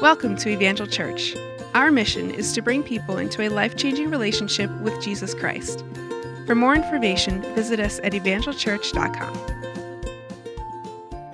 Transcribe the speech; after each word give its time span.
Welcome 0.00 0.36
to 0.36 0.48
Evangel 0.48 0.86
Church. 0.86 1.36
Our 1.74 1.90
mission 1.90 2.30
is 2.30 2.54
to 2.54 2.62
bring 2.62 2.82
people 2.82 3.18
into 3.18 3.46
a 3.46 3.50
life 3.50 3.76
changing 3.76 4.08
relationship 4.08 4.70
with 4.80 4.98
Jesus 5.02 5.34
Christ. 5.34 5.84
For 6.46 6.54
more 6.54 6.74
information, 6.74 7.42
visit 7.54 7.78
us 7.80 8.00
at 8.02 8.12
evangelchurch.com. 8.12 9.59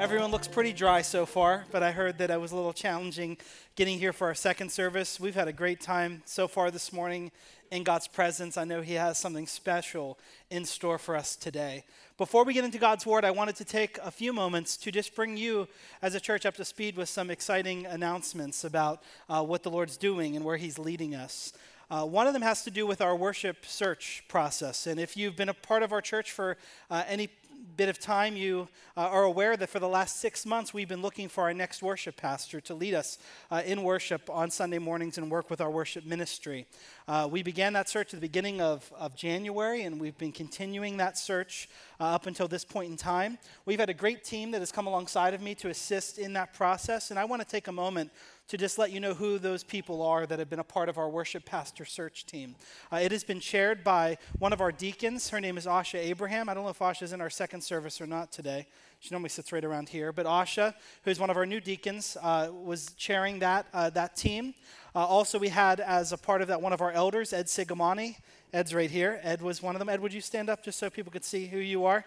Everyone 0.06 0.30
looks 0.30 0.46
pretty 0.46 0.72
dry 0.72 1.03
so 1.03 1.26
far, 1.26 1.64
but 1.72 1.82
I 1.82 1.90
heard 1.90 2.19
that 2.19 2.30
it 2.30 2.40
was 2.40 2.53
a 2.53 2.54
little 2.54 2.72
challenging 2.72 3.38
getting 3.74 3.99
here 3.99 4.12
for 4.12 4.29
our 4.29 4.37
second 4.37 4.71
service. 4.71 5.19
We've 5.19 5.35
had 5.35 5.48
a 5.48 5.53
great 5.53 5.80
time 5.80 6.22
so 6.24 6.47
far 6.47 6.71
this 6.71 6.92
morning 6.92 7.33
in 7.72 7.83
God's 7.83 8.06
presence. 8.06 8.56
I 8.56 8.62
know 8.62 8.83
He 8.83 8.92
has 8.94 9.19
something 9.19 9.48
special 9.48 10.16
in 10.48 10.65
store 10.65 10.98
for 10.98 11.16
us 11.16 11.34
today. 11.34 11.83
Before 12.19 12.44
we 12.44 12.54
get 12.54 12.65
into 12.65 12.79
God's 12.79 13.04
Word, 13.04 13.24
I 13.24 13.33
wanted 13.33 13.56
to 13.56 13.65
take 13.65 13.98
a 13.98 14.12
few 14.12 14.33
moments 14.33 14.76
to 14.76 14.92
just 14.92 15.12
bring 15.16 15.37
you 15.37 15.66
as 16.01 16.15
a 16.15 16.20
church 16.20 16.47
up 16.47 16.55
to 16.55 16.65
speed 16.65 16.97
with 16.97 17.09
some 17.09 17.29
exciting 17.29 17.84
announcements 17.84 18.62
about 18.62 19.02
uh, 19.29 19.43
what 19.43 19.65
the 19.65 19.73
Lord's 19.73 19.97
doing 19.97 20.37
and 20.37 20.45
where 20.45 20.57
He's 20.57 20.79
leading 20.79 21.16
us. 21.16 21.52
Uh, 21.91 22.05
one 22.05 22.29
of 22.29 22.33
them 22.33 22.43
has 22.43 22.62
to 22.62 22.70
do 22.70 22.87
with 22.87 23.01
our 23.01 23.15
worship 23.15 23.66
search 23.66 24.25
process. 24.29 24.87
And 24.87 24.98
if 24.98 25.16
you've 25.16 25.37
been 25.37 25.48
a 25.48 25.55
part 25.55 25.83
of 25.83 25.93
our 25.93 26.01
church 26.01 26.33
for 26.33 26.57
uh, 26.91 27.02
any 27.09 27.29
bit 27.77 27.88
of 27.91 27.98
time, 27.98 28.37
you 28.37 28.69
uh, 28.96 29.01
are 29.01 29.24
aware 29.24 29.56
that 29.56 29.69
for 29.69 29.78
the 29.78 29.88
last 29.88 30.19
six 30.19 30.47
months, 30.47 30.73
we've 30.73 30.88
been 30.88 31.02
looking 31.02 31.28
for 31.28 31.45
our 31.45 31.52
next 31.52 31.83
worship 31.83 32.16
pastor 32.16 32.60
to 32.62 32.74
lead 32.74 32.95
us 32.95 33.19
uh, 33.51 33.62
in 33.66 33.83
worship 33.83 34.30
on 34.30 34.51
Sunday 34.51 34.78
mornings 34.78 35.19
and 35.19 35.30
work 35.30 35.51
with 35.51 35.61
our 35.61 35.70
worship 35.70 36.06
ministry. 36.06 36.66
Uh, 37.06 37.28
we 37.30 37.42
began 37.42 37.74
that 37.74 37.88
search 37.88 38.14
at 38.14 38.20
the 38.20 38.27
beginning 38.27 38.62
of, 38.62 38.91
of 38.98 39.14
January, 39.14 39.83
and 39.83 40.00
we've 40.00 40.16
been 40.16 40.33
continuing 40.33 40.97
that 40.97 41.19
search 41.19 41.69
uh, 42.00 42.05
up 42.05 42.27
until 42.27 42.48
this 42.48 42.64
point 42.64 42.91
in 42.91 42.97
time. 42.97 43.37
We've 43.66 43.80
had 43.80 43.91
a 43.91 43.95
great 43.95 44.25
team 44.25 44.52
that 44.52 44.61
has 44.61 44.73
come 44.73 44.86
alongside 44.86 45.34
of 45.34 45.42
me 45.42 45.55
to 45.56 45.69
assist 45.69 46.19
in 46.19 46.33
that 46.33 46.55
process, 46.55 47.11
and 47.11 47.19
I 47.19 47.27
want 47.27 47.42
to 47.42 47.48
take 47.48 47.69
a 47.69 47.73
moment 47.73 48.11
to 48.48 48.56
just 48.56 48.78
let 48.78 48.92
you 48.92 49.00
know 49.00 49.14
who 49.14 49.38
those 49.38 49.64
people 49.64 50.02
are 50.02 50.27
that 50.27 50.38
have 50.38 50.48
been 50.48 50.60
a 50.60 50.64
part 50.64 50.89
of 50.89 50.98
our 50.98 51.08
worship 51.08 51.44
pastor 51.44 51.84
search 51.84 52.27
team. 52.27 52.55
Uh, 52.92 52.97
it 52.97 53.11
has 53.11 53.25
been 53.25 53.41
chaired 53.41 53.83
by 53.83 54.16
one 54.38 54.53
of 54.53 54.61
our 54.61 54.70
deacons. 54.70 55.28
Her 55.30 55.41
name 55.41 55.58
is 55.58 55.66
Asha 55.66 55.98
Abraham. 55.98 56.48
I 56.48 56.55
don't 56.55 56.64
know 56.64 56.70
if 56.70 56.78
Asha 56.78 57.03
is 57.03 57.12
in 57.12 57.20
our 57.20 57.30
second 57.30 57.62
service 57.62 58.00
or 58.00 58.06
not 58.06 58.30
today. 58.30 58.66
She 59.00 59.14
normally 59.14 59.30
sits 59.30 59.53
right 59.53 59.64
around 59.64 59.88
here. 59.88 60.12
But 60.12 60.27
Asha, 60.27 60.75
who's 61.05 61.19
one 61.19 61.28
of 61.28 61.36
our 61.36 61.47
new 61.47 61.61
deacons, 61.61 62.16
uh, 62.22 62.48
was 62.53 62.92
chairing 62.97 63.41
that, 63.41 63.66
uh, 63.75 63.91
that 63.91 64.16
team. 64.16 64.55
Uh, 64.94 65.00
also, 65.00 65.38
we 65.38 65.48
had 65.48 65.81
as 65.81 66.12
a 66.12 66.16
part 66.16 66.41
of 66.41 66.48
that 66.48 66.62
one 66.62 66.72
of 66.72 66.81
our 66.81 66.92
elders, 66.92 67.33
Ed 67.33 67.47
Sigamani. 67.47 68.16
Ed's 68.53 68.72
right 68.72 68.91
here. 68.91 69.20
Ed 69.22 69.42
was 69.42 69.60
one 69.60 69.75
of 69.75 69.81
them. 69.81 69.88
Ed, 69.88 70.00
would 70.00 70.14
you 70.14 70.20
stand 70.20 70.48
up 70.48 70.64
just 70.64 70.78
so 70.78 70.88
people 70.88 71.12
could 71.12 71.25
see 71.25 71.47
who 71.47 71.58
you 71.58 71.84
are? 71.84 72.05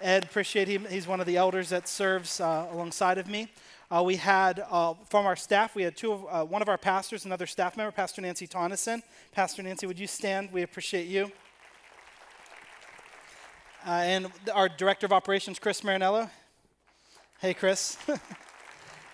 Ed, 0.00 0.24
appreciate 0.24 0.66
him. 0.66 0.86
He's 0.88 1.06
one 1.06 1.20
of 1.20 1.26
the 1.26 1.36
elders 1.36 1.68
that 1.68 1.86
serves 1.86 2.40
uh, 2.40 2.68
alongside 2.70 3.18
of 3.18 3.28
me. 3.28 3.50
Uh, 3.92 4.04
we 4.04 4.14
had 4.14 4.64
uh, 4.70 4.94
from 5.08 5.26
our 5.26 5.34
staff, 5.34 5.74
we 5.74 5.82
had 5.82 5.96
two 5.96 6.12
of, 6.12 6.24
uh, 6.30 6.44
one 6.44 6.62
of 6.62 6.68
our 6.68 6.78
pastors, 6.78 7.24
another 7.24 7.46
staff 7.46 7.76
member, 7.76 7.90
Pastor 7.90 8.22
Nancy 8.22 8.46
Tonneson. 8.46 9.02
Pastor 9.32 9.64
Nancy, 9.64 9.84
would 9.84 9.98
you 9.98 10.06
stand? 10.06 10.52
We 10.52 10.62
appreciate 10.62 11.08
you. 11.08 11.32
Uh, 13.84 13.90
and 13.90 14.28
our 14.54 14.68
director 14.68 15.06
of 15.06 15.12
operations, 15.12 15.58
Chris 15.58 15.80
Marinello. 15.80 16.30
Hey, 17.40 17.54
Chris. 17.54 17.96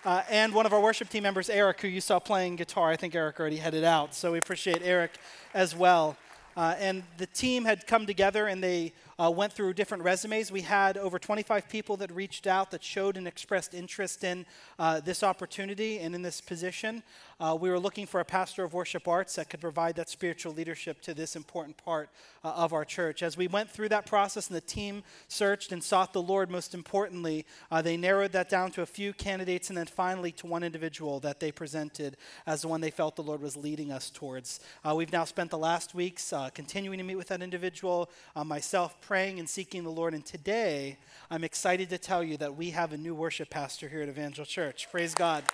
Uh, 0.05 0.23
and 0.29 0.53
one 0.53 0.65
of 0.65 0.71
our 0.71 0.79
worship 0.79 1.09
team 1.09 1.23
members, 1.23 1.49
Eric, 1.49 1.81
who 1.81 1.87
you 1.89 1.99
saw 1.99 2.17
playing 2.17 2.55
guitar. 2.55 2.89
I 2.89 2.95
think 2.95 3.13
Eric 3.13 3.41
already 3.41 3.57
headed 3.57 3.83
out, 3.83 4.15
so 4.15 4.31
we 4.31 4.37
appreciate 4.37 4.81
Eric 4.81 5.17
as 5.53 5.75
well. 5.75 6.15
Uh, 6.55 6.75
and 6.79 7.03
the 7.17 7.25
team 7.25 7.65
had 7.65 7.85
come 7.85 8.05
together 8.05 8.47
and 8.47 8.63
they 8.63 8.93
uh, 9.19 9.31
went 9.31 9.51
through 9.51 9.73
different 9.73 10.03
resumes. 10.03 10.51
We 10.51 10.61
had 10.61 10.97
over 10.97 11.17
25 11.17 11.67
people 11.69 11.97
that 11.97 12.11
reached 12.11 12.45
out 12.45 12.71
that 12.71 12.83
showed 12.83 13.17
and 13.17 13.27
expressed 13.27 13.73
interest 13.73 14.23
in 14.23 14.45
uh, 14.77 14.99
this 14.99 15.23
opportunity 15.23 15.99
and 15.99 16.13
in 16.13 16.21
this 16.21 16.39
position. 16.39 17.03
Uh, 17.39 17.57
we 17.59 17.69
were 17.69 17.79
looking 17.79 18.05
for 18.05 18.19
a 18.19 18.25
pastor 18.25 18.63
of 18.63 18.73
worship 18.73 19.07
arts 19.07 19.35
that 19.35 19.49
could 19.49 19.61
provide 19.61 19.95
that 19.95 20.09
spiritual 20.09 20.53
leadership 20.53 21.01
to 21.01 21.13
this 21.13 21.35
important 21.35 21.77
part 21.77 22.09
uh, 22.43 22.49
of 22.49 22.73
our 22.73 22.85
church. 22.85 23.23
As 23.23 23.37
we 23.37 23.47
went 23.47 23.69
through 23.69 23.89
that 23.89 24.05
process 24.05 24.47
and 24.47 24.55
the 24.55 24.61
team 24.61 25.03
searched 25.27 25.71
and 25.71 25.83
sought 25.83 26.13
the 26.13 26.21
Lord, 26.21 26.49
most 26.49 26.73
importantly, 26.73 27.45
uh, 27.71 27.81
they 27.81 27.97
narrowed 27.97 28.31
that 28.33 28.49
down 28.49 28.71
to 28.71 28.81
a 28.81 28.85
few 28.85 29.13
candidates 29.13 29.69
and 29.69 29.77
then 29.77 29.85
finally 29.87 30.31
to 30.33 30.47
one 30.47 30.63
individual 30.63 31.19
that 31.21 31.39
they 31.39 31.51
presented 31.51 32.17
as 32.45 32.61
the 32.61 32.67
one 32.67 32.81
they 32.81 32.91
felt 32.91 33.15
the 33.15 33.23
Lord 33.23 33.41
was 33.41 33.55
leading 33.55 33.91
us 33.91 34.09
towards. 34.09 34.59
Uh, 34.83 34.93
we've 34.95 35.11
now 35.11 35.23
spent 35.23 35.51
the 35.51 35.57
last 35.57 35.95
weeks 35.95 36.33
continuing 36.53 36.97
to 36.97 37.03
meet 37.03 37.15
with 37.15 37.27
that 37.27 37.41
individual, 37.41 38.09
myself 38.45 38.99
praying 39.07 39.39
and 39.39 39.47
seeking 39.47 39.85
the 39.85 39.89
Lord. 39.89 40.13
And 40.13 40.25
today, 40.25 40.97
I'm 41.31 41.45
excited 41.45 41.89
to 41.91 41.97
tell 41.97 42.21
you 42.21 42.35
that 42.37 42.57
we 42.57 42.71
have 42.71 42.91
a 42.91 42.97
new 42.97 43.15
worship 43.15 43.49
pastor 43.49 43.87
here 43.87 44.01
at 44.01 44.09
Evangel 44.09 44.43
Church. 44.43 44.91
Praise 44.91 45.15
God. 45.15 45.45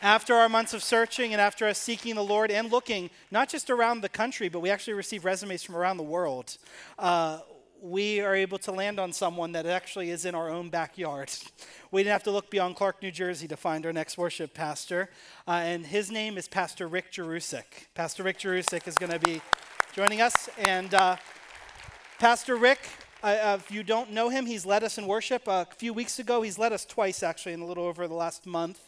After 0.00 0.32
our 0.32 0.48
months 0.48 0.72
of 0.72 0.82
searching 0.82 1.34
and 1.34 1.40
after 1.40 1.66
us 1.66 1.76
seeking 1.76 2.14
the 2.14 2.24
Lord 2.24 2.50
and 2.50 2.72
looking, 2.72 3.10
not 3.30 3.50
just 3.50 3.68
around 3.68 4.00
the 4.00 4.08
country, 4.08 4.48
but 4.48 4.60
we 4.60 4.70
actually 4.70 4.94
received 4.94 5.22
resumes 5.22 5.62
from 5.62 5.76
around 5.76 5.98
the 5.98 6.02
world, 6.02 6.56
uh, 6.98 7.40
we 7.82 8.20
are 8.20 8.34
able 8.34 8.56
to 8.60 8.72
land 8.72 8.98
on 8.98 9.12
someone 9.12 9.52
that 9.52 9.66
actually 9.66 10.08
is 10.08 10.24
in 10.24 10.34
our 10.34 10.48
own 10.48 10.70
backyard. 10.70 11.30
We 11.90 12.02
didn't 12.02 12.12
have 12.12 12.24
to 12.24 12.30
look 12.30 12.50
beyond 12.50 12.76
Clark, 12.76 13.02
New 13.02 13.10
Jersey 13.10 13.48
to 13.48 13.56
find 13.56 13.86
our 13.86 13.94
next 13.94 14.18
worship 14.18 14.52
pastor. 14.52 15.08
Uh, 15.46 15.52
and 15.52 15.86
his 15.86 16.10
name 16.10 16.36
is 16.36 16.46
Pastor 16.46 16.86
Rick 16.86 17.12
Jerusik. 17.12 17.88
Pastor 17.94 18.22
Rick 18.24 18.38
Jerusik 18.40 18.86
is 18.86 18.98
going 18.98 19.12
to 19.12 19.18
be 19.18 19.40
joining 19.98 20.20
us. 20.20 20.48
And 20.56 20.94
uh, 20.94 21.16
Pastor 22.20 22.54
Rick, 22.54 22.78
uh, 23.20 23.58
if 23.60 23.68
you 23.72 23.82
don't 23.82 24.12
know 24.12 24.28
him, 24.28 24.46
he's 24.46 24.64
led 24.64 24.84
us 24.84 24.96
in 24.96 25.08
worship. 25.08 25.48
a 25.48 25.66
few 25.76 25.92
weeks 25.92 26.20
ago, 26.20 26.40
he's 26.42 26.56
led 26.56 26.72
us 26.72 26.84
twice, 26.84 27.24
actually, 27.24 27.52
in 27.52 27.60
a 27.60 27.66
little 27.66 27.82
over 27.82 28.06
the 28.06 28.14
last 28.14 28.46
month. 28.46 28.78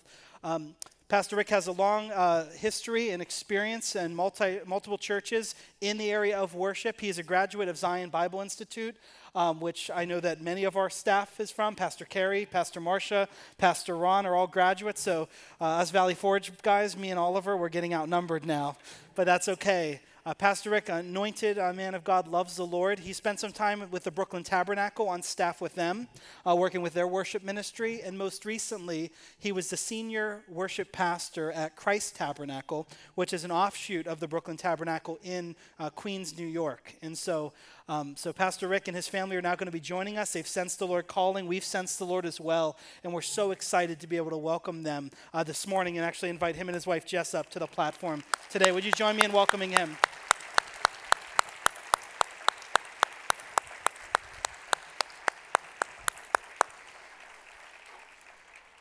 Um, 0.44 0.76
Pastor 1.09 1.34
Rick 1.34 1.48
has 1.48 1.66
a 1.66 1.72
long 1.72 2.12
uh, 2.12 2.48
history 2.53 3.10
and 3.10 3.21
experience 3.21 3.97
in 3.97 4.15
multi, 4.15 4.60
multiple 4.65 4.98
churches 4.98 5.56
in 5.81 5.98
the 5.98 6.12
area 6.12 6.38
of 6.38 6.54
worship. 6.54 7.00
He 7.00 7.09
is 7.09 7.19
a 7.19 7.25
graduate 7.25 7.66
of 7.66 7.77
Zion 7.77 8.10
Bible 8.10 8.41
Institute, 8.41 8.94
um, 9.34 9.59
which 9.59 9.91
I 9.92 10.04
know 10.04 10.21
that 10.21 10.41
many 10.41 10.62
of 10.62 10.77
our 10.77 10.88
staff 10.88 11.41
is 11.41 11.50
from. 11.50 11.75
Pastor 11.75 12.04
Kerry, 12.04 12.47
Pastor 12.47 12.78
Marcia, 12.78 13.28
Pastor 13.59 13.97
Ron 13.97 14.27
are 14.27 14.37
all 14.37 14.47
graduates. 14.47 15.00
So, 15.00 15.27
uh, 15.60 15.65
us 15.65 15.91
Valley 15.91 16.15
Forge 16.15 16.53
guys, 16.62 16.97
me 16.97 17.10
and 17.10 17.19
Oliver, 17.19 17.56
we're 17.56 17.69
getting 17.69 17.94
outnumbered 17.94 18.47
now, 18.47 18.77
but 19.16 19.25
that's 19.25 19.48
okay. 19.48 20.00
Uh, 20.30 20.34
Pastor 20.34 20.70
Rick, 20.70 20.88
anointed 20.88 21.58
uh, 21.58 21.72
man 21.72 21.92
of 21.92 22.04
God, 22.04 22.28
loves 22.28 22.54
the 22.54 22.64
Lord. 22.64 23.00
He 23.00 23.12
spent 23.12 23.41
some 23.41 23.50
time 23.50 23.91
with 23.91 24.04
the 24.04 24.12
Brooklyn 24.12 24.44
Tabernacle 24.44 25.08
on 25.08 25.22
staff 25.22 25.60
with 25.60 25.74
them, 25.74 26.06
uh, 26.46 26.54
working 26.54 26.82
with 26.82 26.94
their 26.94 27.08
worship 27.08 27.42
ministry. 27.42 28.00
And 28.00 28.16
most 28.16 28.44
recently, 28.44 29.10
he 29.41 29.50
was 29.50 29.70
the 29.70 29.76
senior 29.76 30.42
worship 30.48 30.92
pastor 30.92 31.50
at 31.50 31.74
Christ 31.74 32.14
Tabernacle, 32.14 32.86
which 33.16 33.32
is 33.32 33.42
an 33.42 33.50
offshoot 33.50 34.06
of 34.06 34.20
the 34.20 34.28
Brooklyn 34.28 34.56
Tabernacle 34.56 35.18
in 35.24 35.56
uh, 35.80 35.91
Queens, 35.91 36.38
New 36.38 36.47
York. 36.47 36.94
And 37.02 37.18
so, 37.18 37.52
um, 37.88 38.14
so 38.16 38.32
Pastor 38.32 38.68
Rick 38.68 38.86
and 38.86 38.94
his 38.94 39.08
family 39.08 39.34
are 39.34 39.42
now 39.42 39.56
going 39.56 39.66
to 39.66 39.72
be 39.72 39.80
joining 39.80 40.16
us. 40.16 40.32
They've 40.32 40.47
sensed 40.47 40.78
the 40.78 40.86
Lord 40.86 41.08
calling. 41.08 41.48
We've 41.48 41.64
sensed 41.64 41.98
the 41.98 42.06
Lord 42.06 42.24
as 42.24 42.41
well. 42.41 42.76
And 43.02 43.12
we're 43.12 43.20
so 43.20 43.50
excited 43.50 43.98
to 43.98 44.06
be 44.06 44.16
able 44.16 44.30
to 44.30 44.38
welcome 44.38 44.84
them 44.84 45.10
uh, 45.34 45.42
this 45.42 45.66
morning 45.66 45.97
and 45.97 46.06
actually 46.06 46.28
invite 46.28 46.54
him 46.54 46.68
and 46.68 46.76
his 46.76 46.86
wife 46.86 47.04
Jess 47.04 47.34
up 47.34 47.50
to 47.50 47.58
the 47.58 47.66
platform 47.66 48.22
today. 48.48 48.70
Would 48.70 48.84
you 48.84 48.92
join 48.92 49.16
me 49.16 49.24
in 49.24 49.32
welcoming 49.32 49.72
him? 49.72 49.97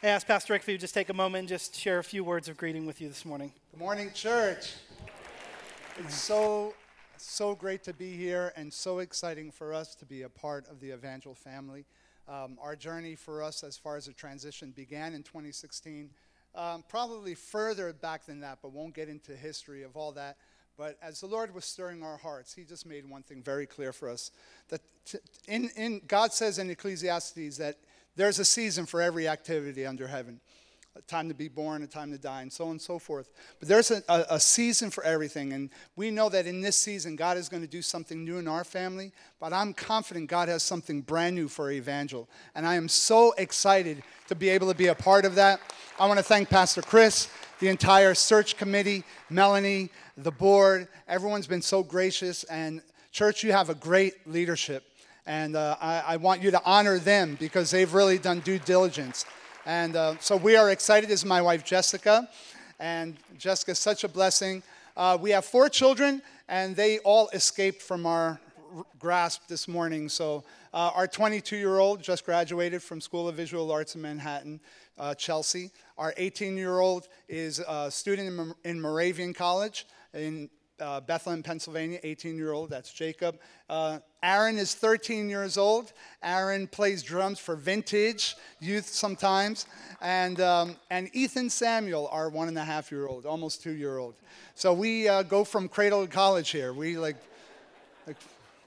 I 0.01 0.07
asked 0.07 0.27
Pastor 0.27 0.53
Rick 0.53 0.61
if 0.61 0.65
he 0.65 0.71
would 0.75 0.79
just 0.79 0.93
take 0.93 1.09
a 1.09 1.13
moment 1.13 1.39
and 1.39 1.49
just 1.49 1.75
share 1.75 1.99
a 1.99 2.03
few 2.05 2.23
words 2.23 2.47
of 2.47 2.55
greeting 2.55 2.85
with 2.85 3.01
you 3.01 3.09
this 3.09 3.25
morning. 3.25 3.51
Good 3.71 3.81
morning, 3.81 4.11
church. 4.13 4.75
It's 5.97 6.15
so, 6.15 6.73
so 7.17 7.53
great 7.53 7.83
to 7.83 7.93
be 7.93 8.15
here 8.15 8.53
and 8.55 8.71
so 8.71 8.99
exciting 8.99 9.51
for 9.51 9.73
us 9.73 9.95
to 9.95 10.05
be 10.05 10.21
a 10.21 10.29
part 10.29 10.69
of 10.69 10.79
the 10.79 10.91
Evangel 10.91 11.35
family. 11.35 11.85
Um, 12.29 12.57
our 12.61 12.77
journey 12.77 13.15
for 13.15 13.43
us, 13.43 13.61
as 13.61 13.75
far 13.75 13.97
as 13.97 14.05
the 14.05 14.13
transition, 14.13 14.71
began 14.71 15.13
in 15.13 15.21
2016. 15.21 16.11
Um, 16.55 16.85
probably 16.87 17.35
further 17.35 17.91
back 17.91 18.25
than 18.25 18.39
that, 18.39 18.59
but 18.61 18.71
won't 18.71 18.95
get 18.95 19.09
into 19.09 19.35
history 19.35 19.83
of 19.83 19.97
all 19.97 20.13
that. 20.13 20.37
But 20.77 20.97
as 21.01 21.19
the 21.19 21.27
Lord 21.27 21.53
was 21.53 21.65
stirring 21.65 22.03
our 22.03 22.15
hearts, 22.15 22.53
He 22.53 22.63
just 22.63 22.85
made 22.85 23.05
one 23.05 23.23
thing 23.23 23.43
very 23.43 23.65
clear 23.65 23.91
for 23.91 24.07
us. 24.09 24.31
That 24.69 24.79
t- 25.03 25.17
in, 25.45 25.69
in 25.75 26.01
God 26.07 26.31
says 26.31 26.57
in 26.57 26.69
Ecclesiastes 26.69 27.57
that 27.57 27.79
there's 28.15 28.39
a 28.39 28.45
season 28.45 28.85
for 28.85 29.01
every 29.01 29.27
activity 29.27 29.85
under 29.85 30.07
heaven 30.07 30.39
a 30.99 31.01
time 31.03 31.29
to 31.29 31.35
be 31.35 31.47
born, 31.47 31.83
a 31.83 31.87
time 31.87 32.11
to 32.11 32.17
die, 32.17 32.41
and 32.41 32.51
so 32.51 32.65
on 32.65 32.71
and 32.71 32.81
so 32.81 32.99
forth. 32.99 33.29
But 33.59 33.69
there's 33.69 33.91
a, 33.91 34.03
a, 34.09 34.25
a, 34.31 34.39
season 34.39 34.89
for 34.89 35.03
everything. 35.03 35.53
And 35.53 35.69
we 35.95 36.11
know 36.11 36.29
that 36.29 36.45
in 36.45 36.61
this 36.61 36.75
season, 36.75 37.15
God 37.15 37.37
is 37.37 37.47
going 37.47 37.61
to 37.61 37.69
do 37.69 37.81
something 37.81 38.25
new 38.25 38.37
in 38.37 38.47
our 38.47 38.63
family. 38.63 39.13
But 39.39 39.53
I'm 39.53 39.73
confident 39.73 40.29
God 40.29 40.49
has 40.49 40.63
something 40.63 41.01
brand 41.01 41.35
new 41.35 41.47
for 41.47 41.71
Evangel. 41.71 42.27
And 42.55 42.65
I 42.65 42.75
am 42.75 42.89
so 42.89 43.33
excited 43.37 44.03
to 44.27 44.35
be 44.35 44.49
able 44.49 44.67
to 44.67 44.75
be 44.75 44.87
a 44.87 44.95
part 44.95 45.25
of 45.25 45.35
that. 45.35 45.61
I 45.99 46.07
want 46.07 46.17
to 46.17 46.23
thank 46.23 46.49
Pastor 46.49 46.81
Chris, 46.81 47.29
the 47.59 47.69
entire 47.69 48.13
search 48.13 48.57
committee, 48.57 49.03
Melanie, 49.29 49.89
the 50.17 50.31
board. 50.31 50.87
Everyone's 51.07 51.47
been 51.47 51.61
so 51.61 51.83
gracious. 51.83 52.43
And, 52.45 52.81
church, 53.11 53.43
you 53.43 53.51
have 53.51 53.69
a 53.69 53.75
great 53.75 54.27
leadership. 54.27 54.83
And 55.25 55.55
uh, 55.55 55.77
I, 55.79 55.99
I 55.99 56.17
want 56.17 56.41
you 56.41 56.51
to 56.51 56.61
honor 56.63 56.97
them 56.97 57.37
because 57.39 57.71
they've 57.71 57.93
really 57.93 58.17
done 58.17 58.39
due 58.39 58.59
diligence. 58.59 59.25
And 59.65 59.95
uh, 59.95 60.15
so 60.19 60.35
we 60.35 60.55
are 60.55 60.71
excited. 60.71 61.09
This 61.09 61.21
is 61.21 61.25
my 61.25 61.41
wife, 61.41 61.63
Jessica. 61.63 62.27
And 62.79 63.17
Jessica 63.37 63.71
is 63.71 63.79
such 63.79 64.03
a 64.03 64.07
blessing. 64.07 64.63
Uh, 64.95 65.17
we 65.19 65.31
have 65.31 65.45
four 65.45 65.69
children, 65.69 66.21
and 66.47 66.75
they 66.75 66.99
all 66.99 67.29
escaped 67.29 67.81
from 67.81 68.05
our 68.05 68.39
r- 68.75 68.85
grasp 68.97 69.47
this 69.47 69.67
morning. 69.67 70.09
So 70.09 70.43
uh, 70.73 70.91
our 70.95 71.07
22 71.07 71.57
year 71.57 71.79
old 71.79 72.01
just 72.01 72.25
graduated 72.25 72.81
from 72.81 73.01
School 73.01 73.27
of 73.27 73.35
Visual 73.35 73.71
Arts 73.71 73.95
in 73.95 74.01
Manhattan, 74.01 74.59
uh, 74.97 75.13
Chelsea. 75.15 75.71
Our 75.97 76.13
18 76.17 76.57
year 76.57 76.79
old 76.79 77.07
is 77.27 77.59
a 77.59 77.91
student 77.91 78.27
in, 78.27 78.71
in 78.71 78.81
Moravian 78.81 79.33
College 79.33 79.85
in 80.13 80.49
uh, 80.81 81.01
Bethlehem, 81.01 81.43
Pennsylvania, 81.43 81.99
18 82.03 82.37
year 82.37 82.51
old. 82.51 82.69
That's 82.69 82.91
Jacob. 82.91 83.39
Uh, 83.69 83.99
Aaron 84.21 84.57
is 84.57 84.75
13 84.75 85.29
years 85.29 85.57
old. 85.57 85.93
Aaron 86.23 86.67
plays 86.67 87.03
drums 87.03 87.39
for 87.39 87.55
Vintage 87.55 88.35
Youth 88.59 88.87
sometimes. 88.87 89.65
And, 90.01 90.39
um, 90.41 90.75
and 90.89 91.09
Ethan 91.13 91.49
Samuel, 91.49 92.09
our 92.11 92.29
one 92.29 92.47
and 92.47 92.57
a 92.57 92.63
half 92.63 92.91
year 92.91 93.07
old, 93.07 93.25
almost 93.25 93.63
two 93.63 93.71
year 93.71 93.97
old. 93.97 94.15
So 94.55 94.73
we 94.73 95.07
uh, 95.07 95.23
go 95.23 95.43
from 95.43 95.69
cradle 95.69 96.05
to 96.05 96.11
college 96.11 96.49
here. 96.49 96.73
We 96.73 96.97
like, 96.97 97.17
like 98.07 98.17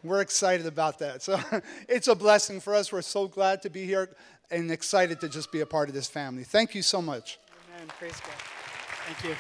we're 0.03 0.21
excited 0.21 0.67
about 0.67 0.99
that. 1.01 1.23
So 1.23 1.39
it's 1.89 2.09
a 2.09 2.15
blessing 2.15 2.61
for 2.61 2.75
us. 2.75 2.93
We're 2.93 3.03
so 3.03 3.29
glad 3.29 3.63
to 3.63 3.71
be 3.71 3.85
here 3.85 4.11
and 4.51 4.71
excited 4.71 5.21
to 5.21 5.29
just 5.29 5.51
be 5.51 5.61
a 5.61 5.67
part 5.67 5.89
of 5.89 5.95
this 5.95 6.09
family. 6.09 6.45
Thank 6.45 6.75
you 6.75 6.83
so 6.83 7.01
much. 7.01 7.39
Amen. 7.77 7.89
Praise 7.99 8.21
God. 8.21 8.35
Thank 9.07 9.25
you. 9.25 9.37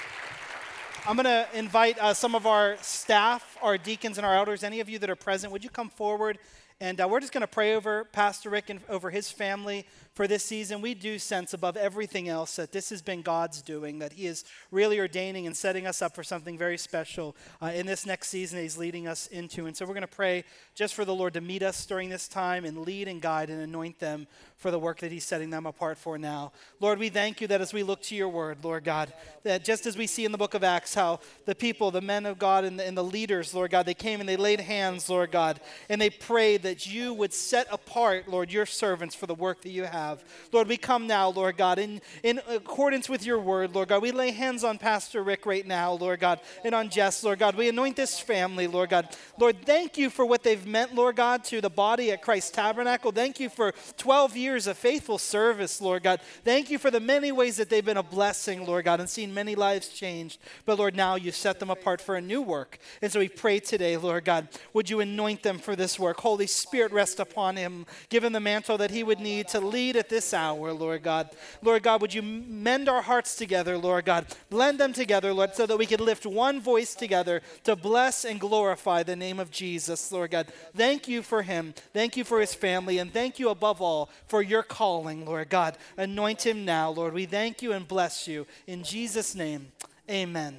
I'm 1.04 1.16
going 1.16 1.24
to 1.24 1.48
invite 1.52 1.98
uh, 1.98 2.14
some 2.14 2.36
of 2.36 2.46
our 2.46 2.76
staff, 2.80 3.58
our 3.60 3.76
deacons, 3.76 4.18
and 4.18 4.26
our 4.26 4.36
elders, 4.36 4.62
any 4.62 4.78
of 4.78 4.88
you 4.88 5.00
that 5.00 5.10
are 5.10 5.16
present, 5.16 5.52
would 5.52 5.64
you 5.64 5.70
come 5.70 5.90
forward? 5.90 6.38
And 6.80 7.00
uh, 7.00 7.08
we're 7.10 7.18
just 7.18 7.32
going 7.32 7.40
to 7.40 7.48
pray 7.48 7.74
over 7.74 8.04
Pastor 8.04 8.50
Rick 8.50 8.70
and 8.70 8.78
over 8.88 9.10
his 9.10 9.28
family 9.28 9.84
for 10.14 10.26
this 10.26 10.44
season, 10.44 10.82
we 10.82 10.92
do 10.92 11.18
sense 11.18 11.54
above 11.54 11.74
everything 11.74 12.28
else 12.28 12.56
that 12.56 12.70
this 12.70 12.90
has 12.90 13.00
been 13.00 13.22
God's 13.22 13.62
doing, 13.62 13.98
that 14.00 14.12
He 14.12 14.26
is 14.26 14.44
really 14.70 15.00
ordaining 15.00 15.46
and 15.46 15.56
setting 15.56 15.86
us 15.86 16.02
up 16.02 16.14
for 16.14 16.22
something 16.22 16.58
very 16.58 16.76
special 16.76 17.34
uh, 17.62 17.72
in 17.74 17.86
this 17.86 18.04
next 18.04 18.28
season 18.28 18.60
He's 18.60 18.76
leading 18.76 19.08
us 19.08 19.26
into. 19.28 19.64
And 19.64 19.74
so 19.74 19.86
we're 19.86 19.94
going 19.94 20.02
to 20.02 20.06
pray 20.06 20.44
just 20.74 20.92
for 20.92 21.06
the 21.06 21.14
Lord 21.14 21.32
to 21.32 21.40
meet 21.40 21.62
us 21.62 21.86
during 21.86 22.10
this 22.10 22.28
time 22.28 22.66
and 22.66 22.82
lead 22.82 23.08
and 23.08 23.22
guide 23.22 23.48
and 23.48 23.62
anoint 23.62 24.00
them 24.00 24.26
for 24.58 24.70
the 24.70 24.78
work 24.78 24.98
that 25.00 25.10
He's 25.10 25.24
setting 25.24 25.48
them 25.48 25.64
apart 25.64 25.96
for 25.96 26.18
now. 26.18 26.52
Lord, 26.78 26.98
we 26.98 27.08
thank 27.08 27.40
you 27.40 27.46
that 27.46 27.62
as 27.62 27.72
we 27.72 27.82
look 27.82 28.02
to 28.02 28.14
your 28.14 28.28
word, 28.28 28.58
Lord 28.62 28.84
God, 28.84 29.14
that 29.44 29.64
just 29.64 29.86
as 29.86 29.96
we 29.96 30.06
see 30.06 30.26
in 30.26 30.32
the 30.32 30.38
book 30.38 30.52
of 30.52 30.62
Acts 30.62 30.94
how 30.94 31.20
the 31.46 31.54
people, 31.54 31.90
the 31.90 32.02
men 32.02 32.26
of 32.26 32.38
God, 32.38 32.64
and 32.64 32.78
the, 32.78 32.86
and 32.86 32.96
the 32.96 33.02
leaders, 33.02 33.54
Lord 33.54 33.70
God, 33.70 33.86
they 33.86 33.94
came 33.94 34.20
and 34.20 34.28
they 34.28 34.36
laid 34.36 34.60
hands, 34.60 35.08
Lord 35.08 35.32
God, 35.32 35.58
and 35.88 35.98
they 35.98 36.10
prayed 36.10 36.64
that 36.64 36.86
you 36.86 37.14
would 37.14 37.32
set 37.32 37.66
apart, 37.72 38.28
Lord, 38.28 38.52
your 38.52 38.66
servants 38.66 39.14
for 39.14 39.26
the 39.26 39.34
work 39.34 39.62
that 39.62 39.70
you 39.70 39.84
have 39.84 40.01
have. 40.02 40.24
Lord, 40.52 40.68
we 40.68 40.76
come 40.76 41.06
now, 41.06 41.28
Lord 41.28 41.56
God, 41.56 41.78
in, 41.78 42.00
in 42.22 42.40
accordance 42.48 43.08
with 43.08 43.24
your 43.24 43.38
word, 43.38 43.74
Lord 43.74 43.88
God. 43.88 44.02
We 44.02 44.12
lay 44.12 44.30
hands 44.30 44.64
on 44.64 44.78
Pastor 44.78 45.22
Rick 45.22 45.46
right 45.46 45.66
now, 45.66 45.92
Lord 45.92 46.20
God, 46.20 46.40
and 46.64 46.74
on 46.74 46.90
Jess, 46.90 47.22
Lord 47.24 47.38
God. 47.38 47.54
We 47.54 47.68
anoint 47.68 47.96
this 47.96 48.18
family, 48.18 48.66
Lord 48.66 48.90
God. 48.90 49.08
Lord, 49.38 49.64
thank 49.64 49.96
you 49.96 50.10
for 50.10 50.24
what 50.26 50.42
they've 50.42 50.66
meant, 50.66 50.94
Lord 50.94 51.16
God, 51.16 51.44
to 51.44 51.60
the 51.60 51.70
body 51.70 52.10
at 52.12 52.22
Christ 52.22 52.54
Tabernacle. 52.54 53.12
Thank 53.12 53.40
you 53.40 53.48
for 53.48 53.72
12 53.96 54.36
years 54.36 54.66
of 54.66 54.76
faithful 54.76 55.18
service, 55.18 55.80
Lord 55.80 56.02
God. 56.02 56.20
Thank 56.44 56.70
you 56.70 56.78
for 56.78 56.90
the 56.90 57.00
many 57.00 57.32
ways 57.32 57.56
that 57.56 57.70
they've 57.70 57.84
been 57.84 57.96
a 57.96 58.02
blessing, 58.02 58.66
Lord 58.66 58.84
God, 58.84 59.00
and 59.00 59.08
seen 59.08 59.32
many 59.32 59.54
lives 59.54 59.88
changed. 59.88 60.38
But 60.64 60.78
Lord, 60.78 60.96
now 60.96 61.14
you've 61.14 61.36
set 61.36 61.60
them 61.60 61.70
apart 61.70 62.00
for 62.00 62.16
a 62.16 62.20
new 62.20 62.42
work. 62.42 62.78
And 63.00 63.10
so 63.10 63.18
we 63.18 63.28
pray 63.28 63.60
today, 63.60 63.96
Lord 63.96 64.24
God, 64.24 64.48
would 64.72 64.90
you 64.90 65.00
anoint 65.00 65.42
them 65.42 65.58
for 65.58 65.76
this 65.76 65.98
work? 65.98 66.20
Holy 66.20 66.46
Spirit, 66.46 66.92
rest 66.92 67.20
upon 67.20 67.56
him. 67.56 67.86
Give 68.08 68.24
him 68.24 68.32
the 68.32 68.40
mantle 68.40 68.78
that 68.78 68.90
he 68.90 69.02
would 69.02 69.20
need 69.20 69.48
to 69.48 69.60
lead 69.60 69.91
at 69.96 70.08
this 70.08 70.32
hour, 70.34 70.72
Lord 70.72 71.02
God. 71.02 71.30
Lord 71.62 71.82
God, 71.82 72.00
would 72.00 72.14
you 72.14 72.22
mend 72.22 72.88
our 72.88 73.02
hearts 73.02 73.34
together, 73.36 73.76
Lord 73.78 74.04
God? 74.04 74.26
Blend 74.50 74.78
them 74.78 74.92
together, 74.92 75.32
Lord, 75.32 75.54
so 75.54 75.66
that 75.66 75.78
we 75.78 75.86
could 75.86 76.00
lift 76.00 76.26
one 76.26 76.60
voice 76.60 76.94
together 76.94 77.42
to 77.64 77.76
bless 77.76 78.24
and 78.24 78.40
glorify 78.40 79.02
the 79.02 79.16
name 79.16 79.38
of 79.40 79.50
Jesus, 79.50 80.12
Lord 80.12 80.30
God. 80.30 80.52
Thank 80.76 81.08
you 81.08 81.22
for 81.22 81.42
him. 81.42 81.74
Thank 81.92 82.16
you 82.16 82.24
for 82.24 82.40
his 82.40 82.54
family. 82.54 82.98
And 82.98 83.12
thank 83.12 83.38
you 83.38 83.48
above 83.48 83.80
all 83.80 84.10
for 84.26 84.42
your 84.42 84.62
calling, 84.62 85.26
Lord 85.26 85.48
God. 85.48 85.76
Anoint 85.96 86.46
him 86.46 86.64
now, 86.64 86.90
Lord. 86.90 87.14
We 87.14 87.26
thank 87.26 87.62
you 87.62 87.72
and 87.72 87.86
bless 87.86 88.28
you. 88.28 88.46
In 88.66 88.82
Jesus' 88.82 89.34
name, 89.34 89.72
amen. 90.10 90.56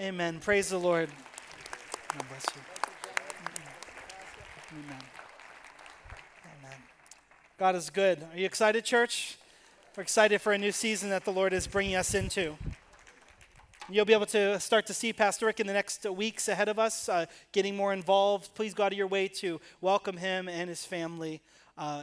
Amen. 0.00 0.40
Praise 0.40 0.70
the 0.70 0.78
Lord. 0.78 1.08
God 2.12 2.28
bless 2.28 2.46
you. 2.54 2.62
Amen. 4.72 5.03
God 7.56 7.76
is 7.76 7.88
good. 7.88 8.20
Are 8.32 8.36
you 8.36 8.46
excited, 8.46 8.84
church? 8.84 9.38
We're 9.96 10.02
excited 10.02 10.40
for 10.40 10.52
a 10.52 10.58
new 10.58 10.72
season 10.72 11.10
that 11.10 11.24
the 11.24 11.30
Lord 11.30 11.52
is 11.52 11.68
bringing 11.68 11.94
us 11.94 12.12
into. 12.12 12.56
You'll 13.88 14.04
be 14.04 14.12
able 14.12 14.26
to 14.26 14.58
start 14.58 14.86
to 14.86 14.92
see 14.92 15.12
Pastor 15.12 15.46
Rick 15.46 15.60
in 15.60 15.68
the 15.68 15.72
next 15.72 16.04
weeks 16.04 16.48
ahead 16.48 16.68
of 16.68 16.80
us, 16.80 17.08
uh, 17.08 17.26
getting 17.52 17.76
more 17.76 17.92
involved. 17.92 18.52
Please 18.56 18.74
go 18.74 18.82
out 18.82 18.90
of 18.90 18.98
your 18.98 19.06
way 19.06 19.28
to 19.28 19.60
welcome 19.80 20.16
him 20.16 20.48
and 20.48 20.68
his 20.68 20.84
family 20.84 21.40
uh, 21.78 22.02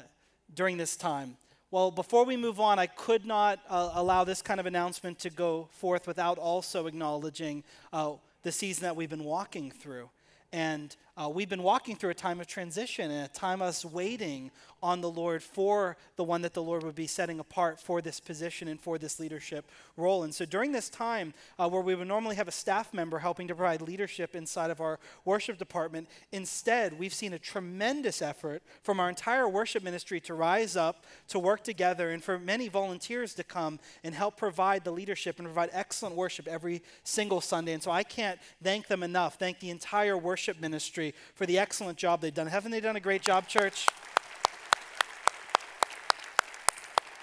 during 0.55 0.77
this 0.77 0.95
time. 0.95 1.35
Well, 1.69 1.91
before 1.91 2.23
we 2.23 2.37
move 2.37 2.61
on, 2.61 2.79
I 2.79 2.87
could 2.87 3.25
not 3.25 3.59
uh, 3.67 3.91
allow 3.95 4.23
this 4.23 4.41
kind 4.41 4.61
of 4.61 4.65
announcement 4.65 5.19
to 5.19 5.29
go 5.29 5.67
forth 5.73 6.07
without 6.07 6.37
also 6.37 6.87
acknowledging 6.87 7.65
uh, 7.91 8.13
the 8.43 8.53
season 8.53 8.83
that 8.83 8.95
we've 8.95 9.09
been 9.09 9.25
walking 9.25 9.69
through. 9.69 10.09
And 10.53 10.95
uh, 11.17 11.27
we've 11.27 11.49
been 11.49 11.63
walking 11.63 11.95
through 11.95 12.09
a 12.09 12.15
time 12.15 12.39
of 12.39 12.47
transition 12.47 13.11
and 13.11 13.25
a 13.25 13.27
time 13.27 13.61
of 13.61 13.67
us 13.67 13.83
waiting 13.83 14.49
on 14.81 15.01
the 15.01 15.09
Lord 15.09 15.43
for 15.43 15.97
the 16.15 16.23
one 16.23 16.41
that 16.41 16.53
the 16.53 16.63
Lord 16.63 16.83
would 16.83 16.95
be 16.95 17.05
setting 17.05 17.39
apart 17.39 17.79
for 17.79 18.01
this 18.01 18.19
position 18.19 18.67
and 18.67 18.79
for 18.79 18.97
this 18.97 19.19
leadership 19.19 19.69
role. 19.97 20.23
And 20.23 20.33
so 20.33 20.45
during 20.45 20.71
this 20.71 20.89
time, 20.89 21.33
uh, 21.59 21.69
where 21.69 21.81
we 21.81 21.93
would 21.93 22.07
normally 22.07 22.35
have 22.37 22.47
a 22.47 22.51
staff 22.51 22.93
member 22.93 23.19
helping 23.19 23.47
to 23.49 23.55
provide 23.55 23.81
leadership 23.81 24.35
inside 24.35 24.71
of 24.71 24.81
our 24.81 24.99
worship 25.25 25.57
department, 25.57 26.07
instead, 26.31 26.97
we've 26.97 27.13
seen 27.13 27.33
a 27.33 27.39
tremendous 27.39 28.21
effort 28.21 28.63
from 28.81 28.99
our 28.99 29.09
entire 29.09 29.47
worship 29.47 29.83
ministry 29.83 30.19
to 30.21 30.33
rise 30.33 30.75
up, 30.75 31.05
to 31.27 31.37
work 31.37 31.63
together, 31.63 32.09
and 32.09 32.23
for 32.23 32.39
many 32.39 32.67
volunteers 32.67 33.33
to 33.35 33.43
come 33.43 33.79
and 34.03 34.15
help 34.15 34.37
provide 34.37 34.83
the 34.83 34.91
leadership 34.91 35.37
and 35.37 35.47
provide 35.47 35.69
excellent 35.73 36.15
worship 36.15 36.47
every 36.47 36.81
single 37.03 37.41
Sunday. 37.41 37.73
And 37.73 37.83
so 37.83 37.91
I 37.91 38.03
can't 38.03 38.39
thank 38.63 38.87
them 38.87 39.03
enough, 39.03 39.37
thank 39.37 39.59
the 39.59 39.69
entire 39.69 40.17
worship 40.17 40.59
ministry 40.59 41.00
for 41.35 41.45
the 41.45 41.57
excellent 41.57 41.97
job 41.97 42.21
they've 42.21 42.33
done. 42.33 42.47
Haven't 42.47 42.71
they 42.71 42.79
done 42.79 42.95
a 42.95 43.01
great 43.01 43.21
job, 43.21 43.47
church? 43.47 43.87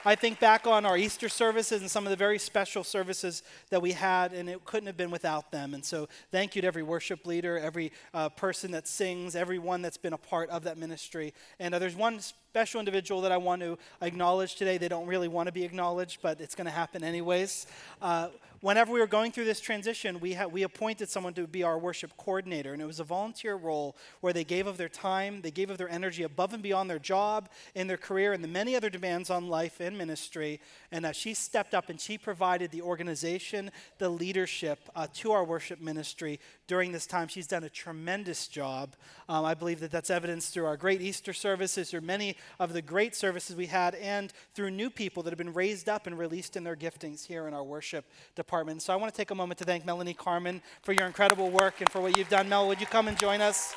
I 0.04 0.14
think 0.14 0.40
back 0.40 0.66
on 0.66 0.86
our 0.86 0.96
Easter 0.96 1.28
services 1.28 1.82
and 1.82 1.90
some 1.90 2.06
of 2.06 2.10
the 2.10 2.16
very 2.16 2.38
special 2.38 2.82
services 2.82 3.42
that 3.70 3.82
we 3.82 3.92
had, 3.92 4.32
and 4.32 4.48
it 4.48 4.64
couldn't 4.64 4.86
have 4.86 4.96
been 4.96 5.10
without 5.10 5.50
them. 5.50 5.74
And 5.74 5.84
so, 5.84 6.08
thank 6.30 6.56
you 6.56 6.62
to 6.62 6.68
every 6.68 6.82
worship 6.82 7.26
leader, 7.26 7.58
every 7.58 7.92
uh, 8.14 8.28
person 8.30 8.70
that 8.70 8.88
sings, 8.88 9.36
everyone 9.36 9.82
that's 9.82 9.98
been 9.98 10.12
a 10.12 10.18
part 10.18 10.48
of 10.50 10.64
that 10.64 10.78
ministry. 10.78 11.34
And 11.58 11.74
uh, 11.74 11.78
there's 11.78 11.96
one 11.96 12.20
special 12.48 12.78
individual 12.78 13.20
that 13.20 13.30
I 13.30 13.36
want 13.36 13.60
to 13.60 13.76
acknowledge 14.00 14.54
today. 14.54 14.78
They 14.78 14.88
don't 14.88 15.06
really 15.06 15.28
want 15.28 15.48
to 15.48 15.52
be 15.52 15.64
acknowledged, 15.64 16.20
but 16.22 16.40
it's 16.40 16.54
going 16.54 16.64
to 16.64 16.70
happen 16.70 17.04
anyways. 17.04 17.66
Uh, 18.00 18.28
whenever 18.62 18.90
we 18.90 19.00
were 19.00 19.06
going 19.06 19.32
through 19.32 19.44
this 19.44 19.60
transition, 19.60 20.18
we, 20.18 20.32
ha- 20.32 20.46
we 20.46 20.62
appointed 20.62 21.10
someone 21.10 21.34
to 21.34 21.46
be 21.46 21.62
our 21.62 21.78
worship 21.78 22.16
coordinator, 22.16 22.72
and 22.72 22.80
it 22.80 22.86
was 22.86 23.00
a 23.00 23.04
volunteer 23.04 23.54
role 23.54 23.94
where 24.22 24.32
they 24.32 24.44
gave 24.44 24.66
of 24.66 24.78
their 24.78 24.88
time, 24.88 25.42
they 25.42 25.50
gave 25.50 25.68
of 25.68 25.76
their 25.76 25.90
energy 25.90 26.22
above 26.22 26.54
and 26.54 26.62
beyond 26.62 26.88
their 26.88 26.98
job 26.98 27.50
and 27.74 27.88
their 27.88 27.98
career 27.98 28.32
and 28.32 28.42
the 28.42 28.48
many 28.48 28.74
other 28.74 28.88
demands 28.88 29.28
on 29.28 29.48
life 29.48 29.78
and 29.78 29.98
ministry. 29.98 30.58
And 30.90 31.04
uh, 31.04 31.12
she 31.12 31.34
stepped 31.34 31.74
up 31.74 31.90
and 31.90 32.00
she 32.00 32.16
provided 32.16 32.70
the 32.70 32.80
organization, 32.80 33.70
the 33.98 34.08
leadership 34.08 34.78
uh, 34.96 35.06
to 35.16 35.32
our 35.32 35.44
worship 35.44 35.82
ministry 35.82 36.40
during 36.68 36.92
this 36.92 37.06
time. 37.06 37.26
She's 37.26 37.48
done 37.48 37.64
a 37.64 37.68
tremendous 37.68 38.46
job. 38.46 38.94
Um, 39.28 39.44
I 39.44 39.54
believe 39.54 39.80
that 39.80 39.90
that's 39.90 40.10
evidenced 40.10 40.54
through 40.54 40.66
our 40.66 40.76
great 40.76 41.02
Easter 41.02 41.32
services, 41.32 41.90
through 41.90 42.02
many 42.02 42.36
of 42.60 42.72
the 42.72 42.82
great 42.82 43.16
services 43.16 43.56
we 43.56 43.66
had, 43.66 43.96
and 43.96 44.32
through 44.54 44.70
new 44.70 44.90
people 44.90 45.24
that 45.24 45.30
have 45.30 45.38
been 45.38 45.54
raised 45.54 45.88
up 45.88 46.06
and 46.06 46.16
released 46.16 46.56
in 46.56 46.62
their 46.62 46.76
giftings 46.76 47.26
here 47.26 47.48
in 47.48 47.54
our 47.54 47.64
worship 47.64 48.04
department. 48.36 48.82
So 48.82 48.92
I 48.92 48.96
want 48.96 49.12
to 49.12 49.16
take 49.16 49.32
a 49.32 49.34
moment 49.34 49.58
to 49.58 49.64
thank 49.64 49.84
Melanie 49.84 50.14
Carmen 50.14 50.62
for 50.82 50.92
your 50.92 51.06
incredible 51.06 51.50
work 51.50 51.80
and 51.80 51.90
for 51.90 52.00
what 52.00 52.16
you've 52.16 52.28
done. 52.28 52.48
Mel, 52.48 52.68
would 52.68 52.80
you 52.80 52.86
come 52.86 53.08
and 53.08 53.18
join 53.18 53.40
us? 53.40 53.74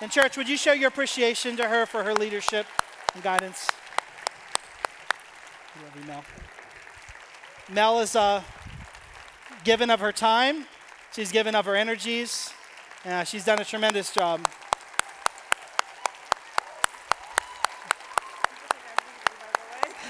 And, 0.00 0.12
church, 0.12 0.36
would 0.36 0.48
you 0.48 0.56
show 0.56 0.72
your 0.72 0.88
appreciation 0.88 1.56
to 1.56 1.68
her 1.68 1.86
for 1.86 2.04
her 2.04 2.14
leadership 2.14 2.66
and 3.14 3.22
guidance? 3.22 3.70
love 5.82 5.96
you, 5.96 6.06
Mel. 6.06 6.24
Mel 7.70 8.00
is 8.00 8.14
uh, 8.14 8.42
given 9.64 9.90
of 9.90 10.00
her 10.00 10.12
time, 10.12 10.66
she's 11.14 11.30
given 11.30 11.54
up 11.54 11.64
her 11.66 11.76
energies. 11.76 12.52
Yeah, 13.04 13.24
she's 13.24 13.44
done 13.44 13.60
a 13.60 13.64
tremendous 13.64 14.12
job. 14.12 14.40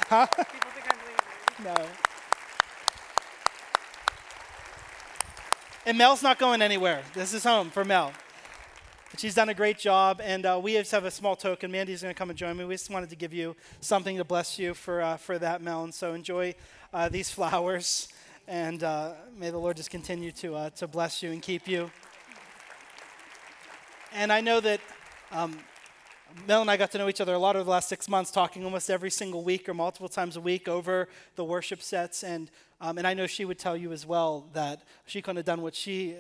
Huh? 0.09 0.27
No. 1.63 1.75
And 5.87 5.99
Mel's 5.99 6.23
not 6.23 6.39
going 6.39 6.63
anywhere. 6.63 7.03
This 7.15 7.35
is 7.35 7.45
home 7.45 7.71
for 7.71 7.85
Mel. 7.85 8.13
she's 9.19 9.35
done 9.35 9.49
a 9.49 9.55
great 9.55 9.79
job, 9.79 10.21
and 10.23 10.47
uh, 10.47 10.59
we 10.63 10.73
just 10.75 10.93
have 10.93 11.05
a 11.05 11.11
small 11.11 11.37
token. 11.37 11.71
Mandy's 11.71 12.03
going 12.03 12.15
to 12.15 12.19
come 12.19 12.31
and 12.31 12.39
join 12.39 12.57
me. 12.57 12.65
We 12.65 12.75
just 12.75 12.91
wanted 12.91 13.11
to 13.11 13.17
give 13.17 13.35
you 13.35 13.55
something 13.81 14.17
to 14.17 14.25
bless 14.25 14.59
you 14.59 14.73
for, 14.73 15.03
uh, 15.03 15.17
for 15.17 15.39
that, 15.39 15.63
Mel. 15.63 15.85
And 15.85 15.95
so 15.95 16.15
enjoy 16.15 16.55
uh, 16.93 17.09
these 17.09 17.31
flowers, 17.31 18.09
and 18.47 18.83
uh, 18.83 19.13
may 19.39 19.51
the 19.51 19.59
Lord 19.59 19.77
just 19.77 19.91
continue 19.91 20.31
to, 20.33 20.55
uh, 20.55 20.71
to 20.71 20.87
bless 20.87 21.23
you 21.23 21.31
and 21.33 21.41
keep 21.41 21.67
you. 21.67 21.91
And 24.13 24.33
I 24.33 24.41
know 24.41 24.61
that 24.61 24.81
um, 25.33 25.59
Mel 26.47 26.61
and 26.61 26.71
I 26.71 26.77
got 26.77 26.91
to 26.93 26.99
know 26.99 27.09
each 27.09 27.21
other 27.21 27.35
a 27.35 27.39
lot 27.39 27.57
over 27.57 27.65
the 27.65 27.71
last 27.71 27.89
six 27.89 28.09
months, 28.09 28.31
talking 28.31 28.65
almost 28.65 28.91
every 28.91 29.11
single 29.11 29.43
week 29.43 29.69
or 29.69 29.75
multiple 29.75 30.09
times 30.09 30.37
a 30.37 30.41
week 30.41 30.69
over 30.69 31.09
the 31.37 31.45
worship 31.45 31.81
sets. 31.81 32.23
And, 32.23 32.51
um, 32.81 32.99
and 32.99 33.07
I 33.07 33.15
know 33.15 33.27
she 33.27 33.45
would 33.45 33.59
tell 33.59 33.77
you 33.77 33.93
as 33.93 34.07
well 34.07 34.49
that 34.53 34.83
she 35.07 35.23
couldn't 35.23 35.37
have 35.37 35.47
done 35.47 35.63
what 35.63 35.75
she 35.75 36.17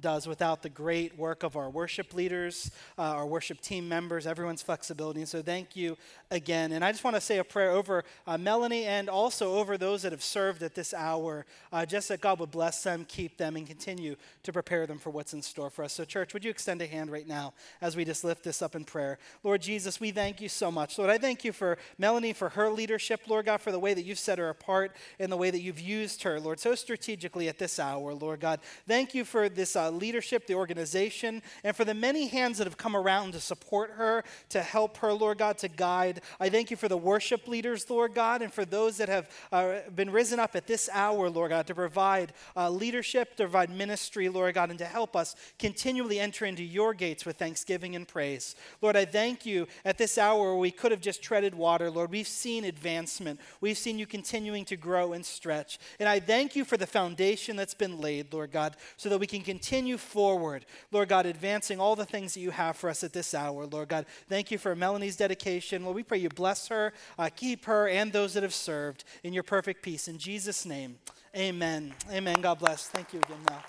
does 0.00 0.26
without 0.26 0.62
the 0.62 0.68
great 0.70 1.18
work 1.18 1.42
of 1.42 1.56
our 1.56 1.68
worship 1.68 2.14
leaders, 2.14 2.70
uh, 2.98 3.02
our 3.02 3.26
worship 3.26 3.60
team 3.60 3.86
members, 3.86 4.26
everyone's 4.26 4.62
flexibility. 4.62 5.20
And 5.20 5.28
so 5.28 5.42
thank 5.42 5.76
you 5.76 5.98
again. 6.30 6.72
And 6.72 6.82
I 6.82 6.90
just 6.90 7.04
want 7.04 7.16
to 7.16 7.20
say 7.20 7.36
a 7.38 7.44
prayer 7.44 7.70
over 7.70 8.02
uh, 8.26 8.38
Melanie 8.38 8.84
and 8.84 9.10
also 9.10 9.56
over 9.56 9.76
those 9.76 10.02
that 10.02 10.12
have 10.12 10.22
served 10.22 10.62
at 10.62 10.74
this 10.74 10.94
hour, 10.94 11.44
uh, 11.70 11.84
just 11.84 12.08
that 12.08 12.22
God 12.22 12.40
would 12.40 12.50
bless 12.50 12.82
them, 12.82 13.04
keep 13.06 13.36
them, 13.36 13.56
and 13.56 13.66
continue 13.66 14.16
to 14.42 14.52
prepare 14.54 14.86
them 14.86 14.98
for 14.98 15.10
what's 15.10 15.34
in 15.34 15.42
store 15.42 15.68
for 15.68 15.84
us. 15.84 15.92
So, 15.92 16.04
church, 16.04 16.32
would 16.32 16.44
you 16.44 16.50
extend 16.50 16.80
a 16.80 16.86
hand 16.86 17.10
right 17.10 17.28
now 17.28 17.52
as 17.82 17.94
we 17.94 18.06
just 18.06 18.24
lift 18.24 18.42
this 18.42 18.62
up 18.62 18.74
in 18.74 18.84
prayer? 18.84 19.18
Lord 19.42 19.60
Jesus, 19.60 20.00
we 20.00 20.12
thank 20.12 20.40
you 20.40 20.48
so 20.48 20.70
much. 20.70 20.96
Lord, 20.96 21.10
I 21.10 21.18
thank 21.18 21.44
you 21.44 21.52
for 21.52 21.76
Melanie, 21.98 22.32
for 22.32 22.48
her 22.50 22.70
leadership, 22.70 23.20
Lord 23.26 23.46
God, 23.46 23.60
for 23.60 23.70
the 23.70 23.78
way 23.78 23.92
that 23.92 24.04
you've 24.04 24.18
set 24.18 24.38
her 24.38 24.48
apart 24.48 24.96
and 25.18 25.30
the 25.30 25.36
way 25.36 25.50
that 25.50 25.60
you've 25.60 25.80
used 25.80 25.93
her, 26.22 26.40
Lord, 26.40 26.60
so 26.60 26.74
strategically 26.74 27.48
at 27.48 27.58
this 27.58 27.78
hour, 27.78 28.14
Lord 28.14 28.40
God. 28.40 28.60
Thank 28.86 29.14
you 29.14 29.24
for 29.24 29.48
this 29.48 29.76
uh, 29.76 29.90
leadership, 29.90 30.46
the 30.46 30.54
organization, 30.54 31.42
and 31.62 31.76
for 31.76 31.84
the 31.84 31.94
many 31.94 32.26
hands 32.26 32.58
that 32.58 32.66
have 32.66 32.76
come 32.76 32.96
around 32.96 33.32
to 33.32 33.40
support 33.40 33.92
her, 33.92 34.24
to 34.48 34.62
help 34.62 34.96
her, 34.98 35.12
Lord 35.12 35.38
God, 35.38 35.58
to 35.58 35.68
guide. 35.68 36.20
I 36.40 36.48
thank 36.48 36.70
you 36.70 36.76
for 36.76 36.88
the 36.88 36.96
worship 36.96 37.46
leaders, 37.48 37.88
Lord 37.88 38.14
God, 38.14 38.42
and 38.42 38.52
for 38.52 38.64
those 38.64 38.96
that 38.96 39.08
have 39.08 39.30
uh, 39.52 39.80
been 39.94 40.10
risen 40.10 40.38
up 40.38 40.56
at 40.56 40.66
this 40.66 40.88
hour, 40.92 41.30
Lord 41.30 41.50
God, 41.50 41.66
to 41.68 41.74
provide 41.74 42.32
uh, 42.56 42.70
leadership, 42.70 43.36
to 43.36 43.44
provide 43.44 43.70
ministry, 43.70 44.28
Lord 44.28 44.54
God, 44.54 44.70
and 44.70 44.78
to 44.78 44.84
help 44.84 45.14
us 45.14 45.36
continually 45.58 46.18
enter 46.18 46.44
into 46.44 46.62
your 46.62 46.94
gates 46.94 47.24
with 47.24 47.36
thanksgiving 47.36 47.96
and 47.96 48.06
praise. 48.08 48.56
Lord, 48.82 48.96
I 48.96 49.04
thank 49.04 49.46
you 49.46 49.66
at 49.84 49.98
this 49.98 50.18
hour 50.18 50.56
we 50.56 50.70
could 50.70 50.90
have 50.90 51.00
just 51.00 51.22
treaded 51.22 51.54
water, 51.54 51.90
Lord. 51.90 52.10
We've 52.10 52.26
seen 52.26 52.64
advancement, 52.64 53.40
we've 53.60 53.78
seen 53.78 53.98
you 53.98 54.06
continuing 54.06 54.64
to 54.66 54.76
grow 54.76 55.12
and 55.12 55.24
stretch. 55.24 55.78
And 55.98 56.08
I 56.08 56.20
thank 56.20 56.56
you 56.56 56.64
for 56.64 56.76
the 56.76 56.86
foundation 56.86 57.56
that's 57.56 57.74
been 57.74 58.00
laid, 58.00 58.32
Lord 58.32 58.52
God, 58.52 58.76
so 58.96 59.08
that 59.08 59.18
we 59.18 59.26
can 59.26 59.42
continue 59.42 59.96
forward, 59.96 60.66
Lord 60.90 61.08
God, 61.08 61.26
advancing 61.26 61.80
all 61.80 61.96
the 61.96 62.04
things 62.04 62.34
that 62.34 62.40
you 62.40 62.50
have 62.50 62.76
for 62.76 62.90
us 62.90 63.04
at 63.04 63.12
this 63.12 63.34
hour, 63.34 63.66
Lord 63.66 63.88
God. 63.88 64.06
Thank 64.28 64.50
you 64.50 64.58
for 64.58 64.74
Melanie's 64.74 65.16
dedication. 65.16 65.84
Lord, 65.84 65.96
we 65.96 66.02
pray 66.02 66.18
you 66.18 66.28
bless 66.28 66.68
her, 66.68 66.92
uh, 67.18 67.30
keep 67.34 67.64
her, 67.66 67.88
and 67.88 68.12
those 68.12 68.34
that 68.34 68.42
have 68.42 68.54
served 68.54 69.04
in 69.22 69.32
your 69.32 69.42
perfect 69.42 69.82
peace. 69.82 70.08
In 70.08 70.18
Jesus' 70.18 70.66
name, 70.66 70.96
amen. 71.36 71.94
Amen. 72.10 72.40
God 72.40 72.58
bless. 72.58 72.86
Thank 72.86 73.12
you 73.12 73.20
again, 73.20 73.38
Mel. 73.48 73.62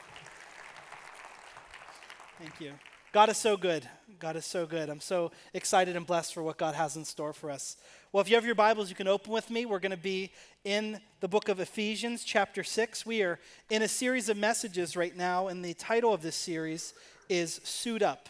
Thank 2.40 2.60
you. 2.60 2.74
God 3.16 3.30
is 3.30 3.38
so 3.38 3.56
good. 3.56 3.88
God 4.20 4.36
is 4.36 4.46
so 4.46 4.66
good. 4.66 4.90
I'm 4.90 5.00
so 5.00 5.32
excited 5.54 5.96
and 5.96 6.06
blessed 6.06 6.34
for 6.34 6.44
what 6.44 6.58
God 6.58 6.76
has 6.76 6.98
in 6.98 7.06
store 7.06 7.32
for 7.32 7.50
us. 7.50 7.78
Well, 8.16 8.22
if 8.22 8.30
you 8.30 8.36
have 8.36 8.46
your 8.46 8.56
Bibles, 8.56 8.88
you 8.90 8.96
can 8.96 9.10
open 9.10 9.34
with 9.34 9.50
me. 9.50 9.66
We're 9.66 9.80
going 9.80 9.92
to 9.92 9.98
be 9.98 10.32
in 10.64 11.02
the 11.20 11.28
book 11.28 11.50
of 11.50 11.60
Ephesians, 11.60 12.24
chapter 12.24 12.64
6. 12.64 13.06
We 13.06 13.22
are 13.24 13.42
in 13.70 13.82
a 13.82 13.90
series 13.90 14.30
of 14.30 14.38
messages 14.38 14.96
right 14.96 15.14
now, 15.14 15.50
and 15.50 15.66
the 15.66 15.74
title 15.74 16.14
of 16.14 16.22
this 16.22 16.38
series 16.38 16.94
is 17.28 17.60
Suit 17.66 18.02
Up. 18.02 18.30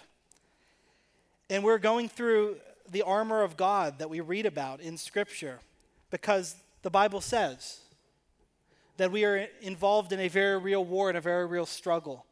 And 1.52 1.64
we're 1.64 1.78
going 1.78 2.10
through 2.10 2.56
the 2.90 3.04
armor 3.04 3.44
of 3.44 3.58
God 3.58 4.00
that 4.00 4.10
we 4.10 4.22
read 4.22 4.48
about 4.48 4.82
in 4.82 4.98
Scripture 4.98 5.60
because 6.10 6.56
the 6.82 6.90
Bible 6.90 7.22
says 7.22 7.82
that 8.98 9.12
we 9.12 9.24
are 9.24 9.48
involved 9.62 10.12
in 10.12 10.20
a 10.20 10.30
very 10.30 10.58
real 10.58 10.84
war 10.84 11.10
and 11.10 11.18
a 11.20 11.22
very 11.22 11.46
real 11.46 11.68
struggle. 11.68 12.26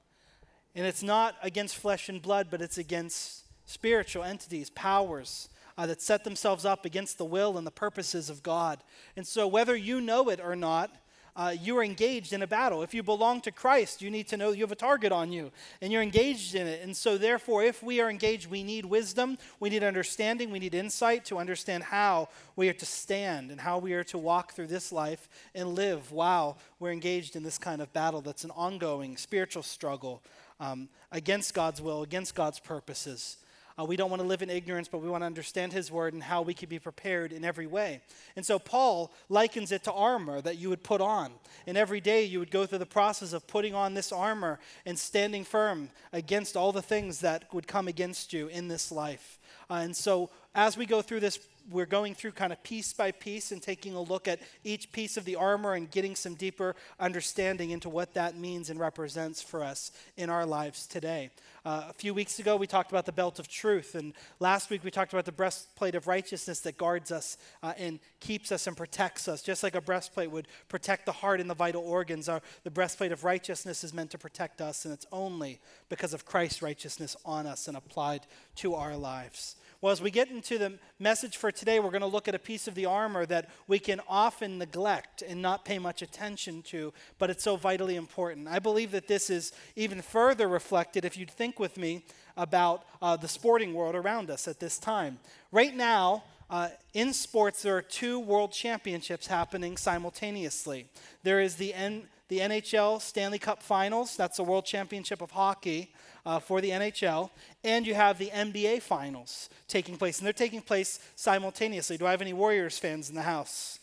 And 0.74 0.88
it's 0.88 1.03
not 1.03 1.36
against 1.43 1.75
flesh 1.75 2.10
and 2.10 2.19
blood, 2.19 2.48
but 2.50 2.63
it's 2.63 2.79
against 2.79 3.43
spiritual 3.67 4.24
entities, 4.24 4.72
powers 4.72 5.50
uh, 5.77 5.86
that 5.88 6.01
set 6.01 6.24
themselves 6.24 6.65
up 6.65 6.86
against 6.86 7.18
the 7.18 7.25
will 7.25 7.58
and 7.58 7.65
the 7.65 7.72
purposes 7.72 8.30
of 8.30 8.44
God. 8.44 8.80
And 9.15 9.25
so, 9.25 9.48
whether 9.48 9.75
you 9.75 10.01
know 10.01 10.30
it 10.30 10.39
or 10.39 10.56
not, 10.56 10.92
uh, 11.36 11.56
you 11.60 11.75
are 11.77 11.84
engaged 11.84 12.32
in 12.32 12.44
a 12.44 12.48
battle. 12.48 12.84
If 12.84 12.94
you 12.94 13.01
belong 13.01 13.42
to 13.42 13.51
Christ, 13.51 14.03
you 14.03 14.12
need 14.12 14.27
to 14.27 14.38
know 14.38 14.51
you 14.51 14.62
have 14.62 14.72
a 14.72 14.75
target 14.75 15.12
on 15.12 15.32
you 15.32 15.51
and 15.82 15.92
you're 15.92 16.03
engaged 16.03 16.53
in 16.53 16.68
it. 16.68 16.84
And 16.84 16.96
so, 16.96 17.18
therefore, 17.18 17.63
if 17.63 17.82
we 17.82 18.00
are 18.00 18.10
engaged, 18.10 18.50
we 18.51 18.62
need 18.62 18.86
wisdom, 18.86 19.38
we 19.60 19.70
need 19.70 19.84
understanding, 19.84 20.51
we 20.51 20.60
need 20.60 20.75
insight 20.75 21.25
to 21.25 21.39
understand 21.39 21.84
how 21.84 22.30
we 22.56 22.70
are 22.70 22.74
to 22.74 22.86
stand 22.86 23.50
and 23.50 23.60
how 23.60 23.80
we 23.80 23.94
are 23.94 24.03
to 24.06 24.18
walk 24.18 24.53
through 24.53 24.68
this 24.68 24.92
life 24.92 25.27
and 25.56 25.74
live 25.74 26.12
while 26.12 26.58
we're 26.80 26.92
engaged 26.92 27.36
in 27.36 27.42
this 27.42 27.58
kind 27.58 27.82
of 27.82 27.92
battle 27.94 28.22
that's 28.22 28.44
an 28.44 28.51
ongoing 28.51 29.18
spiritual 29.18 29.63
struggle 29.63 30.22
um, 30.60 30.88
against 31.12 31.56
God's 31.56 31.82
will, 31.82 32.03
against 32.03 32.36
God's 32.36 32.60
purposes. 32.60 33.38
Uh, 33.80 33.86
we 33.86 33.96
don't 33.96 34.10
want 34.10 34.22
to 34.22 34.27
live 34.27 34.42
in 34.42 34.50
ignorance, 34.50 34.88
but 34.88 35.01
we 35.01 35.10
want 35.10 35.22
to 35.22 35.25
understand 35.25 35.74
His 35.74 35.92
word 35.92 36.13
and 36.13 36.24
how 36.24 36.42
we 36.42 36.53
can 36.53 36.70
be 36.70 36.80
prepared 36.80 37.32
in 37.32 37.44
every 37.44 37.68
way. 37.68 38.01
And 38.36 38.46
so 38.46 38.60
Paul 38.60 39.12
likens 39.30 39.72
it 39.72 39.84
to 39.86 39.92
armor 39.92 40.42
that 40.42 40.58
you 40.58 40.70
would 40.70 40.84
put 40.84 41.01
on. 41.01 41.32
And 41.65 41.77
every 41.77 42.01
day 42.01 42.24
you 42.24 42.39
would 42.39 42.51
go 42.51 42.65
through 42.65 42.80
the 42.80 42.86
process 42.86 43.34
of 43.34 43.48
putting 43.48 43.74
on 43.74 43.94
this 43.94 44.12
armor 44.12 44.60
and 44.86 44.98
standing 44.98 45.44
firm 45.44 45.89
against 46.12 46.56
all 46.56 46.72
the 46.72 46.82
things 46.82 47.20
that 47.20 47.53
would 47.53 47.68
come 47.68 47.88
against 47.88 48.34
you 48.34 48.48
in 48.48 48.68
this 48.68 48.92
life. 48.92 49.39
Uh, 49.70 49.75
and 49.75 49.96
so 49.96 50.30
as 50.55 50.77
we 50.77 50.86
go 50.86 51.01
through 51.01 51.19
this 51.19 51.39
we're 51.72 51.86
going 51.86 52.13
through 52.13 52.31
kind 52.31 52.51
of 52.51 52.62
piece 52.63 52.93
by 52.93 53.12
piece 53.12 53.51
and 53.51 53.62
taking 53.62 53.95
a 53.95 54.01
look 54.01 54.27
at 54.27 54.39
each 54.63 54.91
piece 54.91 55.17
of 55.17 55.25
the 55.25 55.36
armor 55.36 55.74
and 55.74 55.89
getting 55.89 56.15
some 56.15 56.36
deeper 56.36 56.75
understanding 57.00 57.69
into 57.72 57.89
what 57.89 58.13
that 58.13 58.38
means 58.38 58.69
and 58.69 58.79
represents 58.79 59.41
for 59.41 59.63
us 59.63 59.91
in 60.17 60.29
our 60.29 60.45
lives 60.45 60.86
today. 60.88 61.29
Uh, 61.65 61.86
a 61.89 61.93
few 61.93 62.13
weeks 62.13 62.39
ago, 62.39 62.57
we 62.57 62.67
talked 62.67 62.91
about 62.91 63.05
the 63.05 63.12
belt 63.13 63.39
of 63.39 63.48
truth, 63.48 63.95
and 63.95 64.13
last 64.41 64.69
week 64.69 64.83
we 64.83 64.91
talked 64.91 65.13
about 65.13 65.24
the 65.24 65.31
breastplate 65.31 65.95
of 65.95 66.07
righteousness 66.07 66.60
that 66.60 66.77
guards 66.77 67.10
us 67.10 67.38
uh, 67.62 67.72
and 67.77 68.00
keeps 68.19 68.51
us 68.51 68.67
and 68.67 68.75
protects 68.75 69.29
us. 69.29 69.41
Just 69.41 69.63
like 69.63 69.74
a 69.74 69.81
breastplate 69.81 70.29
would 70.29 70.50
protect 70.67 71.05
the 71.05 71.13
heart 71.13 71.39
and 71.39 71.50
the 71.50 71.55
vital 71.55 71.81
organs, 71.81 72.27
our, 72.27 72.41
the 72.65 72.72
breastplate 72.72 73.13
of 73.13 73.24
righteousness 73.24 73.86
is 73.86 73.93
meant 73.93 74.12
to 74.12 74.17
protect 74.17 74.60
us, 74.60 74.83
and 74.83 74.93
it's 74.93 75.05
only 75.13 75.62
because 75.88 76.13
of 76.13 76.25
Christ's 76.25 76.62
righteousness 76.62 77.15
on 77.24 77.48
us 77.48 77.69
and 77.69 77.77
applied 77.77 78.27
to 78.57 78.75
our 78.75 78.98
lives. 78.98 79.55
Well, 79.84 79.92
as 79.92 80.02
we 80.02 80.12
get 80.12 80.32
into 80.32 80.58
the 80.58 80.80
message 80.98 81.36
for 81.36 81.52
today, 81.52 81.82
we're 81.82 81.92
going 81.92 82.04
to 82.04 82.08
look 82.08 82.30
at 82.30 82.36
a 82.36 82.40
piece 82.40 82.70
of 82.70 82.74
the 82.74 82.86
armor 82.86 83.25
that 83.25 83.50
we 83.68 83.80
can 83.80 84.00
often 84.08 84.58
neglect 84.58 85.22
and 85.22 85.42
not 85.42 85.66
pay 85.66 85.78
much 85.78 86.02
attention 86.02 86.62
to, 86.68 86.94
but 87.20 87.30
it's 87.30 87.44
so 87.44 87.58
vitally 87.58 87.98
important. 87.98 88.48
I 88.48 88.60
believe 88.60 88.92
that 88.92 89.10
this 89.10 89.30
is 89.30 89.52
even 89.75 90.02
further 90.02 90.48
reflected 90.48 91.04
if 91.04 91.18
you'd 91.18 91.30
think 91.30 91.60
with 91.60 91.75
me 91.75 92.06
about 92.38 92.86
uh, 93.02 93.18
the 93.18 93.28
sporting 93.28 93.74
world 93.74 93.94
around 93.94 94.30
us 94.30 94.48
at 94.48 94.62
this 94.62 94.80
time. 94.80 95.20
Right 95.52 95.75
now, 95.75 96.24
uh, 96.50 96.70
in 96.94 97.12
sports, 97.12 97.62
there 97.62 97.75
are 97.75 97.82
two 97.82 98.22
world 98.22 98.54
championships 98.54 99.28
happening 99.28 99.75
simultaneously. 99.75 100.86
There 101.24 101.42
is 101.42 101.56
the, 101.56 101.74
N- 101.74 102.08
the 102.34 102.40
NHL 102.40 103.00
Stanley 103.00 103.38
Cup 103.38 103.62
Finals, 103.62 104.18
that's 104.18 104.38
the 104.38 104.44
World 104.44 104.66
Championship 104.66 105.22
of 105.22 105.30
Hockey, 105.30 105.94
uh, 106.25 106.40
for 106.40 106.62
the 106.62 106.72
NHL, 106.72 107.30
and 107.63 107.86
you 107.86 107.94
have 107.94 108.18
the 108.18 108.32
NBA 108.32 108.82
Finals 108.82 109.52
taking 109.68 109.98
place, 109.98 110.18
and 110.18 110.25
they're 110.25 110.34
taking 110.34 110.62
place 110.62 111.00
simultaneously. 111.16 111.96
Do 111.96 112.08
I 112.08 112.12
have 112.12 112.24
any 112.24 112.34
Warriors 112.34 112.80
fans 112.80 113.10
in 113.10 113.16
the 113.16 113.22
house? 113.22 113.78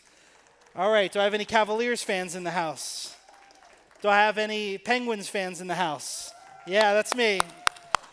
All 0.74 0.90
right. 0.90 1.12
Do 1.12 1.20
I 1.20 1.24
have 1.24 1.34
any 1.34 1.44
Cavaliers 1.44 2.02
fans 2.02 2.34
in 2.34 2.42
the 2.42 2.50
house? 2.50 3.14
Do 4.02 4.08
I 4.08 4.16
have 4.16 4.36
any 4.36 4.78
Penguins 4.78 5.28
fans 5.28 5.60
in 5.60 5.68
the 5.68 5.76
house? 5.76 6.32
Yeah, 6.66 6.92
that's 6.92 7.14
me. 7.14 7.42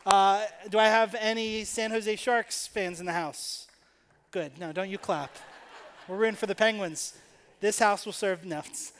Uh, 0.05 0.45
do 0.69 0.77
I 0.77 0.85
have 0.85 1.15
any 1.19 1.63
San 1.63 1.89
Jose 1.89 2.15
Sharks 2.15 2.67
fans 2.67 2.99
in 2.99 3.07
the 3.07 3.13
house? 3.13 3.65
Good. 4.29 4.51
No, 4.59 4.71
don't 4.71 4.89
you 4.89 4.99
clap. 4.99 5.35
We're 6.07 6.17
rooting 6.17 6.35
for 6.35 6.45
the 6.45 6.55
Penguins. 6.55 7.15
This 7.59 7.79
house 7.79 8.05
will 8.05 8.13
serve 8.13 8.45
nuts. 8.45 8.93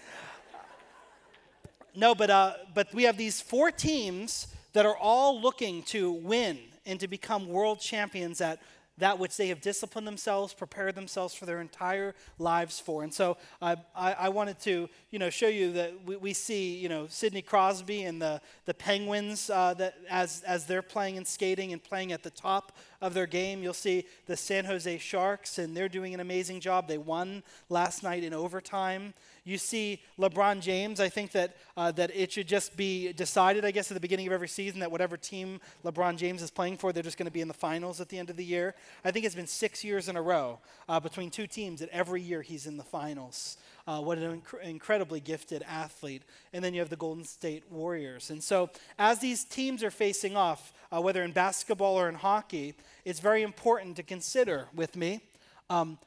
No, 1.98 2.14
but, 2.14 2.30
uh, 2.30 2.54
but 2.76 2.94
we 2.94 3.04
have 3.06 3.18
these 3.18 3.42
four 3.42 3.72
teams 3.72 4.46
that 4.74 4.86
are 4.86 4.96
all 4.96 5.42
looking 5.42 5.82
to 5.86 6.12
win 6.12 6.60
and 6.86 7.00
to 7.00 7.08
become 7.08 7.48
world 7.48 7.80
champions 7.80 8.40
at 8.40 8.60
that 9.00 9.18
which 9.18 9.36
they 9.36 9.48
have 9.48 9.62
disciplined 9.62 10.08
themselves, 10.08 10.54
prepared 10.54 10.94
themselves 10.94 11.34
for 11.34 11.48
their 11.48 11.60
entire 11.60 12.14
lives 12.38 12.80
for. 12.80 13.04
And 13.04 13.12
so 13.12 13.38
uh, 13.64 13.78
I, 13.96 14.14
I, 14.14 14.30
wanted 14.30 14.60
to, 14.62 14.88
you 15.10 15.18
know, 15.18 15.32
show 15.32 15.48
you 15.48 15.72
that 15.74 16.06
we, 16.06 16.18
we, 16.18 16.34
see, 16.34 16.76
you 16.76 16.90
know, 16.90 17.08
Sidney 17.08 17.42
Crosby 17.42 18.04
and 18.04 18.22
the, 18.22 18.42
the 18.66 18.76
Penguins 18.76 19.50
uh, 19.50 19.74
that 19.76 19.96
as, 20.08 20.44
as 20.44 20.66
they're 20.66 20.84
playing 20.84 21.18
and 21.18 21.26
skating 21.26 21.74
and 21.74 21.84
playing 21.84 22.12
at 22.12 22.22
the 22.22 22.30
top 22.30 22.78
of 23.02 23.14
their 23.14 23.28
game, 23.28 23.62
you'll 23.62 23.74
see 23.74 24.06
the 24.26 24.36
San 24.36 24.66
Jose 24.66 24.98
Sharks, 24.98 25.60
and 25.60 25.78
they're 25.78 25.90
doing 25.90 26.14
an 26.14 26.20
amazing 26.20 26.60
job. 26.60 26.88
They 26.88 26.98
won 26.98 27.44
last 27.70 28.04
night 28.04 28.24
in 28.24 28.34
overtime. 28.34 29.14
You 29.44 29.58
see 29.58 30.02
LeBron 30.20 30.62
James. 30.62 31.00
I 31.00 31.08
think 31.08 31.32
that, 31.32 31.56
uh, 31.78 31.92
that 31.94 32.12
it 32.14 32.32
should 32.32 32.48
just 32.48 32.76
be 32.76 33.14
decided, 33.14 33.64
I 33.66 33.72
guess, 33.72 33.90
at 33.92 33.94
the 33.94 34.02
beginning 34.02 34.28
of 34.28 34.34
every 34.34 34.48
season 34.48 34.80
that 34.80 34.92
whatever 34.92 35.16
team 35.16 35.62
LeBron 35.86 36.18
James 36.18 36.42
is 36.42 36.52
playing 36.52 36.78
for, 36.78 36.92
they're 36.92 37.04
just 37.04 37.18
going 37.18 37.28
to 37.28 37.32
be 37.32 37.42
in 37.42 37.48
the 37.48 37.54
finals 37.54 38.02
at 38.02 38.10
the 38.10 38.18
end 38.18 38.30
of 38.30 38.36
the 38.36 38.44
year. 38.44 38.76
I 39.06 39.12
think 39.12 39.26
it's 39.26 39.36
been 39.36 39.48
six 39.48 39.84
years 39.84 40.10
in 40.10 40.18
a 40.18 40.22
row 40.22 40.60
uh, 40.90 41.00
between 41.00 41.30
two 41.30 41.48
teams 41.48 41.80
that 41.80 41.90
every 41.90 42.22
year 42.22 42.42
he's 42.42 42.66
in 42.66 42.78
the 42.78 42.84
finals. 42.84 43.58
Uh, 43.88 44.02
what 44.02 44.18
an 44.18 44.42
inc- 44.42 44.62
incredibly 44.64 45.22
gifted 45.22 45.64
athlete. 45.66 46.24
And 46.52 46.62
then 46.62 46.74
you 46.74 46.82
have 46.82 46.90
the 46.90 46.98
Golden 46.98 47.24
State 47.24 47.64
Warriors. 47.72 48.30
And 48.30 48.44
so, 48.44 48.70
as 49.00 49.20
these 49.20 49.46
teams 49.46 49.82
are 49.82 49.92
facing 49.92 50.36
off, 50.36 50.74
uh, 50.92 51.02
whether 51.02 51.24
in 51.24 51.32
basketball 51.32 51.96
or 51.96 52.10
in 52.10 52.16
hockey, 52.16 52.76
it's 53.06 53.22
very 53.22 53.44
important 53.44 53.96
to 53.96 54.04
consider 54.04 54.68
with 54.76 54.98
me 54.98 55.22
um, 55.70 55.98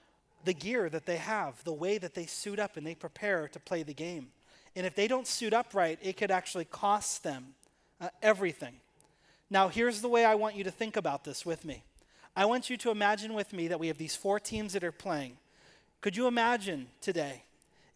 the 0.45 0.53
gear 0.53 0.91
that 0.91 1.07
they 1.07 1.17
have, 1.17 1.65
the 1.65 1.73
way 1.73 1.97
that 1.97 2.15
they 2.15 2.27
suit 2.27 2.59
up 2.59 2.77
and 2.77 2.87
they 2.87 2.95
prepare 2.95 3.49
to 3.49 3.59
play 3.59 3.83
the 3.83 3.95
game. 3.95 4.29
And 4.77 4.85
if 4.85 4.95
they 4.95 5.09
don't 5.09 5.27
suit 5.27 5.55
up 5.55 5.75
right, 5.75 5.99
it 6.03 6.19
could 6.19 6.31
actually 6.31 6.67
cost 6.67 7.23
them 7.23 7.55
uh, 7.99 8.09
everything. 8.23 8.75
Now, 9.49 9.69
here's 9.69 10.03
the 10.03 10.09
way 10.09 10.25
I 10.27 10.35
want 10.35 10.55
you 10.55 10.65
to 10.65 10.71
think 10.71 10.97
about 10.97 11.25
this 11.25 11.47
with 11.47 11.65
me. 11.65 11.83
I 12.37 12.45
want 12.45 12.69
you 12.69 12.77
to 12.77 12.91
imagine 12.91 13.33
with 13.35 13.53
me 13.55 13.69
that 13.69 13.81
we 13.81 13.89
have 13.89 13.99
these 13.99 14.15
four 14.15 14.39
teams 14.39 14.75
that 14.75 14.85
are 14.85 14.93
playing. 14.93 15.39
Could 16.01 16.17
you 16.17 16.27
imagine 16.27 16.87
today 17.01 17.43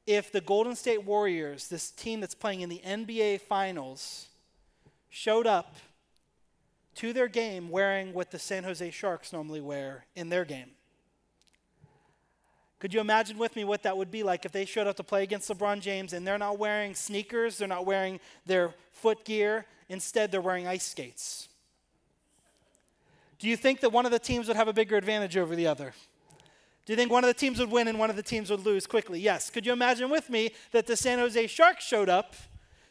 if 0.06 0.30
the 0.30 0.40
Golden 0.40 0.76
State 0.76 1.04
Warriors, 1.04 1.68
this 1.68 1.90
team 1.90 2.20
that's 2.20 2.34
playing 2.34 2.61
in 2.61 2.68
the 2.68 2.80
NBA 2.84 3.40
Finals, 3.42 4.28
showed 5.08 5.46
up 5.46 5.76
to 6.96 7.12
their 7.12 7.28
game 7.28 7.70
wearing 7.70 8.12
what 8.12 8.30
the 8.30 8.38
San 8.38 8.64
Jose 8.64 8.90
Sharks 8.90 9.32
normally 9.32 9.61
wear 9.61 10.04
in 10.14 10.28
their 10.28 10.44
game? 10.44 10.70
Could 12.78 12.92
you 12.92 13.00
imagine 13.00 13.38
with 13.38 13.56
me 13.56 13.64
what 13.64 13.82
that 13.84 13.96
would 13.96 14.11
be 14.11 14.23
like 14.23 14.44
if 14.44 14.52
they 14.52 14.66
showed 14.66 14.87
up 14.87 14.96
to 14.96 15.02
play 15.02 15.23
against 15.23 15.49
LeBron 15.49 15.80
James 15.80 16.12
and 16.12 16.26
they're 16.26 16.37
not 16.37 16.58
wearing 16.58 16.94
sneakers, 16.94 17.56
they're 17.56 17.66
not 17.66 17.87
wearing 17.87 18.20
their 18.44 18.75
foot 18.92 19.25
gear, 19.25 19.64
instead, 19.88 20.30
they're 20.30 20.42
wearing 20.42 20.66
ice 20.66 20.84
skates? 20.84 21.49
Do 23.38 23.49
you 23.49 23.56
think 23.56 23.80
that 23.80 23.90
one 23.90 24.04
of 24.04 24.12
the 24.12 24.18
teams 24.18 24.49
would 24.49 24.56
have 24.56 24.68
a 24.68 24.73
bigger 24.73 24.96
advantage 24.96 25.37
over 25.37 25.56
the 25.56 25.66
other? 25.66 25.94
Do 26.85 26.93
you 26.93 26.97
think 26.97 27.11
one 27.11 27.25
of 27.25 27.29
the 27.29 27.35
teams 27.35 27.59
would 27.59 27.71
win 27.71 27.88
and 27.88 27.99
one 27.99 28.11
of 28.11 28.17
the 28.17 28.23
teams 28.23 28.50
would 28.50 28.64
lose 28.64 28.87
quickly? 28.87 29.19
Yes. 29.19 29.49
Could 29.49 29.64
you 29.64 29.73
imagine 29.73 30.11
with 30.11 30.29
me 30.29 30.53
that 30.73 30.87
the 30.87 30.97
San 30.97 31.19
Jose 31.19 31.47
Sharks 31.47 31.85
showed 31.85 32.09
up 32.09 32.35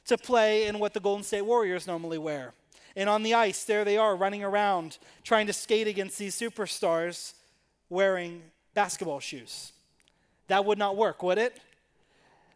to 0.05 0.17
play 0.17 0.65
in 0.65 0.79
what 0.79 0.93
the 0.93 0.99
Golden 0.99 1.23
State 1.23 1.43
Warriors 1.43 1.85
normally 1.85 2.17
wear? 2.17 2.53
And 2.95 3.09
on 3.09 3.23
the 3.23 3.33
ice, 3.33 3.63
there 3.63 3.85
they 3.85 3.97
are 3.97 4.15
running 4.15 4.43
around 4.43 4.97
trying 5.23 5.47
to 5.47 5.53
skate 5.53 5.87
against 5.87 6.17
these 6.17 6.35
superstars 6.35 7.33
wearing 7.89 8.41
basketball 8.73 9.19
shoes. 9.19 9.71
That 10.47 10.65
would 10.65 10.77
not 10.77 10.95
work, 10.97 11.21
would 11.23 11.37
it? 11.37 11.59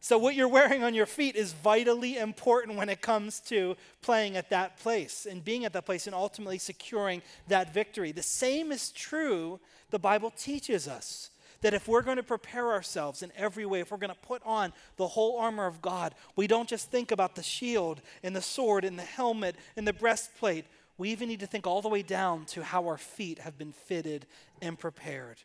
So, 0.08 0.18
what 0.18 0.36
you're 0.36 0.48
wearing 0.48 0.86
on 0.86 0.94
your 0.94 1.06
feet 1.06 1.36
is 1.36 1.52
vitally 1.52 2.18
important 2.18 2.78
when 2.78 2.88
it 2.88 3.02
comes 3.02 3.42
to 3.42 3.76
playing 4.02 4.38
at 4.38 4.50
that 4.52 4.78
place 4.78 5.28
and 5.30 5.44
being 5.44 5.66
at 5.66 5.74
that 5.74 5.86
place 5.86 6.08
and 6.08 6.16
ultimately 6.16 6.60
securing 6.60 7.22
that 7.50 7.74
victory. 7.74 8.14
The 8.14 8.24
same 8.24 8.72
is 8.72 8.92
true, 8.92 9.60
the 9.90 10.00
Bible 10.00 10.32
teaches 10.32 10.88
us. 10.88 11.30
That 11.60 11.74
if 11.74 11.90
we're 11.90 12.04
going 12.04 12.16
to 12.16 12.24
prepare 12.24 12.72
ourselves 12.72 13.22
in 13.22 13.34
every 13.36 13.66
way, 13.66 13.82
if 13.82 13.92
we're 13.92 13.98
going 13.98 14.14
to 14.14 14.28
put 14.28 14.42
on 14.46 14.72
the 14.96 15.10
whole 15.10 15.40
armor 15.40 15.66
of 15.66 15.82
God, 15.82 16.16
we 16.38 16.48
don't 16.48 16.70
just 16.70 16.90
think 16.90 17.12
about 17.12 17.36
the 17.36 17.44
shield 17.44 18.00
and 18.24 18.34
the 18.34 18.42
sword 18.42 18.86
and 18.86 18.98
the 18.98 19.04
helmet 19.04 19.58
and 19.76 19.86
the 19.86 19.92
breastplate. 19.92 20.64
We 20.98 21.10
even 21.10 21.28
need 21.28 21.42
to 21.42 21.48
think 21.48 21.68
all 21.68 21.82
the 21.82 21.90
way 21.90 22.02
down 22.02 22.46
to 22.46 22.64
how 22.64 22.86
our 22.86 22.98
feet 22.98 23.40
have 23.40 23.58
been 23.58 23.74
fitted 23.74 24.26
and 24.62 24.80
prepared 24.80 25.44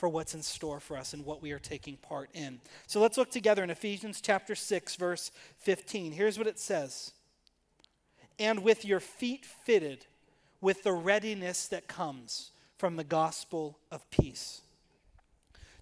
for 0.00 0.08
what's 0.08 0.34
in 0.34 0.42
store 0.42 0.80
for 0.80 0.96
us 0.96 1.12
and 1.12 1.26
what 1.26 1.42
we 1.42 1.52
are 1.52 1.58
taking 1.58 1.98
part 1.98 2.30
in. 2.32 2.58
So 2.86 3.02
let's 3.02 3.18
look 3.18 3.30
together 3.30 3.62
in 3.62 3.68
Ephesians 3.68 4.22
chapter 4.22 4.54
6 4.54 4.96
verse 4.96 5.30
15. 5.58 6.12
Here's 6.12 6.38
what 6.38 6.46
it 6.46 6.58
says. 6.58 7.12
And 8.38 8.64
with 8.64 8.86
your 8.86 9.00
feet 9.00 9.44
fitted 9.44 10.06
with 10.62 10.84
the 10.84 10.94
readiness 10.94 11.68
that 11.68 11.86
comes 11.86 12.50
from 12.78 12.96
the 12.96 13.04
gospel 13.04 13.76
of 13.90 14.10
peace. 14.10 14.62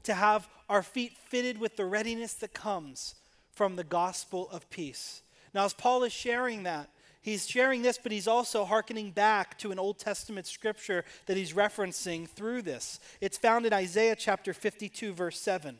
To 0.02 0.14
have 0.14 0.48
our 0.68 0.82
feet 0.82 1.12
fitted 1.28 1.58
with 1.58 1.76
the 1.76 1.84
readiness 1.84 2.34
that 2.34 2.52
comes 2.52 3.14
from 3.52 3.76
the 3.76 3.84
gospel 3.84 4.48
of 4.50 4.68
peace. 4.68 5.22
Now, 5.54 5.64
as 5.64 5.74
Paul 5.74 6.02
is 6.02 6.12
sharing 6.12 6.64
that, 6.64 6.90
He's 7.20 7.48
sharing 7.48 7.82
this, 7.82 7.98
but 7.98 8.12
he's 8.12 8.28
also 8.28 8.64
hearkening 8.64 9.10
back 9.10 9.58
to 9.58 9.72
an 9.72 9.78
Old 9.78 9.98
Testament 9.98 10.46
scripture 10.46 11.04
that 11.26 11.36
he's 11.36 11.52
referencing 11.52 12.28
through 12.28 12.62
this. 12.62 13.00
It's 13.20 13.36
found 13.36 13.66
in 13.66 13.72
Isaiah 13.72 14.16
chapter 14.16 14.54
52, 14.54 15.12
verse 15.12 15.40
7. 15.40 15.78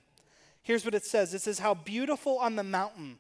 Here's 0.63 0.85
what 0.85 0.95
it 0.95 1.05
says 1.05 1.33
It 1.33 1.41
says, 1.41 1.61
How 1.61 1.75
beautiful 1.75 2.39
on 2.39 2.57
the 2.57 2.65
mountain 2.65 3.19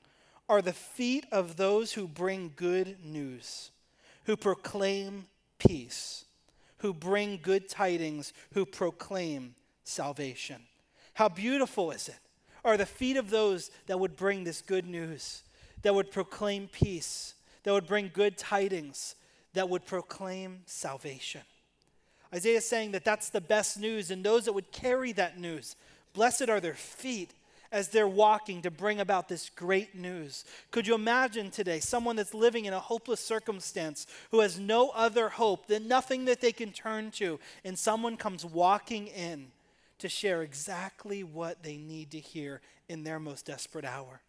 are 0.48 0.62
the 0.62 0.72
feet 0.72 1.26
of 1.31 1.57
those 1.57 1.92
who 1.92 2.09
bring 2.09 2.52
good 2.57 2.96
news, 3.04 3.70
who 4.24 4.37
proclaim 4.37 5.26
peace, 5.59 6.24
who 6.78 6.92
bring 6.92 7.38
good 7.42 7.68
tidings, 7.68 8.33
who 8.52 8.64
proclaim 8.64 9.54
salvation. 9.85 10.62
How 11.14 11.28
beautiful 11.28 11.90
is 11.90 12.09
it? 12.09 12.18
Are 12.64 12.76
the 12.76 12.87
feet 12.87 13.16
of 13.16 13.31
those 13.31 13.70
that 13.87 13.98
would 13.98 14.16
bring 14.16 14.44
this 14.44 14.61
good 14.61 14.87
news, 14.87 15.42
that 15.83 15.94
would 15.94 16.11
proclaim 16.11 16.68
peace, 16.68 17.35
that 17.68 17.74
would 17.74 17.87
bring 17.87 18.11
good 18.14 18.38
tidings, 18.38 19.14
that 19.52 19.68
would 19.68 19.85
proclaim 19.85 20.61
salvation. 20.64 21.42
Isaiah 22.35 22.57
is 22.57 22.66
saying 22.66 22.92
that 22.92 23.04
that's 23.04 23.28
the 23.28 23.42
best 23.42 23.78
news, 23.78 24.11
and 24.11 24.24
those 24.24 24.46
that 24.46 24.54
would 24.54 24.72
carry 24.72 25.12
that 25.12 25.38
news, 25.38 25.76
blessed 26.14 26.48
are 26.48 26.61
their 26.61 26.72
feet 26.72 27.35
as 27.70 27.88
they're 27.88 28.09
walking 28.09 28.62
to 28.62 28.70
bring 28.70 29.00
about 29.00 29.28
this 29.28 29.50
great 29.50 29.94
news. 29.94 30.46
Could 30.70 30.87
you 30.87 30.94
imagine 30.94 31.50
today 31.50 31.78
someone 31.78 32.16
that's 32.16 32.33
living 32.33 32.64
in 32.64 32.72
a 32.72 32.81
hopeless 32.81 33.20
circumstance 33.20 34.07
who 34.31 34.40
has 34.40 34.59
no 34.59 34.88
other 34.94 35.28
hope, 35.28 35.66
than 35.66 35.88
nothing 35.88 36.24
that 36.24 36.40
they 36.40 36.52
can 36.52 36.72
turn 36.72 37.11
to, 37.11 37.38
and 37.66 37.78
someone 37.78 38.16
comes 38.16 38.46
walking 38.46 39.09
in 39.09 39.48
to 39.98 40.09
share 40.09 40.40
exactly 40.40 41.22
what 41.22 41.62
they 41.62 41.76
need 41.76 42.12
to 42.12 42.18
hear 42.18 42.62
in 42.88 43.04
their 43.04 43.20
most 43.20 43.44
desperate 43.44 43.85
hour? 43.85 44.22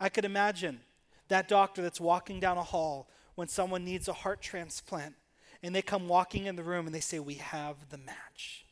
I 0.00 0.08
could 0.08 0.24
imagine 0.24 0.80
that 1.28 1.48
doctor 1.48 1.82
that's 1.82 2.00
walking 2.00 2.40
down 2.40 2.58
a 2.58 2.62
hall 2.62 3.08
when 3.34 3.48
someone 3.48 3.84
needs 3.84 4.08
a 4.08 4.12
heart 4.12 4.40
transplant 4.40 5.14
and 5.62 5.74
they 5.74 5.82
come 5.82 6.08
walking 6.08 6.46
in 6.46 6.56
the 6.56 6.62
room 6.62 6.86
and 6.86 6.94
they 6.94 7.00
say, 7.00 7.18
We 7.18 7.34
have 7.34 7.76
the 7.90 7.98
match. 7.98 8.64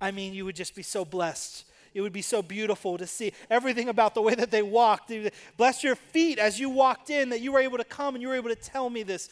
I 0.00 0.10
mean, 0.10 0.34
you 0.34 0.44
would 0.44 0.56
just 0.56 0.74
be 0.74 0.82
so 0.82 1.04
blessed. 1.04 1.64
It 1.94 2.00
would 2.00 2.12
be 2.12 2.22
so 2.22 2.42
beautiful 2.42 2.96
to 2.98 3.06
see 3.06 3.32
everything 3.50 3.88
about 3.88 4.14
the 4.14 4.22
way 4.22 4.34
that 4.34 4.50
they 4.50 4.62
walked. 4.62 5.12
Bless 5.56 5.84
your 5.84 5.94
feet 5.94 6.38
as 6.38 6.58
you 6.58 6.70
walked 6.70 7.10
in, 7.10 7.28
that 7.28 7.40
you 7.40 7.52
were 7.52 7.60
able 7.60 7.78
to 7.78 7.84
come 7.84 8.14
and 8.14 8.22
you 8.22 8.28
were 8.28 8.34
able 8.34 8.48
to 8.48 8.56
tell 8.56 8.88
me 8.88 9.02
this. 9.02 9.28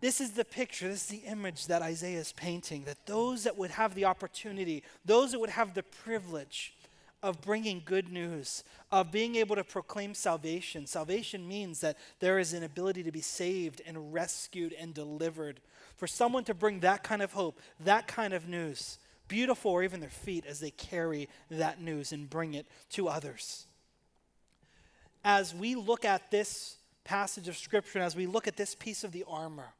This 0.00 0.20
is 0.20 0.32
the 0.32 0.44
picture, 0.44 0.88
this 0.88 1.10
is 1.10 1.20
the 1.20 1.28
image 1.28 1.68
that 1.68 1.80
Isaiah 1.80 2.18
is 2.18 2.32
painting 2.32 2.84
that 2.84 3.06
those 3.06 3.44
that 3.44 3.56
would 3.56 3.70
have 3.70 3.94
the 3.94 4.04
opportunity, 4.04 4.82
those 5.04 5.32
that 5.32 5.40
would 5.40 5.50
have 5.50 5.72
the 5.72 5.82
privilege 5.82 6.74
of 7.24 7.40
bringing 7.40 7.80
good 7.82 8.12
news, 8.12 8.62
of 8.92 9.10
being 9.10 9.34
able 9.36 9.56
to 9.56 9.64
proclaim 9.64 10.12
salvation. 10.12 10.86
Salvation 10.86 11.48
means 11.48 11.80
that 11.80 11.96
there 12.20 12.38
is 12.38 12.52
an 12.52 12.62
ability 12.62 13.02
to 13.02 13.10
be 13.10 13.22
saved 13.22 13.80
and 13.86 14.12
rescued 14.12 14.74
and 14.74 14.92
delivered. 14.92 15.60
For 15.96 16.06
someone 16.06 16.44
to 16.44 16.52
bring 16.52 16.80
that 16.80 17.02
kind 17.02 17.22
of 17.22 17.32
hope, 17.32 17.60
that 17.80 18.06
kind 18.06 18.34
of 18.34 18.46
news, 18.46 18.98
beautiful 19.26 19.70
or 19.70 19.82
even 19.82 20.00
their 20.00 20.10
feet 20.10 20.44
as 20.44 20.60
they 20.60 20.70
carry 20.70 21.30
that 21.50 21.80
news 21.80 22.12
and 22.12 22.28
bring 22.28 22.52
it 22.52 22.66
to 22.90 23.08
others. 23.08 23.66
As 25.24 25.54
we 25.54 25.74
look 25.76 26.04
at 26.04 26.30
this 26.30 26.76
passage 27.04 27.48
of 27.48 27.56
Scripture, 27.56 28.00
as 28.00 28.14
we 28.14 28.26
look 28.26 28.46
at 28.46 28.58
this 28.58 28.74
piece 28.74 29.02
of 29.02 29.12
the 29.12 29.24
armor, 29.26 29.72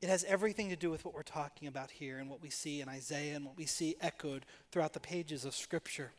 it 0.00 0.08
has 0.08 0.24
everything 0.24 0.68
to 0.68 0.76
do 0.76 0.90
with 0.90 1.04
what 1.04 1.14
we're 1.14 1.22
talking 1.22 1.68
about 1.68 1.90
here 1.90 2.18
and 2.18 2.28
what 2.28 2.42
we 2.42 2.50
see 2.50 2.80
in 2.80 2.88
Isaiah 2.88 3.36
and 3.36 3.44
what 3.44 3.56
we 3.56 3.66
see 3.66 3.96
echoed 4.00 4.44
throughout 4.70 4.92
the 4.92 5.00
pages 5.00 5.44
of 5.44 5.54
Scripture. 5.54 6.12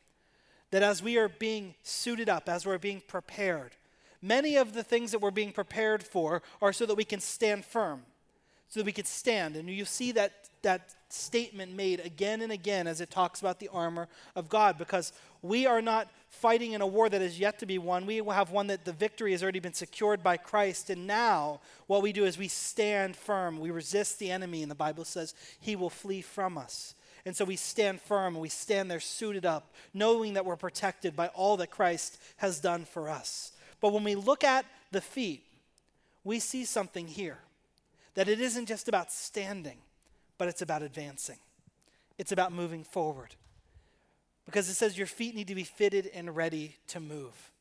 That 0.72 0.84
as 0.84 1.04
we 1.04 1.18
are 1.18 1.30
being 1.30 1.76
suited 1.84 2.28
up, 2.28 2.50
as 2.50 2.66
we're 2.66 2.78
being 2.78 3.02
prepared, 3.08 3.76
many 4.22 4.56
of 4.58 4.74
the 4.74 4.84
things 4.84 5.12
that 5.12 5.22
we're 5.22 5.32
being 5.32 5.52
prepared 5.52 6.04
for 6.04 6.42
are 6.62 6.74
so 6.74 6.86
that 6.86 6.96
we 6.96 7.06
can 7.06 7.20
stand 7.20 7.66
firm, 7.66 8.04
so 8.70 8.80
that 8.80 8.86
we 8.86 8.92
could 8.92 9.08
stand. 9.08 9.56
And 9.56 9.70
you 9.70 9.86
see 9.86 10.12
that, 10.14 10.50
that 10.62 10.94
statement 11.10 11.74
made 11.74 12.02
again 12.02 12.42
and 12.42 12.52
again 12.52 12.88
as 12.88 13.00
it 13.00 13.10
talks 13.10 13.40
about 13.40 13.60
the 13.60 13.70
armor 13.70 14.08
of 14.36 14.50
God 14.50 14.78
because 14.78 15.14
we 15.42 15.66
are 15.66 15.82
not 15.82 16.10
fighting 16.30 16.74
in 16.74 16.82
a 16.82 16.88
war 16.88 17.08
that 17.10 17.22
is 17.22 17.40
yet 17.40 17.60
to 17.60 17.66
be 17.66 17.78
won. 17.78 18.06
We 18.06 18.18
have 18.18 18.52
one 18.52 18.68
that 18.68 18.84
the 18.84 18.92
victory 18.92 19.32
has 19.32 19.42
already 19.42 19.60
been 19.60 19.74
secured 19.74 20.22
by 20.22 20.38
Christ. 20.38 20.90
And 20.90 21.08
now 21.08 21.62
what 21.88 22.02
we 22.02 22.12
do 22.12 22.26
is 22.26 22.38
we 22.38 22.50
stand 22.50 23.16
firm. 23.16 23.60
We 23.60 23.72
resist 23.72 24.20
the 24.20 24.32
enemy, 24.32 24.62
and 24.62 24.70
the 24.70 24.76
Bible 24.76 25.06
says 25.06 25.34
he 25.60 25.76
will 25.76 25.90
flee 25.90 26.22
from 26.22 26.58
us. 26.58 26.94
And 27.26 27.36
so 27.36 27.44
we 27.46 27.56
stand 27.58 28.02
firm 28.02 28.36
and 28.36 28.42
we 28.42 28.50
stand 28.50 28.90
there 28.90 29.02
suited 29.02 29.46
up, 29.46 29.74
knowing 29.94 30.34
that 30.34 30.46
we're 30.46 30.56
protected 30.56 31.16
by 31.16 31.28
all 31.30 31.58
that 31.58 31.72
Christ 31.72 32.18
has 32.38 32.60
done 32.62 32.86
for 32.86 33.10
us. 33.10 33.52
But 33.82 33.92
when 33.92 34.06
we 34.06 34.16
look 34.16 34.44
at 34.44 34.66
the 34.92 35.02
feet, 35.02 35.44
we 36.24 36.40
see 36.40 36.64
something 36.64 37.08
here 37.08 37.38
that 38.18 38.28
it 38.28 38.42
isn't 38.42 38.66
just 38.66 38.90
about 38.90 39.14
standing 39.14 39.78
but 40.38 40.48
it's 40.48 40.62
about 40.62 40.82
advancing. 40.82 41.38
It's 42.18 42.32
about 42.32 42.52
moving 42.52 42.84
forward. 42.84 43.36
Because 44.46 44.70
it 44.70 44.76
says 44.76 44.98
your 44.98 45.08
feet 45.08 45.36
need 45.36 45.48
to 45.48 45.56
be 45.56 45.64
fitted 45.64 46.10
and 46.14 46.36
ready 46.36 46.78
to 46.88 47.00
move. 47.00 47.52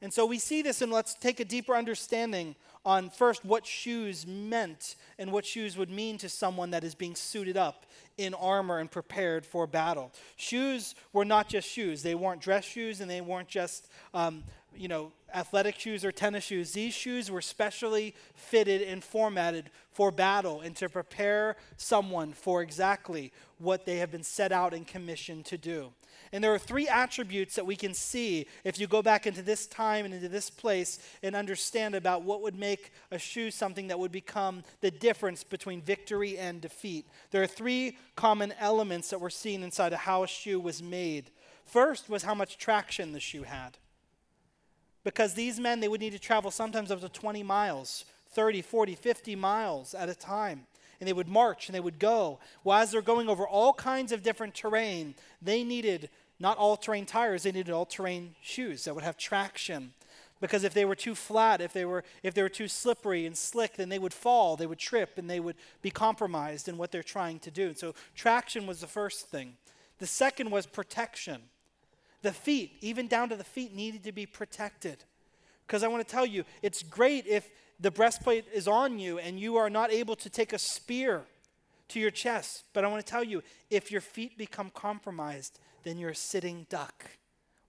And 0.00 0.12
so 0.12 0.26
we 0.26 0.38
see 0.38 0.62
this, 0.62 0.82
and 0.82 0.90
let's 0.90 1.14
take 1.14 1.40
a 1.40 1.44
deeper 1.44 1.74
understanding 1.74 2.56
on 2.84 3.08
first 3.08 3.44
what 3.44 3.64
shoes 3.64 4.26
meant 4.26 4.96
and 5.16 5.30
what 5.30 5.46
shoes 5.46 5.76
would 5.76 5.90
mean 5.90 6.18
to 6.18 6.28
someone 6.28 6.70
that 6.70 6.82
is 6.82 6.96
being 6.96 7.14
suited 7.14 7.56
up 7.56 7.86
in 8.18 8.34
armor 8.34 8.80
and 8.80 8.90
prepared 8.90 9.46
for 9.46 9.68
battle. 9.68 10.10
Shoes 10.34 10.96
were 11.12 11.24
not 11.24 11.48
just 11.48 11.68
shoes, 11.68 12.02
they 12.02 12.16
weren't 12.16 12.40
dress 12.40 12.64
shoes 12.64 13.00
and 13.00 13.08
they 13.08 13.20
weren't 13.20 13.46
just, 13.46 13.88
um, 14.12 14.42
you 14.76 14.88
know, 14.88 15.12
athletic 15.34 15.78
shoes 15.78 16.04
or 16.04 16.12
tennis 16.12 16.44
shoes. 16.44 16.72
These 16.72 16.94
shoes 16.94 17.30
were 17.30 17.42
specially 17.42 18.14
fitted 18.34 18.82
and 18.82 19.02
formatted 19.02 19.70
for 19.90 20.10
battle 20.10 20.60
and 20.60 20.74
to 20.76 20.88
prepare 20.88 21.56
someone 21.76 22.32
for 22.32 22.62
exactly 22.62 23.32
what 23.58 23.86
they 23.86 23.98
have 23.98 24.10
been 24.10 24.22
set 24.22 24.52
out 24.52 24.74
and 24.74 24.86
commissioned 24.86 25.44
to 25.46 25.58
do. 25.58 25.92
And 26.32 26.42
there 26.42 26.54
are 26.54 26.58
three 26.58 26.88
attributes 26.88 27.56
that 27.56 27.66
we 27.66 27.76
can 27.76 27.92
see 27.92 28.46
if 28.64 28.78
you 28.78 28.86
go 28.86 29.02
back 29.02 29.26
into 29.26 29.42
this 29.42 29.66
time 29.66 30.06
and 30.06 30.14
into 30.14 30.28
this 30.28 30.48
place 30.48 30.98
and 31.22 31.36
understand 31.36 31.94
about 31.94 32.22
what 32.22 32.40
would 32.40 32.58
make 32.58 32.90
a 33.10 33.18
shoe 33.18 33.50
something 33.50 33.88
that 33.88 33.98
would 33.98 34.12
become 34.12 34.62
the 34.80 34.90
difference 34.90 35.44
between 35.44 35.82
victory 35.82 36.38
and 36.38 36.60
defeat. 36.60 37.06
There 37.30 37.42
are 37.42 37.46
three 37.46 37.98
common 38.16 38.54
elements 38.58 39.10
that 39.10 39.20
were 39.20 39.30
seen 39.30 39.62
inside 39.62 39.92
of 39.92 40.00
how 40.00 40.22
a 40.22 40.28
shoe 40.28 40.58
was 40.58 40.82
made. 40.82 41.30
First 41.66 42.08
was 42.08 42.22
how 42.22 42.34
much 42.34 42.56
traction 42.56 43.12
the 43.12 43.20
shoe 43.20 43.42
had. 43.42 43.76
Because 45.04 45.34
these 45.34 45.58
men, 45.58 45.80
they 45.80 45.88
would 45.88 46.00
need 46.00 46.12
to 46.12 46.18
travel 46.18 46.50
sometimes 46.50 46.90
up 46.90 47.00
to 47.00 47.08
20 47.08 47.42
miles, 47.42 48.04
30, 48.30 48.62
40, 48.62 48.94
50 48.94 49.36
miles 49.36 49.94
at 49.94 50.08
a 50.08 50.14
time 50.14 50.66
and 51.02 51.08
they 51.08 51.12
would 51.12 51.26
march 51.26 51.66
and 51.66 51.74
they 51.74 51.80
would 51.80 51.98
go. 51.98 52.38
Well, 52.62 52.78
as 52.78 52.92
they're 52.92 53.02
going 53.02 53.28
over 53.28 53.44
all 53.44 53.72
kinds 53.72 54.12
of 54.12 54.22
different 54.22 54.54
terrain, 54.54 55.16
they 55.42 55.64
needed 55.64 56.08
not 56.38 56.58
all 56.58 56.76
terrain 56.76 57.06
tires, 57.06 57.42
they 57.42 57.50
needed 57.50 57.72
all 57.72 57.86
terrain 57.86 58.36
shoes 58.40 58.84
that 58.84 58.94
would 58.94 59.02
have 59.02 59.16
traction. 59.16 59.94
Because 60.40 60.62
if 60.62 60.74
they 60.74 60.84
were 60.84 60.94
too 60.94 61.16
flat, 61.16 61.60
if 61.60 61.72
they 61.72 61.84
were, 61.84 62.04
if 62.22 62.34
they 62.34 62.42
were 62.42 62.48
too 62.48 62.68
slippery 62.68 63.26
and 63.26 63.36
slick, 63.36 63.74
then 63.74 63.88
they 63.88 63.98
would 63.98 64.14
fall, 64.14 64.56
they 64.56 64.66
would 64.66 64.78
trip, 64.78 65.18
and 65.18 65.28
they 65.28 65.40
would 65.40 65.56
be 65.82 65.90
compromised 65.90 66.68
in 66.68 66.78
what 66.78 66.92
they're 66.92 67.02
trying 67.02 67.40
to 67.40 67.50
do. 67.50 67.66
and 67.66 67.78
so 67.78 67.96
traction 68.14 68.64
was 68.64 68.80
the 68.80 68.86
first 68.86 69.26
thing. 69.26 69.54
The 69.98 70.06
second 70.06 70.52
was 70.52 70.66
protection. 70.66 71.42
The 72.22 72.32
feet, 72.32 72.78
even 72.80 73.08
down 73.08 73.28
to 73.30 73.36
the 73.36 73.44
feet, 73.44 73.74
needed 73.74 74.04
to 74.04 74.12
be 74.12 74.26
protected. 74.26 75.04
Because 75.66 75.82
I 75.82 75.88
want 75.88 76.06
to 76.06 76.10
tell 76.10 76.26
you, 76.26 76.44
it's 76.62 76.82
great 76.82 77.26
if 77.26 77.48
the 77.80 77.90
breastplate 77.90 78.46
is 78.52 78.68
on 78.68 78.98
you 78.98 79.18
and 79.18 79.38
you 79.38 79.56
are 79.56 79.70
not 79.70 79.92
able 79.92 80.16
to 80.16 80.30
take 80.30 80.52
a 80.52 80.58
spear 80.58 81.24
to 81.88 82.00
your 82.00 82.10
chest. 82.10 82.64
But 82.72 82.84
I 82.84 82.88
want 82.88 83.04
to 83.04 83.10
tell 83.10 83.24
you, 83.24 83.42
if 83.70 83.90
your 83.90 84.00
feet 84.00 84.38
become 84.38 84.70
compromised, 84.70 85.58
then 85.82 85.98
you're 85.98 86.10
a 86.10 86.16
sitting 86.16 86.66
duck 86.68 87.10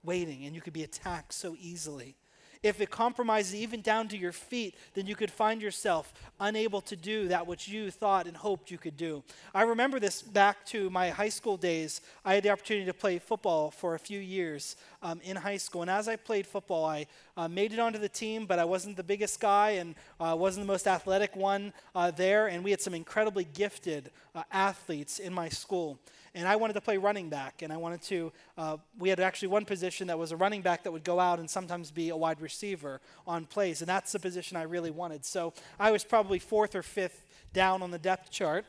waiting 0.04 0.44
and 0.44 0.54
you 0.54 0.60
could 0.60 0.72
be 0.72 0.84
attacked 0.84 1.34
so 1.34 1.56
easily. 1.58 2.16
If 2.64 2.80
it 2.80 2.90
compromises 2.90 3.54
even 3.54 3.82
down 3.82 4.08
to 4.08 4.16
your 4.16 4.32
feet, 4.32 4.74
then 4.94 5.06
you 5.06 5.14
could 5.14 5.30
find 5.30 5.60
yourself 5.60 6.14
unable 6.40 6.80
to 6.80 6.96
do 6.96 7.28
that 7.28 7.46
which 7.46 7.68
you 7.68 7.90
thought 7.90 8.26
and 8.26 8.34
hoped 8.34 8.70
you 8.70 8.78
could 8.78 8.96
do. 8.96 9.22
I 9.54 9.64
remember 9.64 10.00
this 10.00 10.22
back 10.22 10.64
to 10.68 10.88
my 10.88 11.10
high 11.10 11.28
school 11.28 11.58
days. 11.58 12.00
I 12.24 12.36
had 12.36 12.42
the 12.42 12.48
opportunity 12.48 12.86
to 12.86 12.94
play 12.94 13.18
football 13.18 13.70
for 13.70 13.94
a 13.94 13.98
few 13.98 14.18
years 14.18 14.76
um, 15.04 15.20
in 15.22 15.36
high 15.36 15.58
school. 15.58 15.82
And 15.82 15.90
as 15.90 16.08
I 16.08 16.16
played 16.16 16.46
football, 16.46 16.84
I 16.84 17.06
uh, 17.36 17.46
made 17.46 17.72
it 17.72 17.78
onto 17.78 18.00
the 18.00 18.08
team, 18.08 18.46
but 18.46 18.58
I 18.58 18.64
wasn't 18.64 18.96
the 18.96 19.04
biggest 19.04 19.38
guy 19.38 19.70
and 19.72 19.94
uh, 20.18 20.34
wasn't 20.36 20.66
the 20.66 20.72
most 20.72 20.88
athletic 20.88 21.36
one 21.36 21.72
uh, 21.94 22.10
there. 22.10 22.48
And 22.48 22.64
we 22.64 22.72
had 22.72 22.80
some 22.80 22.94
incredibly 22.94 23.44
gifted 23.44 24.10
uh, 24.34 24.42
athletes 24.50 25.20
in 25.20 25.32
my 25.32 25.48
school 25.48 26.00
and 26.34 26.48
I 26.48 26.56
wanted 26.56 26.72
to 26.72 26.80
play 26.80 26.96
running 26.96 27.28
back, 27.28 27.62
and 27.62 27.72
I 27.72 27.76
wanted 27.76 28.02
to. 28.02 28.32
Uh, 28.58 28.76
we 28.98 29.08
had 29.08 29.20
actually 29.20 29.48
one 29.48 29.64
position 29.64 30.08
that 30.08 30.18
was 30.18 30.32
a 30.32 30.36
running 30.36 30.62
back 30.62 30.82
that 30.82 30.90
would 30.90 31.04
go 31.04 31.20
out 31.20 31.38
and 31.38 31.48
sometimes 31.48 31.92
be 31.92 32.08
a 32.08 32.16
wide 32.16 32.40
receiver 32.40 33.00
on 33.26 33.44
plays, 33.44 33.82
and 33.82 33.88
that's 33.88 34.10
the 34.10 34.18
position 34.18 34.56
I 34.56 34.62
really 34.62 34.90
wanted. 34.90 35.24
So 35.24 35.52
I 35.78 35.92
was 35.92 36.02
probably 36.02 36.40
fourth 36.40 36.74
or 36.74 36.82
fifth 36.82 37.24
down 37.52 37.82
on 37.82 37.92
the 37.92 37.98
depth 37.98 38.30
chart. 38.30 38.66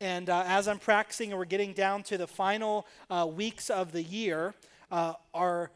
And 0.00 0.30
uh, 0.30 0.44
as 0.46 0.68
I'm 0.68 0.78
practicing 0.78 1.30
and 1.30 1.38
we're 1.38 1.44
getting 1.44 1.72
down 1.72 2.04
to 2.04 2.18
the 2.18 2.28
final 2.28 2.86
uh, 3.10 3.26
weeks 3.28 3.68
of 3.68 3.90
the 3.90 4.02
year, 4.02 4.54
uh, 4.92 5.14
our 5.34 5.72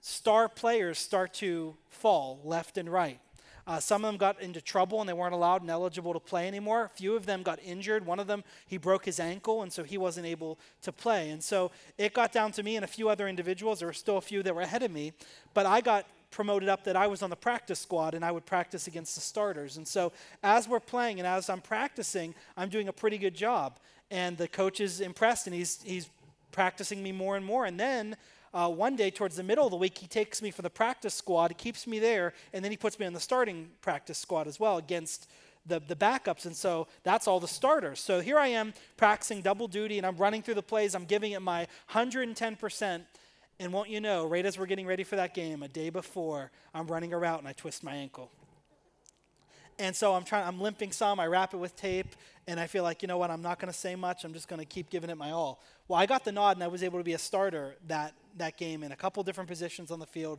star 0.00 0.48
players 0.48 0.98
start 0.98 1.34
to 1.34 1.76
fall 1.88 2.40
left 2.44 2.78
and 2.78 2.88
right. 2.88 3.20
Uh, 3.66 3.78
some 3.78 4.04
of 4.04 4.08
them 4.08 4.18
got 4.18 4.40
into 4.40 4.60
trouble 4.60 5.00
and 5.00 5.08
they 5.08 5.12
weren't 5.12 5.34
allowed 5.34 5.60
and 5.60 5.70
eligible 5.70 6.12
to 6.12 6.18
play 6.18 6.48
anymore. 6.48 6.84
A 6.84 6.88
few 6.88 7.14
of 7.14 7.26
them 7.26 7.42
got 7.42 7.60
injured. 7.62 8.04
One 8.04 8.18
of 8.18 8.26
them, 8.26 8.42
he 8.66 8.78
broke 8.78 9.04
his 9.04 9.20
ankle, 9.20 9.62
and 9.62 9.72
so 9.72 9.84
he 9.84 9.96
wasn't 9.96 10.26
able 10.26 10.58
to 10.82 10.90
play. 10.90 11.30
And 11.30 11.42
so 11.42 11.70
it 11.96 12.12
got 12.12 12.32
down 12.32 12.52
to 12.52 12.62
me 12.62 12.76
and 12.76 12.84
a 12.84 12.88
few 12.88 13.08
other 13.08 13.28
individuals. 13.28 13.78
There 13.78 13.88
were 13.88 13.92
still 13.92 14.16
a 14.16 14.22
few 14.22 14.42
that 14.42 14.54
were 14.54 14.62
ahead 14.62 14.82
of 14.82 14.90
me, 14.90 15.12
but 15.54 15.66
I 15.66 15.80
got 15.82 16.06
promoted 16.30 16.68
up 16.68 16.84
that 16.84 16.96
I 16.96 17.06
was 17.06 17.22
on 17.22 17.30
the 17.30 17.36
practice 17.36 17.78
squad 17.78 18.14
and 18.14 18.24
I 18.24 18.30
would 18.30 18.46
practice 18.46 18.86
against 18.86 19.14
the 19.14 19.20
starters. 19.20 19.76
And 19.76 19.86
so 19.86 20.12
as 20.42 20.68
we're 20.68 20.80
playing 20.80 21.18
and 21.18 21.26
as 21.26 21.50
I'm 21.50 21.60
practicing, 21.60 22.34
I'm 22.56 22.68
doing 22.68 22.88
a 22.88 22.92
pretty 22.92 23.18
good 23.18 23.34
job. 23.34 23.78
And 24.10 24.36
the 24.36 24.48
coach 24.48 24.80
is 24.80 25.00
impressed 25.00 25.46
and 25.46 25.54
he's, 25.54 25.82
he's 25.82 26.08
practicing 26.52 27.02
me 27.02 27.12
more 27.12 27.36
and 27.36 27.44
more. 27.44 27.66
And 27.66 27.78
then 27.78 28.16
uh, 28.52 28.68
one 28.68 28.96
day 28.96 29.10
towards 29.10 29.36
the 29.36 29.42
middle 29.42 29.64
of 29.64 29.70
the 29.70 29.76
week, 29.76 29.98
he 29.98 30.06
takes 30.06 30.42
me 30.42 30.50
for 30.50 30.62
the 30.62 30.70
practice 30.70 31.14
squad, 31.14 31.56
keeps 31.56 31.86
me 31.86 31.98
there, 31.98 32.32
and 32.52 32.64
then 32.64 32.70
he 32.70 32.76
puts 32.76 32.98
me 32.98 33.06
on 33.06 33.12
the 33.12 33.20
starting 33.20 33.70
practice 33.80 34.18
squad 34.18 34.46
as 34.46 34.58
well 34.58 34.76
against 34.78 35.28
the, 35.66 35.80
the 35.80 35.96
backups. 35.96 36.46
And 36.46 36.56
so 36.56 36.88
that's 37.02 37.28
all 37.28 37.38
the 37.38 37.48
starters. 37.48 38.00
So 38.00 38.20
here 38.20 38.38
I 38.38 38.48
am 38.48 38.72
practicing 38.96 39.40
double 39.42 39.68
duty, 39.68 39.98
and 39.98 40.06
I'm 40.06 40.16
running 40.16 40.42
through 40.42 40.54
the 40.54 40.62
plays. 40.62 40.94
I'm 40.94 41.04
giving 41.04 41.32
it 41.32 41.42
my 41.42 41.68
110%. 41.92 43.02
And 43.60 43.72
won't 43.74 43.90
you 43.90 44.00
know, 44.00 44.26
right 44.26 44.44
as 44.44 44.58
we're 44.58 44.66
getting 44.66 44.86
ready 44.86 45.04
for 45.04 45.16
that 45.16 45.34
game, 45.34 45.62
a 45.62 45.68
day 45.68 45.90
before, 45.90 46.50
I'm 46.74 46.86
running 46.86 47.12
a 47.12 47.18
route 47.18 47.40
and 47.40 47.46
I 47.46 47.52
twist 47.52 47.84
my 47.84 47.94
ankle. 47.94 48.30
And 49.80 49.96
so 49.96 50.12
I'm 50.14 50.24
trying, 50.24 50.46
I'm 50.46 50.60
limping 50.60 50.92
some, 50.92 51.18
I 51.18 51.26
wrap 51.26 51.54
it 51.54 51.56
with 51.56 51.74
tape, 51.74 52.14
and 52.46 52.60
I 52.60 52.66
feel 52.66 52.82
like, 52.82 53.00
you 53.00 53.08
know 53.08 53.16
what, 53.16 53.30
I'm 53.30 53.40
not 53.40 53.58
going 53.58 53.72
to 53.72 53.78
say 53.78 53.96
much, 53.96 54.24
I'm 54.24 54.34
just 54.34 54.46
going 54.46 54.60
to 54.60 54.66
keep 54.66 54.90
giving 54.90 55.08
it 55.08 55.16
my 55.16 55.30
all. 55.30 55.62
Well, 55.88 55.98
I 55.98 56.04
got 56.04 56.22
the 56.22 56.32
nod 56.32 56.58
and 56.58 56.62
I 56.62 56.66
was 56.66 56.82
able 56.82 56.98
to 56.98 57.04
be 57.04 57.14
a 57.14 57.18
starter 57.18 57.76
that, 57.88 58.12
that 58.36 58.58
game 58.58 58.82
in 58.82 58.92
a 58.92 58.96
couple 58.96 59.22
different 59.22 59.48
positions 59.48 59.90
on 59.90 59.98
the 59.98 60.06
field. 60.06 60.38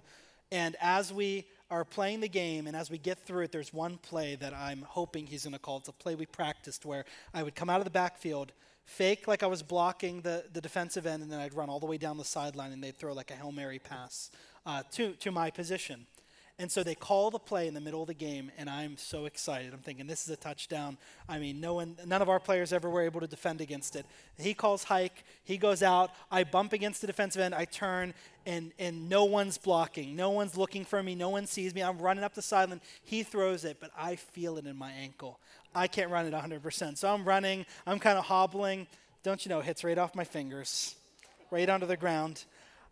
And 0.52 0.76
as 0.80 1.12
we 1.12 1.48
are 1.72 1.84
playing 1.84 2.20
the 2.20 2.30
game 2.30 2.68
and 2.68 2.76
as 2.76 2.92
we 2.92 3.00
get 3.00 3.26
through 3.26 3.46
it, 3.46 3.52
there's 3.52 3.74
one 3.74 3.98
play 3.98 4.36
that 4.36 4.54
I'm 4.54 4.84
hoping 4.88 5.26
he's 5.26 5.44
going 5.44 5.54
to 5.54 5.60
call. 5.60 5.78
It's 5.78 5.90
a 5.90 5.94
play 5.94 6.14
we 6.14 6.28
practiced 6.28 6.86
where 6.86 7.06
I 7.34 7.42
would 7.42 7.56
come 7.56 7.70
out 7.70 7.80
of 7.80 7.86
the 7.86 7.92
backfield, 7.92 8.52
fake 8.86 9.28
like 9.28 9.42
I 9.42 9.48
was 9.48 9.64
blocking 9.64 10.22
the, 10.22 10.44
the 10.54 10.62
defensive 10.62 11.08
end, 11.08 11.24
and 11.24 11.32
then 11.32 11.40
I'd 11.40 11.56
run 11.56 11.68
all 11.68 11.80
the 11.80 11.88
way 11.88 11.98
down 11.98 12.18
the 12.18 12.26
sideline 12.26 12.74
and 12.74 12.84
they'd 12.84 12.96
throw 12.96 13.14
like 13.14 13.32
a 13.32 13.36
Hail 13.36 13.52
Mary 13.52 13.80
pass 13.80 14.30
uh, 14.68 14.84
to, 14.92 15.14
to 15.14 15.32
my 15.32 15.50
position. 15.50 16.06
And 16.62 16.72
so 16.72 16.84
they 16.84 16.94
call 16.94 17.32
the 17.32 17.40
play 17.40 17.68
in 17.68 17.74
the 17.74 17.82
middle 17.82 18.04
of 18.04 18.08
the 18.08 18.14
game, 18.14 18.52
and 18.56 18.70
I'm 18.70 18.96
so 18.96 19.26
excited. 19.26 19.74
I'm 19.74 19.80
thinking 19.80 20.06
this 20.06 20.26
is 20.26 20.30
a 20.30 20.36
touchdown. 20.36 20.96
I 21.28 21.40
mean, 21.40 21.60
no 21.60 21.74
one, 21.74 21.98
none 22.06 22.22
of 22.22 22.30
our 22.30 22.40
players 22.40 22.72
ever 22.72 22.88
were 22.88 23.02
able 23.02 23.20
to 23.20 23.26
defend 23.26 23.62
against 23.62 23.96
it. 23.96 24.06
He 24.38 24.54
calls 24.54 24.84
hike. 24.84 25.24
He 25.44 25.58
goes 25.58 25.82
out. 25.82 26.12
I 26.30 26.44
bump 26.44 26.74
against 26.74 27.02
the 27.02 27.08
defensive 27.08 27.42
end. 27.42 27.56
I 27.56 27.66
turn, 27.66 28.14
and 28.46 28.74
and 28.78 29.10
no 29.10 29.26
one's 29.26 29.58
blocking. 29.58 30.16
No 30.16 30.30
one's 30.30 30.56
looking 30.56 30.86
for 30.86 31.02
me. 31.02 31.16
No 31.16 31.30
one 31.30 31.48
sees 31.48 31.74
me. 31.74 31.82
I'm 31.82 31.98
running 31.98 32.24
up 32.24 32.36
the 32.36 32.44
sideline. 32.44 32.82
He 33.04 33.24
throws 33.24 33.66
it, 33.66 33.78
but 33.80 33.90
I 33.98 34.16
feel 34.16 34.60
it 34.60 34.68
in 34.68 34.78
my 34.78 34.92
ankle. 34.92 35.40
I 35.74 35.88
can't 35.88 36.12
run 36.12 36.28
it 36.28 36.34
100%. 36.34 36.96
So 36.96 37.12
I'm 37.12 37.26
running. 37.26 37.66
I'm 37.88 37.98
kind 37.98 38.20
of 38.20 38.26
hobbling. 38.26 38.86
Don't 39.24 39.44
you 39.44 39.50
know? 39.50 39.62
It 39.62 39.66
hits 39.66 39.84
right 39.84 39.98
off 39.98 40.14
my 40.14 40.26
fingers, 40.26 40.96
right 41.50 41.68
onto 41.68 41.88
the 41.88 41.98
ground. 41.98 42.46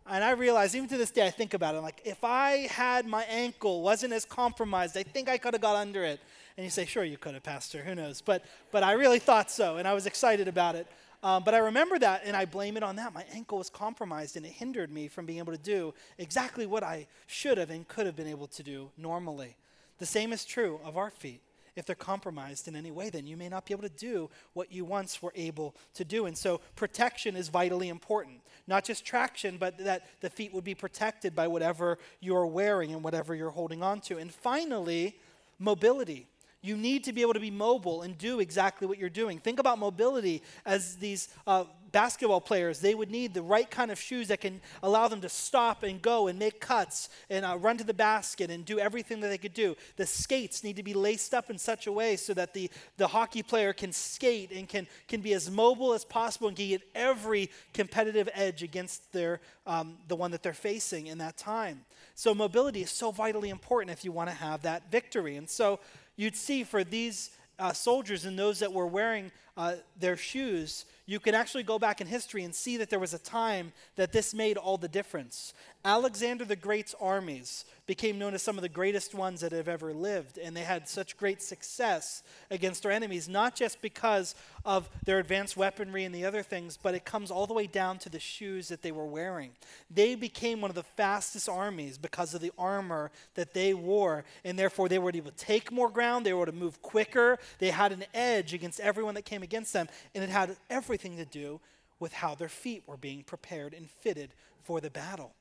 And 0.06 0.24
I 0.24 0.32
realize, 0.32 0.74
even 0.74 0.88
to 0.88 0.96
this 0.96 1.10
day, 1.10 1.26
I 1.26 1.30
think 1.30 1.54
about 1.54 1.74
it. 1.74 1.78
I'm 1.78 1.84
like, 1.84 2.00
if 2.04 2.24
I 2.24 2.68
had 2.70 3.06
my 3.06 3.22
ankle 3.24 3.82
wasn't 3.82 4.12
as 4.12 4.24
compromised, 4.24 4.96
I 4.96 5.02
think 5.02 5.28
I 5.28 5.38
could 5.38 5.54
have 5.54 5.60
got 5.60 5.76
under 5.76 6.04
it. 6.04 6.20
And 6.56 6.64
you 6.64 6.70
say, 6.70 6.84
sure, 6.84 7.04
you 7.04 7.16
could 7.16 7.34
have, 7.34 7.42
Pastor. 7.42 7.82
Who 7.82 7.94
knows? 7.94 8.20
But, 8.20 8.44
but 8.72 8.82
I 8.82 8.92
really 8.92 9.18
thought 9.18 9.50
so, 9.50 9.76
and 9.76 9.86
I 9.86 9.94
was 9.94 10.06
excited 10.06 10.48
about 10.48 10.74
it. 10.74 10.86
Um, 11.22 11.44
but 11.44 11.54
I 11.54 11.58
remember 11.58 11.98
that, 11.98 12.22
and 12.24 12.34
I 12.34 12.46
blame 12.46 12.76
it 12.76 12.82
on 12.82 12.96
that. 12.96 13.12
My 13.12 13.24
ankle 13.32 13.58
was 13.58 13.68
compromised, 13.68 14.36
and 14.36 14.46
it 14.46 14.52
hindered 14.52 14.90
me 14.90 15.06
from 15.06 15.26
being 15.26 15.38
able 15.38 15.52
to 15.52 15.58
do 15.58 15.94
exactly 16.18 16.66
what 16.66 16.82
I 16.82 17.06
should 17.26 17.58
have 17.58 17.70
and 17.70 17.86
could 17.86 18.06
have 18.06 18.16
been 18.16 18.26
able 18.26 18.46
to 18.48 18.62
do 18.62 18.90
normally. 18.96 19.56
The 19.98 20.06
same 20.06 20.32
is 20.32 20.44
true 20.44 20.80
of 20.82 20.96
our 20.96 21.10
feet 21.10 21.42
if 21.76 21.86
they're 21.86 21.94
compromised 21.94 22.68
in 22.68 22.76
any 22.76 22.90
way, 22.90 23.10
then 23.10 23.26
you 23.26 23.36
may 23.36 23.48
not 23.48 23.66
be 23.66 23.72
able 23.72 23.82
to 23.82 23.88
do 23.88 24.30
what 24.52 24.72
you 24.72 24.84
once 24.84 25.22
were 25.22 25.32
able 25.34 25.74
to 25.94 26.04
do. 26.04 26.26
And 26.26 26.36
so 26.36 26.60
protection 26.76 27.36
is 27.36 27.48
vitally 27.48 27.88
important. 27.88 28.40
Not 28.66 28.84
just 28.84 29.04
traction, 29.04 29.56
but 29.56 29.78
that 29.78 30.06
the 30.20 30.30
feet 30.30 30.52
would 30.54 30.64
be 30.64 30.74
protected 30.74 31.34
by 31.34 31.48
whatever 31.48 31.98
you're 32.20 32.46
wearing 32.46 32.92
and 32.92 33.02
whatever 33.02 33.34
you're 33.34 33.50
holding 33.50 33.82
on 33.82 34.00
to. 34.02 34.18
And 34.18 34.32
finally, 34.32 35.16
mobility. 35.58 36.26
You 36.62 36.76
need 36.76 37.04
to 37.04 37.12
be 37.12 37.22
able 37.22 37.34
to 37.34 37.40
be 37.40 37.50
mobile 37.50 38.02
and 38.02 38.18
do 38.18 38.40
exactly 38.40 38.86
what 38.86 38.98
you're 38.98 39.08
doing. 39.08 39.38
Think 39.38 39.58
about 39.58 39.78
mobility 39.78 40.42
as 40.66 40.96
these 40.96 41.28
uh, 41.46 41.64
basketball 41.90 42.40
players. 42.40 42.80
They 42.80 42.94
would 42.94 43.10
need 43.10 43.34
the 43.34 43.42
right 43.42 43.70
kind 43.70 43.90
of 43.90 43.98
shoes 43.98 44.28
that 44.28 44.40
can 44.40 44.60
allow 44.82 45.08
them 45.08 45.20
to 45.22 45.28
stop 45.28 45.82
and 45.82 46.00
go 46.00 46.28
and 46.28 46.38
make 46.38 46.60
cuts 46.60 47.08
and 47.28 47.44
uh, 47.44 47.56
run 47.58 47.78
to 47.78 47.84
the 47.84 47.94
basket 47.94 48.50
and 48.50 48.64
do 48.64 48.78
everything 48.78 49.20
that 49.20 49.28
they 49.28 49.38
could 49.38 49.54
do. 49.54 49.76
The 49.96 50.06
skates 50.06 50.62
need 50.62 50.76
to 50.76 50.82
be 50.82 50.94
laced 50.94 51.34
up 51.34 51.50
in 51.50 51.58
such 51.58 51.86
a 51.86 51.92
way 51.92 52.16
so 52.16 52.34
that 52.34 52.54
the, 52.54 52.70
the 52.96 53.06
hockey 53.06 53.42
player 53.42 53.72
can 53.72 53.92
skate 53.92 54.52
and 54.52 54.68
can, 54.68 54.86
can 55.08 55.20
be 55.20 55.32
as 55.32 55.50
mobile 55.50 55.94
as 55.94 56.04
possible 56.04 56.48
and 56.48 56.56
can 56.56 56.68
get 56.68 56.82
every 56.94 57.50
competitive 57.72 58.28
edge 58.34 58.62
against 58.62 59.12
their, 59.12 59.40
um, 59.66 59.96
the 60.08 60.16
one 60.16 60.30
that 60.30 60.42
they're 60.42 60.52
facing 60.52 61.06
in 61.06 61.18
that 61.18 61.36
time. 61.36 61.84
So, 62.14 62.34
mobility 62.34 62.82
is 62.82 62.90
so 62.90 63.12
vitally 63.12 63.48
important 63.48 63.90
if 63.96 64.04
you 64.04 64.12
want 64.12 64.28
to 64.28 64.34
have 64.34 64.62
that 64.62 64.90
victory. 64.90 65.36
And 65.36 65.48
so, 65.48 65.80
you'd 66.20 66.36
see 66.36 66.64
for 66.64 66.84
these 66.84 67.30
uh, 67.58 67.72
soldiers 67.72 68.26
and 68.26 68.38
those 68.38 68.58
that 68.58 68.72
were 68.72 68.86
wearing 68.86 69.32
uh, 69.56 69.74
their 69.98 70.16
shoes, 70.16 70.86
you 71.06 71.18
can 71.18 71.34
actually 71.34 71.64
go 71.64 71.78
back 71.78 72.00
in 72.00 72.06
history 72.06 72.44
and 72.44 72.54
see 72.54 72.76
that 72.76 72.88
there 72.88 73.00
was 73.00 73.14
a 73.14 73.18
time 73.18 73.72
that 73.96 74.12
this 74.12 74.32
made 74.32 74.56
all 74.56 74.78
the 74.78 74.88
difference. 74.88 75.54
Alexander 75.84 76.44
the 76.44 76.56
Great's 76.56 76.94
armies 77.00 77.64
became 77.86 78.18
known 78.18 78.34
as 78.34 78.42
some 78.42 78.56
of 78.56 78.62
the 78.62 78.68
greatest 78.68 79.14
ones 79.14 79.40
that 79.40 79.50
have 79.50 79.66
ever 79.66 79.92
lived, 79.92 80.38
and 80.38 80.56
they 80.56 80.62
had 80.62 80.86
such 80.86 81.16
great 81.16 81.42
success 81.42 82.22
against 82.50 82.84
their 82.84 82.92
enemies, 82.92 83.28
not 83.28 83.56
just 83.56 83.82
because 83.82 84.36
of 84.64 84.88
their 85.04 85.18
advanced 85.18 85.56
weaponry 85.56 86.04
and 86.04 86.14
the 86.14 86.24
other 86.24 86.42
things, 86.42 86.78
but 86.80 86.94
it 86.94 87.04
comes 87.04 87.30
all 87.30 87.48
the 87.48 87.54
way 87.54 87.66
down 87.66 87.98
to 87.98 88.08
the 88.08 88.20
shoes 88.20 88.68
that 88.68 88.82
they 88.82 88.92
were 88.92 89.06
wearing. 89.06 89.50
They 89.90 90.14
became 90.14 90.60
one 90.60 90.70
of 90.70 90.76
the 90.76 90.84
fastest 90.84 91.48
armies 91.48 91.98
because 91.98 92.34
of 92.34 92.40
the 92.40 92.52
armor 92.56 93.10
that 93.34 93.54
they 93.54 93.74
wore, 93.74 94.24
and 94.44 94.56
therefore 94.56 94.88
they 94.88 95.00
were 95.00 95.10
able 95.12 95.32
to 95.32 95.36
take 95.36 95.72
more 95.72 95.88
ground, 95.88 96.24
they 96.24 96.32
were 96.32 96.42
able 96.42 96.52
to 96.52 96.58
move 96.58 96.80
quicker, 96.82 97.38
they 97.58 97.70
had 97.70 97.90
an 97.90 98.04
edge 98.14 98.54
against 98.54 98.78
everyone 98.78 99.14
that 99.14 99.24
came 99.24 99.39
against 99.42 99.72
them, 99.72 99.88
and 100.14 100.22
it 100.22 100.30
had 100.30 100.56
everything 100.68 101.16
to 101.16 101.24
do 101.24 101.60
with 101.98 102.12
how 102.12 102.34
their 102.34 102.48
feet 102.48 102.82
were 102.86 102.96
being 102.96 103.22
prepared 103.22 103.74
and 103.74 103.88
fitted 103.90 104.30
for 104.62 104.80
the 104.80 104.90
battle. 104.90 105.32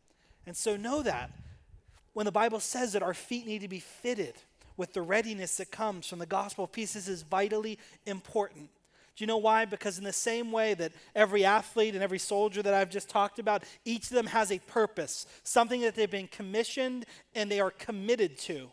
And 0.45 0.55
so 0.55 0.75
know 0.75 1.01
that 1.03 1.31
when 2.13 2.25
the 2.25 2.31
Bible 2.31 2.59
says 2.59 2.93
that 2.93 3.03
our 3.03 3.13
feet 3.13 3.45
need 3.45 3.62
to 3.62 3.67
be 3.67 3.79
fitted 3.79 4.33
with 4.77 4.93
the 4.93 5.01
readiness 5.01 5.57
that 5.57 5.71
comes 5.71 6.07
from 6.07 6.19
the 6.19 6.25
gospel 6.25 6.65
of 6.65 6.71
peace, 6.71 6.93
this 6.93 7.07
is 7.07 7.21
vitally 7.21 7.79
important. 8.05 8.69
Do 9.15 9.23
you 9.23 9.27
know 9.27 9.38
why? 9.38 9.65
Because, 9.65 9.97
in 9.97 10.05
the 10.05 10.13
same 10.13 10.49
way 10.51 10.73
that 10.75 10.93
every 11.13 11.43
athlete 11.43 11.93
and 11.93 12.01
every 12.01 12.19
soldier 12.19 12.62
that 12.62 12.73
I've 12.73 12.89
just 12.89 13.09
talked 13.09 13.38
about, 13.38 13.65
each 13.83 14.03
of 14.03 14.12
them 14.12 14.27
has 14.27 14.49
a 14.49 14.59
purpose, 14.59 15.25
something 15.43 15.81
that 15.81 15.95
they've 15.95 16.09
been 16.09 16.29
commissioned 16.29 17.05
and 17.35 17.51
they 17.51 17.59
are 17.59 17.71
committed 17.71 18.38
to. 18.39 18.71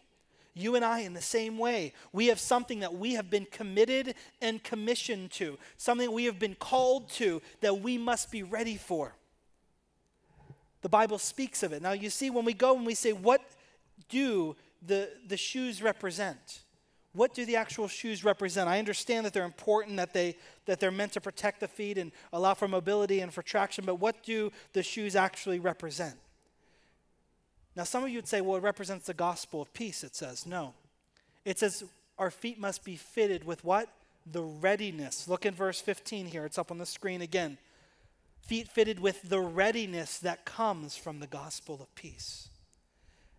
You 0.59 0.75
and 0.75 0.83
I, 0.83 1.01
in 1.01 1.12
the 1.12 1.21
same 1.21 1.59
way, 1.59 1.92
we 2.14 2.29
have 2.29 2.40
something 2.40 2.81
that 2.81 2.95
we 2.95 3.12
have 3.12 3.29
been 3.29 3.47
committed 3.51 4.14
and 4.40 4.64
commissioned 4.64 5.31
to, 5.33 5.59
something 5.77 6.11
we 6.11 6.25
have 6.25 6.38
been 6.38 6.55
called 6.55 7.11
to 7.11 7.42
that 7.61 7.81
we 7.81 7.99
must 7.99 8.31
be 8.31 8.42
ready 8.42 8.79
for. 8.79 9.14
The 10.81 10.88
Bible 10.88 11.19
speaks 11.19 11.62
of 11.62 11.75
it. 11.75 11.83
Now, 11.83 11.92
you 11.92 12.09
see, 12.09 12.31
when 12.31 12.47
we 12.47 12.55
go 12.55 12.75
and 12.75 12.87
we 12.87 12.95
say, 12.95 13.12
what 13.12 13.42
do 14.09 14.57
the, 14.81 15.11
the 15.29 15.37
shoes 15.37 15.83
represent? 15.83 16.61
What 17.12 17.35
do 17.35 17.45
the 17.45 17.57
actual 17.57 17.87
shoes 17.87 18.25
represent? 18.25 18.66
I 18.66 18.79
understand 18.79 19.27
that 19.27 19.35
they're 19.35 19.45
important, 19.45 19.99
that, 19.99 20.14
they, 20.14 20.37
that 20.64 20.81
they're 20.81 20.90
meant 20.90 21.12
to 21.12 21.21
protect 21.21 21.61
the 21.61 21.69
feet 21.69 21.99
and 21.99 22.12
allow 22.33 22.55
for 22.55 22.66
mobility 22.66 23.21
and 23.21 23.33
for 23.33 23.42
traction, 23.42 23.85
but 23.85 23.97
what 23.97 24.23
do 24.23 24.51
the 24.73 24.83
shoes 24.83 25.16
actually 25.16 25.59
represent? 25.59 26.14
Now, 27.76 27.84
some 27.84 28.02
of 28.02 28.08
you 28.08 28.16
would 28.16 28.26
say, 28.26 28.40
well, 28.40 28.56
it 28.56 28.62
represents 28.62 29.06
the 29.06 29.14
gospel 29.14 29.60
of 29.60 29.72
peace. 29.74 30.02
It 30.02 30.16
says, 30.16 30.46
no. 30.46 30.74
It 31.44 31.58
says 31.58 31.84
our 32.18 32.30
feet 32.30 32.58
must 32.58 32.84
be 32.84 32.96
fitted 32.96 33.44
with 33.44 33.64
what? 33.64 33.88
The 34.30 34.42
readiness. 34.42 35.28
Look 35.28 35.46
in 35.46 35.54
verse 35.54 35.80
15 35.80 36.26
here. 36.26 36.44
It's 36.46 36.58
up 36.58 36.70
on 36.70 36.78
the 36.78 36.86
screen 36.86 37.20
again 37.22 37.58
feet 38.46 38.68
fitted 38.68 39.00
with 39.00 39.28
the 39.28 39.40
readiness 39.40 40.18
that 40.18 40.44
comes 40.44 40.96
from 40.96 41.18
the 41.18 41.26
gospel 41.26 41.78
of 41.80 41.92
peace. 41.94 42.48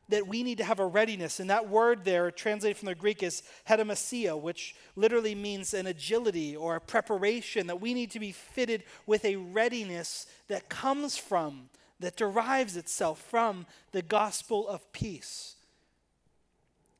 That 0.09 0.27
we 0.27 0.43
need 0.43 0.57
to 0.57 0.63
have 0.63 0.79
a 0.79 0.85
readiness. 0.85 1.39
And 1.39 1.49
that 1.49 1.69
word 1.69 2.05
there, 2.05 2.29
translated 2.29 2.77
from 2.77 2.87
the 2.87 2.95
Greek, 2.95 3.23
is 3.23 3.43
hetoimasia, 3.67 4.39
which 4.39 4.75
literally 4.95 5.35
means 5.35 5.73
an 5.73 5.87
agility 5.87 6.55
or 6.55 6.75
a 6.75 6.81
preparation, 6.81 7.67
that 7.67 7.81
we 7.81 7.93
need 7.93 8.11
to 8.11 8.19
be 8.19 8.31
fitted 8.31 8.83
with 9.05 9.23
a 9.25 9.37
readiness 9.37 10.27
that 10.49 10.69
comes 10.69 11.17
from, 11.17 11.69
that 11.99 12.15
derives 12.15 12.77
itself 12.77 13.19
from 13.19 13.65
the 13.91 14.01
gospel 14.01 14.67
of 14.67 14.91
peace. 14.91 15.55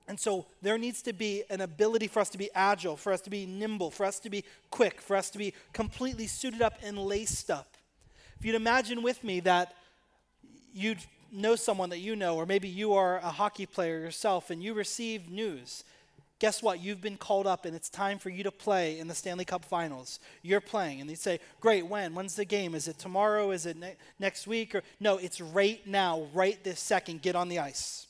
And 0.08 0.20
so 0.20 0.46
there 0.62 0.78
needs 0.78 1.02
to 1.04 1.14
be 1.14 1.44
an 1.50 1.60
ability 1.60 2.08
for 2.08 2.22
us 2.22 2.30
to 2.30 2.38
be 2.38 2.50
agile, 2.56 2.96
for 2.96 3.12
us 3.12 3.22
to 3.22 3.30
be 3.30 3.46
nimble, 3.46 3.92
for 3.92 4.06
us 4.06 4.20
to 4.22 4.30
be 4.30 4.46
quick, 4.72 5.02
for 5.02 5.16
us 5.16 5.30
to 5.32 5.38
be 5.38 5.54
completely 5.74 6.28
suited 6.28 6.62
up 6.62 6.76
and 6.82 6.98
laced 6.98 7.52
up. 7.52 7.76
If 8.40 8.46
you'd 8.46 8.56
imagine 8.56 9.02
with 9.02 9.24
me 9.24 9.42
that 9.42 9.74
you'd 10.74 11.00
know 11.32 11.56
someone 11.56 11.90
that 11.90 12.00
you 12.00 12.16
know, 12.16 12.38
or 12.38 12.46
maybe 12.46 12.70
you 12.70 12.94
are 12.94 13.18
a 13.18 13.30
hockey 13.30 13.66
player 13.66 14.00
yourself 14.00 14.50
and 14.50 14.64
you 14.64 14.74
receive 14.74 15.30
news. 15.30 15.84
Guess 16.40 16.62
what? 16.62 16.80
You've 16.80 17.02
been 17.02 17.18
called 17.18 17.48
up 17.48 17.66
and 17.66 17.76
it's 17.76 17.90
time 17.90 18.20
for 18.20 18.30
you 18.30 18.44
to 18.44 18.52
play 18.52 19.00
in 19.00 19.08
the 19.08 19.16
Stanley 19.16 19.46
Cup 19.46 19.66
finals. 19.66 20.20
You're 20.44 20.62
playing. 20.62 21.02
And 21.02 21.10
they 21.10 21.16
say, 21.16 21.40
Great, 21.60 21.88
when? 21.88 22.14
When's 22.14 22.36
the 22.36 22.46
game? 22.46 22.76
Is 22.76 22.88
it 22.88 23.00
tomorrow? 23.00 23.52
Is 23.52 23.66
it 23.66 23.78
ne- 23.78 23.96
next 24.20 24.46
week? 24.46 24.76
Or 24.76 24.84
no, 25.00 25.18
it's 25.18 25.42
right 25.42 25.86
now, 25.88 26.28
right 26.34 26.64
this 26.64 26.80
second. 26.80 27.22
Get 27.22 27.36
on 27.36 27.50
the 27.50 27.60
ice 27.60 28.08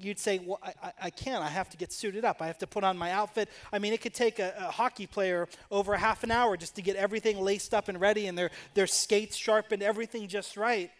you'd 0.00 0.18
say, 0.18 0.40
Well, 0.44 0.58
I, 0.62 0.92
I, 1.02 1.10
can't. 1.10 1.44
I 1.44 1.48
have 1.48 1.68
to 1.70 1.76
get 1.76 1.92
suited 1.92 2.24
up. 2.24 2.40
I 2.40 2.46
have 2.46 2.58
to 2.58 2.66
put 2.66 2.84
on 2.84 2.96
my 2.96 3.10
outfit. 3.10 3.48
I 3.72 3.78
mean, 3.78 3.92
it 3.92 4.00
could 4.00 4.14
take 4.14 4.38
a, 4.38 4.54
a, 4.58 4.70
hockey 4.70 5.06
player 5.06 5.48
over 5.70 5.94
a 5.94 5.98
half 5.98 6.24
an 6.24 6.30
hour 6.30 6.56
just 6.56 6.76
to 6.76 6.82
get 6.82 6.96
everything 6.96 7.40
laced 7.40 7.74
up 7.74 7.88
and 7.88 8.00
ready 8.00 8.26
and 8.26 8.36
their, 8.36 8.50
their 8.74 8.86
skates 8.86 9.36
sharpened, 9.36 9.82
everything 9.82 10.28
just 10.28 10.56
right. 10.56 10.90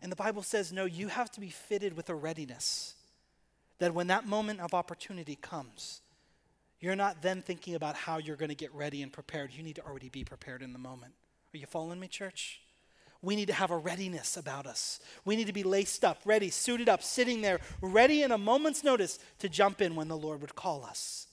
And 0.00 0.12
the 0.12 0.16
Bible 0.16 0.42
says, 0.42 0.72
No, 0.72 0.84
you 0.84 1.08
have 1.08 1.30
to 1.32 1.40
be 1.40 1.50
fitted 1.50 1.96
with 1.96 2.08
a 2.08 2.14
readiness 2.14 2.94
that 3.78 3.94
when 3.94 4.06
that 4.08 4.26
moment 4.26 4.60
of 4.60 4.74
opportunity 4.74 5.36
comes, 5.36 6.00
you're 6.80 6.96
not 6.96 7.22
then 7.22 7.42
thinking 7.42 7.74
about 7.74 7.96
how 7.96 8.18
you're 8.18 8.36
going 8.36 8.50
to 8.50 8.54
get 8.54 8.74
ready 8.74 9.02
and 9.02 9.12
prepared. 9.12 9.52
You 9.52 9.62
need 9.62 9.76
to 9.76 9.84
already 9.84 10.08
be 10.08 10.24
prepared 10.24 10.62
in 10.62 10.72
the 10.72 10.78
moment. 10.78 11.14
Are 11.52 11.58
you 11.58 11.66
following 11.66 12.00
me, 12.00 12.08
church? 12.08 12.60
we 13.24 13.36
need 13.36 13.46
to 13.46 13.54
have 13.54 13.70
a 13.70 13.76
readiness 13.76 14.36
about 14.36 14.66
us. 14.66 15.00
We 15.24 15.36
need 15.36 15.46
to 15.46 15.52
be 15.52 15.62
laced 15.62 16.04
up, 16.04 16.20
ready, 16.24 16.50
suited 16.50 16.88
up, 16.88 17.02
sitting 17.02 17.40
there, 17.40 17.60
ready 17.80 18.22
in 18.22 18.32
a 18.32 18.38
moment's 18.38 18.84
notice 18.84 19.18
to 19.38 19.48
jump 19.48 19.80
in 19.80 19.96
when 19.96 20.08
the 20.08 20.16
Lord 20.16 20.40
would 20.40 20.54
call 20.54 20.84
us. 20.84 21.26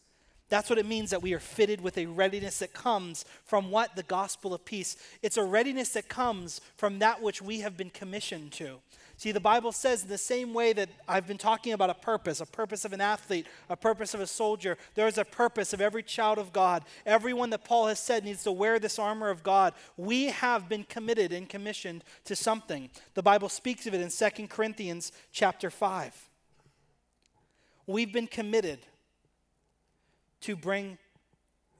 That's 0.49 0.69
what 0.69 0.79
it 0.79 0.85
means 0.85 1.11
that 1.11 1.21
we 1.21 1.33
are 1.33 1.39
fitted 1.39 1.79
with 1.79 1.97
a 1.97 2.07
readiness 2.07 2.59
that 2.59 2.73
comes 2.73 3.23
from 3.45 3.71
what? 3.71 3.95
The 3.95 4.03
gospel 4.03 4.53
of 4.53 4.65
peace. 4.65 4.97
It's 5.21 5.37
a 5.37 5.43
readiness 5.43 5.89
that 5.89 6.09
comes 6.09 6.59
from 6.75 6.99
that 6.99 7.21
which 7.21 7.41
we 7.41 7.61
have 7.61 7.77
been 7.77 7.89
commissioned 7.89 8.51
to. 8.53 8.79
See, 9.21 9.31
the 9.31 9.39
Bible 9.39 9.71
says 9.71 10.01
in 10.01 10.09
the 10.09 10.17
same 10.17 10.51
way 10.51 10.73
that 10.73 10.89
I've 11.07 11.27
been 11.27 11.37
talking 11.37 11.73
about 11.73 11.91
a 11.91 11.93
purpose, 11.93 12.41
a 12.41 12.45
purpose 12.47 12.85
of 12.85 12.91
an 12.91 13.01
athlete, 13.01 13.45
a 13.69 13.77
purpose 13.77 14.15
of 14.15 14.19
a 14.19 14.25
soldier, 14.25 14.79
there 14.95 15.05
is 15.05 15.19
a 15.19 15.23
purpose 15.23 15.73
of 15.73 15.79
every 15.79 16.01
child 16.01 16.39
of 16.39 16.51
God. 16.51 16.83
Everyone 17.05 17.51
that 17.51 17.63
Paul 17.63 17.85
has 17.85 17.99
said 17.99 18.25
needs 18.25 18.41
to 18.45 18.51
wear 18.51 18.79
this 18.79 18.97
armor 18.97 19.29
of 19.29 19.43
God. 19.43 19.75
We 19.95 20.31
have 20.31 20.67
been 20.67 20.85
committed 20.85 21.33
and 21.33 21.47
commissioned 21.47 22.03
to 22.25 22.35
something. 22.35 22.89
The 23.13 23.21
Bible 23.21 23.47
speaks 23.47 23.85
of 23.85 23.93
it 23.93 24.01
in 24.01 24.09
2 24.09 24.47
Corinthians 24.47 25.11
chapter 25.31 25.69
5. 25.69 26.29
We've 27.85 28.11
been 28.11 28.25
committed 28.25 28.79
to 30.39 30.55
bring 30.55 30.97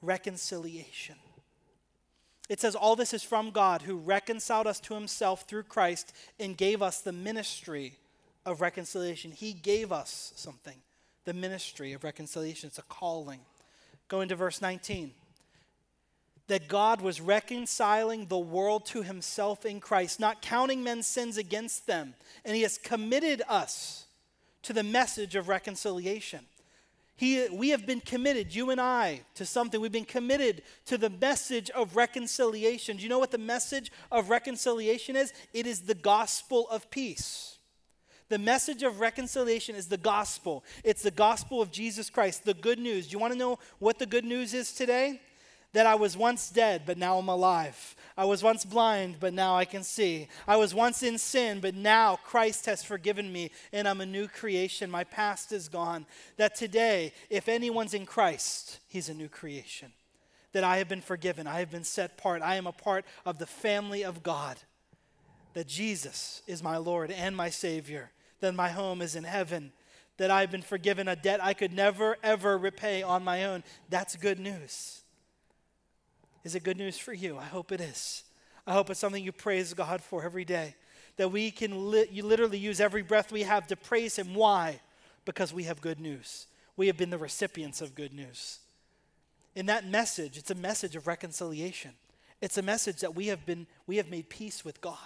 reconciliation. 0.00 1.16
It 2.48 2.60
says, 2.60 2.74
All 2.74 2.96
this 2.96 3.14
is 3.14 3.22
from 3.22 3.50
God 3.50 3.82
who 3.82 3.96
reconciled 3.96 4.66
us 4.66 4.80
to 4.80 4.94
himself 4.94 5.42
through 5.42 5.64
Christ 5.64 6.12
and 6.38 6.56
gave 6.56 6.82
us 6.82 7.00
the 7.00 7.12
ministry 7.12 7.98
of 8.44 8.60
reconciliation. 8.60 9.30
He 9.30 9.52
gave 9.52 9.92
us 9.92 10.32
something, 10.36 10.76
the 11.24 11.34
ministry 11.34 11.92
of 11.92 12.04
reconciliation. 12.04 12.68
It's 12.68 12.78
a 12.78 12.82
calling. 12.82 13.40
Go 14.08 14.20
into 14.20 14.36
verse 14.36 14.60
19. 14.60 15.12
That 16.48 16.68
God 16.68 17.00
was 17.00 17.20
reconciling 17.20 18.26
the 18.26 18.38
world 18.38 18.84
to 18.86 19.02
himself 19.02 19.64
in 19.64 19.80
Christ, 19.80 20.18
not 20.18 20.42
counting 20.42 20.82
men's 20.82 21.06
sins 21.06 21.38
against 21.38 21.86
them. 21.86 22.14
And 22.44 22.56
he 22.56 22.62
has 22.62 22.76
committed 22.78 23.42
us 23.48 24.06
to 24.62 24.72
the 24.72 24.82
message 24.82 25.36
of 25.36 25.48
reconciliation. 25.48 26.40
He, 27.22 27.46
we 27.52 27.68
have 27.68 27.86
been 27.86 28.00
committed, 28.00 28.52
you 28.52 28.70
and 28.70 28.80
I, 28.80 29.20
to 29.36 29.46
something. 29.46 29.80
We've 29.80 29.92
been 29.92 30.04
committed 30.04 30.62
to 30.86 30.98
the 30.98 31.08
message 31.08 31.70
of 31.70 31.94
reconciliation. 31.94 32.96
Do 32.96 33.04
you 33.04 33.08
know 33.08 33.20
what 33.20 33.30
the 33.30 33.38
message 33.38 33.92
of 34.10 34.28
reconciliation 34.28 35.14
is? 35.14 35.32
It 35.54 35.68
is 35.68 35.82
the 35.82 35.94
gospel 35.94 36.66
of 36.68 36.90
peace. 36.90 37.58
The 38.28 38.38
message 38.38 38.82
of 38.82 38.98
reconciliation 38.98 39.76
is 39.76 39.86
the 39.86 39.98
gospel. 39.98 40.64
It's 40.82 41.04
the 41.04 41.12
gospel 41.12 41.62
of 41.62 41.70
Jesus 41.70 42.10
Christ, 42.10 42.44
the 42.44 42.54
good 42.54 42.80
news. 42.80 43.06
Do 43.06 43.12
you 43.12 43.20
want 43.20 43.34
to 43.34 43.38
know 43.38 43.60
what 43.78 44.00
the 44.00 44.06
good 44.06 44.24
news 44.24 44.52
is 44.52 44.72
today? 44.72 45.20
That 45.72 45.86
I 45.86 45.94
was 45.94 46.16
once 46.16 46.50
dead, 46.50 46.82
but 46.84 46.98
now 46.98 47.18
I'm 47.18 47.28
alive. 47.28 47.96
I 48.16 48.26
was 48.26 48.42
once 48.42 48.64
blind, 48.64 49.16
but 49.20 49.32
now 49.32 49.56
I 49.56 49.64
can 49.64 49.82
see. 49.82 50.28
I 50.46 50.56
was 50.56 50.74
once 50.74 51.02
in 51.02 51.16
sin, 51.16 51.60
but 51.60 51.74
now 51.74 52.16
Christ 52.16 52.66
has 52.66 52.84
forgiven 52.84 53.32
me, 53.32 53.50
and 53.72 53.88
I'm 53.88 54.02
a 54.02 54.06
new 54.06 54.28
creation. 54.28 54.90
My 54.90 55.04
past 55.04 55.50
is 55.50 55.68
gone. 55.68 56.06
That 56.36 56.54
today, 56.54 57.12
if 57.30 57.48
anyone's 57.48 57.94
in 57.94 58.04
Christ, 58.04 58.80
he's 58.88 59.08
a 59.08 59.14
new 59.14 59.28
creation. 59.28 59.92
That 60.52 60.64
I 60.64 60.76
have 60.76 60.88
been 60.88 61.00
forgiven, 61.00 61.46
I 61.46 61.60
have 61.60 61.70
been 61.70 61.84
set 61.84 62.12
apart, 62.18 62.42
I 62.42 62.56
am 62.56 62.66
a 62.66 62.72
part 62.72 63.06
of 63.24 63.38
the 63.38 63.46
family 63.46 64.04
of 64.04 64.22
God. 64.22 64.58
That 65.54 65.66
Jesus 65.66 66.42
is 66.46 66.62
my 66.62 66.76
Lord 66.76 67.10
and 67.10 67.34
my 67.34 67.48
Savior, 67.48 68.10
that 68.40 68.54
my 68.54 68.68
home 68.68 69.00
is 69.00 69.16
in 69.16 69.24
heaven, 69.24 69.72
that 70.18 70.30
I've 70.30 70.50
been 70.50 70.62
forgiven 70.62 71.08
a 71.08 71.16
debt 71.16 71.42
I 71.42 71.54
could 71.54 71.72
never, 71.72 72.18
ever 72.22 72.58
repay 72.58 73.02
on 73.02 73.24
my 73.24 73.44
own. 73.44 73.64
That's 73.88 74.16
good 74.16 74.38
news. 74.38 75.01
Is 76.44 76.54
it 76.54 76.64
good 76.64 76.76
news 76.76 76.98
for 76.98 77.12
you? 77.12 77.38
I 77.38 77.44
hope 77.44 77.72
it 77.72 77.80
is. 77.80 78.24
I 78.66 78.72
hope 78.72 78.90
it's 78.90 79.00
something 79.00 79.22
you 79.22 79.32
praise 79.32 79.74
God 79.74 80.02
for 80.02 80.24
every 80.24 80.44
day. 80.44 80.74
That 81.16 81.30
we 81.30 81.50
can 81.50 81.90
li- 81.90 82.08
you 82.10 82.24
literally 82.24 82.58
use 82.58 82.80
every 82.80 83.02
breath 83.02 83.30
we 83.30 83.42
have 83.42 83.66
to 83.68 83.76
praise 83.76 84.16
Him. 84.16 84.34
Why? 84.34 84.80
Because 85.24 85.52
we 85.52 85.64
have 85.64 85.80
good 85.80 86.00
news. 86.00 86.46
We 86.76 86.86
have 86.86 86.96
been 86.96 87.10
the 87.10 87.18
recipients 87.18 87.80
of 87.80 87.94
good 87.94 88.12
news. 88.12 88.58
In 89.54 89.66
that 89.66 89.86
message, 89.86 90.38
it's 90.38 90.50
a 90.50 90.54
message 90.54 90.96
of 90.96 91.06
reconciliation. 91.06 91.92
It's 92.40 92.58
a 92.58 92.62
message 92.62 93.00
that 93.00 93.14
we 93.14 93.26
have 93.26 93.44
been 93.44 93.66
we 93.86 93.98
have 93.98 94.10
made 94.10 94.28
peace 94.28 94.64
with 94.64 94.80
God. 94.80 94.96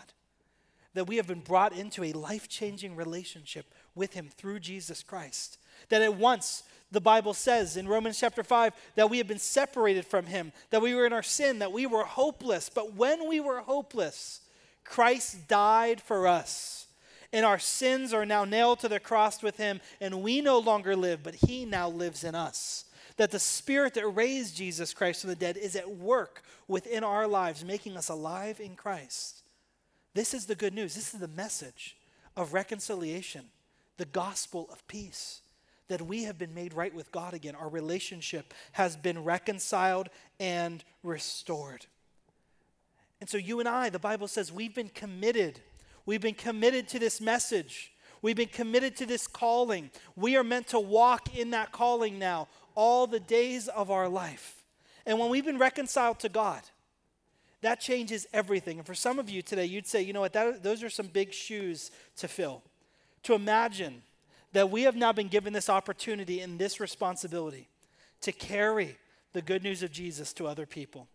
That 0.95 1.07
we 1.07 1.17
have 1.17 1.27
been 1.27 1.41
brought 1.41 1.77
into 1.77 2.05
a 2.05 2.13
life-changing 2.13 2.97
relationship 2.97 3.67
with 3.95 4.15
him 4.15 4.31
through 4.35 4.61
Jesus 4.61 5.03
Christ. 5.03 5.59
That 5.91 6.01
at 6.01 6.15
once 6.15 6.63
the 6.91 7.01
Bible 7.01 7.35
says 7.35 7.77
in 7.77 7.89
Romans 7.89 8.19
chapter 8.19 8.43
5 8.43 8.73
that 8.95 9.11
we 9.11 9.19
have 9.19 9.27
been 9.27 9.39
separated 9.39 10.07
from 10.07 10.27
Him, 10.27 10.53
that 10.71 10.83
we 10.83 10.95
were 10.95 11.07
in 11.07 11.13
our 11.13 11.23
sin, 11.23 11.59
that 11.59 11.73
we 11.73 11.87
were 11.87 12.05
hopeless. 12.05 12.71
But 12.73 12.95
when 12.95 13.29
we 13.29 13.41
were 13.41 13.61
hopeless, 13.61 14.41
Christ 14.85 15.49
died 15.49 16.01
for 16.01 16.29
us. 16.29 16.87
And 17.33 17.45
our 17.45 17.59
sins 17.59 18.15
are 18.15 18.25
now 18.25 18.45
nailed 18.45 18.79
to 18.81 18.89
the 18.89 19.01
cross 19.01 19.43
with 19.43 19.57
Him, 19.57 19.81
and 20.01 20.23
we 20.23 20.41
no 20.41 20.59
longer 20.59 20.95
live, 20.95 21.23
but 21.25 21.35
He 21.35 21.65
now 21.65 21.89
lives 21.89 22.23
in 22.23 22.37
us. 22.37 22.85
That 23.17 23.33
the 23.33 23.41
Spirit 23.41 23.95
that 23.95 24.07
raised 24.07 24.57
Jesus 24.57 24.95
Christ 24.95 25.23
from 25.23 25.31
the 25.31 25.37
dead 25.37 25.57
is 25.57 25.75
at 25.75 25.91
work 25.91 26.43
within 26.69 27.03
our 27.03 27.27
lives, 27.27 27.65
making 27.65 27.97
us 27.97 28.09
alive 28.09 28.61
in 28.61 28.77
Christ. 28.77 29.43
This 30.15 30.35
is 30.35 30.47
the 30.47 30.55
good 30.55 30.73
news. 30.73 30.95
This 30.95 31.13
is 31.13 31.21
the 31.21 31.29
message 31.29 31.97
of 32.37 32.53
reconciliation, 32.53 33.47
the 33.97 34.05
gospel 34.05 34.69
of 34.71 34.87
peace 34.87 35.41
that 35.89 36.03
we 36.03 36.25
have 36.25 36.39
been 36.39 36.55
made 36.55 36.75
right 36.75 36.95
with 36.95 37.13
God 37.13 37.35
again. 37.35 37.55
Our 37.55 37.69
relationship 37.69 38.53
has 38.73 38.97
been 38.97 39.23
reconciled 39.25 40.09
and 40.41 40.83
restored. 41.03 41.87
And 43.21 43.31
so, 43.31 43.39
you 43.39 43.61
and 43.61 43.69
I, 43.69 43.89
the 43.89 43.99
Bible 43.99 44.29
says, 44.29 44.53
we've 44.53 44.75
been 44.75 44.91
committed. 44.91 45.61
We've 46.05 46.21
been 46.21 46.35
committed 46.35 46.89
to 46.89 46.99
this 46.99 47.21
message. 47.21 47.93
We've 48.21 48.37
been 48.37 48.49
committed 48.49 48.97
to 48.97 49.07
this 49.07 49.27
calling. 49.27 49.91
We 50.17 50.37
are 50.37 50.45
meant 50.45 50.69
to 50.69 50.81
walk 50.81 51.37
in 51.37 51.51
that 51.51 51.73
calling 51.73 52.19
now 52.19 52.49
all 52.75 53.07
the 53.07 53.21
days 53.21 53.69
of 53.69 53.91
our 53.91 54.09
life. 54.09 54.65
And 55.07 55.19
when 55.19 55.31
we've 55.31 55.45
been 55.45 55.59
reconciled 55.59 56.19
to 56.21 56.29
God, 56.29 56.63
that 57.63 57.81
changes 57.81 58.27
everything. 58.33 58.79
And 58.79 58.87
for 58.87 58.95
some 58.95 59.19
of 59.19 59.31
you 59.31 59.43
today, 59.43 59.65
you'd 59.65 59.87
say, 59.87 60.03
you 60.03 60.13
know 60.13 60.21
what, 60.21 60.33
that, 60.35 60.63
those 60.63 60.83
are 60.83 60.91
some 60.91 61.07
big 61.07 61.33
shoes 61.33 61.91
to 62.17 62.29
fill. 62.29 62.63
To 63.25 63.35
imagine 63.35 64.03
that 64.57 64.71
we 64.71 64.85
have 64.85 64.97
now 64.97 65.13
been 65.13 65.29
given 65.29 65.53
this 65.53 65.69
opportunity 65.69 66.41
and 66.41 66.59
this 66.59 66.81
responsibility 66.81 67.69
to 68.23 68.33
carry 68.33 68.97
the 69.35 69.43
good 69.43 69.63
news 69.63 69.83
of 69.83 69.93
Jesus 69.93 70.33
to 70.33 70.47
other 70.47 70.65
people. 70.65 71.09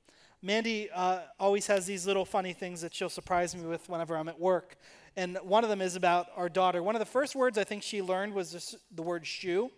Mandy 0.43 0.91
uh, 0.93 1.21
always 1.39 1.65
has 1.65 1.87
these 1.87 2.05
little 2.05 2.23
funny 2.23 2.53
things 2.53 2.81
that 2.81 2.93
she'll 2.93 3.09
surprise 3.09 3.55
me 3.55 3.65
with 3.65 3.89
whenever 3.89 4.15
I'm 4.15 4.29
at 4.29 4.39
work. 4.39 4.77
And 5.17 5.39
one 5.41 5.63
of 5.63 5.71
them 5.71 5.81
is 5.81 5.95
about 5.95 6.27
our 6.35 6.49
daughter. 6.49 6.83
One 6.83 6.93
of 6.93 6.99
the 6.99 7.05
first 7.07 7.35
words 7.35 7.57
I 7.57 7.63
think 7.63 7.81
she 7.81 8.03
learned 8.03 8.35
was 8.35 8.51
this, 8.51 8.75
the 8.93 9.01
word 9.01 9.25
shoe. 9.25 9.71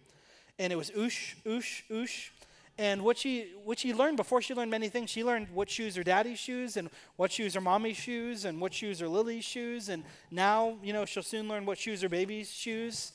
And 0.60 0.73
it 0.73 0.76
was 0.76 0.91
oosh, 0.91 1.36
oosh, 1.45 1.84
oosh. 1.89 2.32
And 2.78 3.02
what 3.02 3.17
she, 3.17 3.54
what 3.63 3.80
she 3.80 3.93
learned 3.93 4.17
before 4.17 4.41
she 4.41 4.54
learned 4.54 4.71
many 4.71 4.89
things, 4.89 5.10
she 5.10 5.23
learned 5.23 5.47
what 5.54 5.69
shoes 5.69 5.97
are 5.97 6.04
daddy's 6.04 6.38
shoes 6.38 6.76
and 6.76 6.89
what 7.15 7.32
shoes 7.32 7.56
are 7.56 7.62
mommy's 7.62 7.95
shoes 7.95 8.43
and 8.43 8.60
what 8.60 8.73
shoes 8.73 9.02
are 9.02 9.08
Lily's 9.08 9.45
shoes. 9.45 9.88
And 9.88 10.04
now, 10.32 10.76
you 10.84 10.91
know, 10.91 11.06
she'll 11.06 11.23
soon 11.23 11.47
learn 11.47 11.65
what 11.65 11.78
shoes 11.78 12.04
are 12.04 12.10
baby's 12.10 12.52
shoes. 12.52 13.13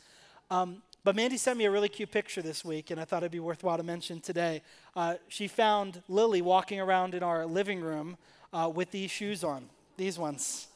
Um, 0.51 0.83
but 1.05 1.15
Mandy 1.15 1.37
sent 1.37 1.59
me 1.59 1.67
a 1.67 1.71
really 1.71 1.89
cute 1.89 2.11
picture 2.11 2.43
this 2.43 2.65
week, 2.65 2.91
and 2.91 3.01
I 3.01 3.05
thought 3.05 3.23
it'd 3.23 3.33
be 3.33 3.41
worthwhile 3.41 3.77
to 3.77 3.83
mention 3.83 4.21
today. 4.21 4.63
Uh, 4.97 5.15
she 5.29 5.47
found 5.47 6.03
Lily 6.09 6.43
walking 6.43 6.81
around 6.81 7.15
in 7.15 7.23
our 7.23 7.47
living 7.47 7.81
room 7.81 8.17
uh, 8.53 8.71
with 8.75 8.91
these 8.91 9.11
shoes 9.11 9.45
on, 9.45 9.69
these 9.97 10.19
ones. 10.19 10.69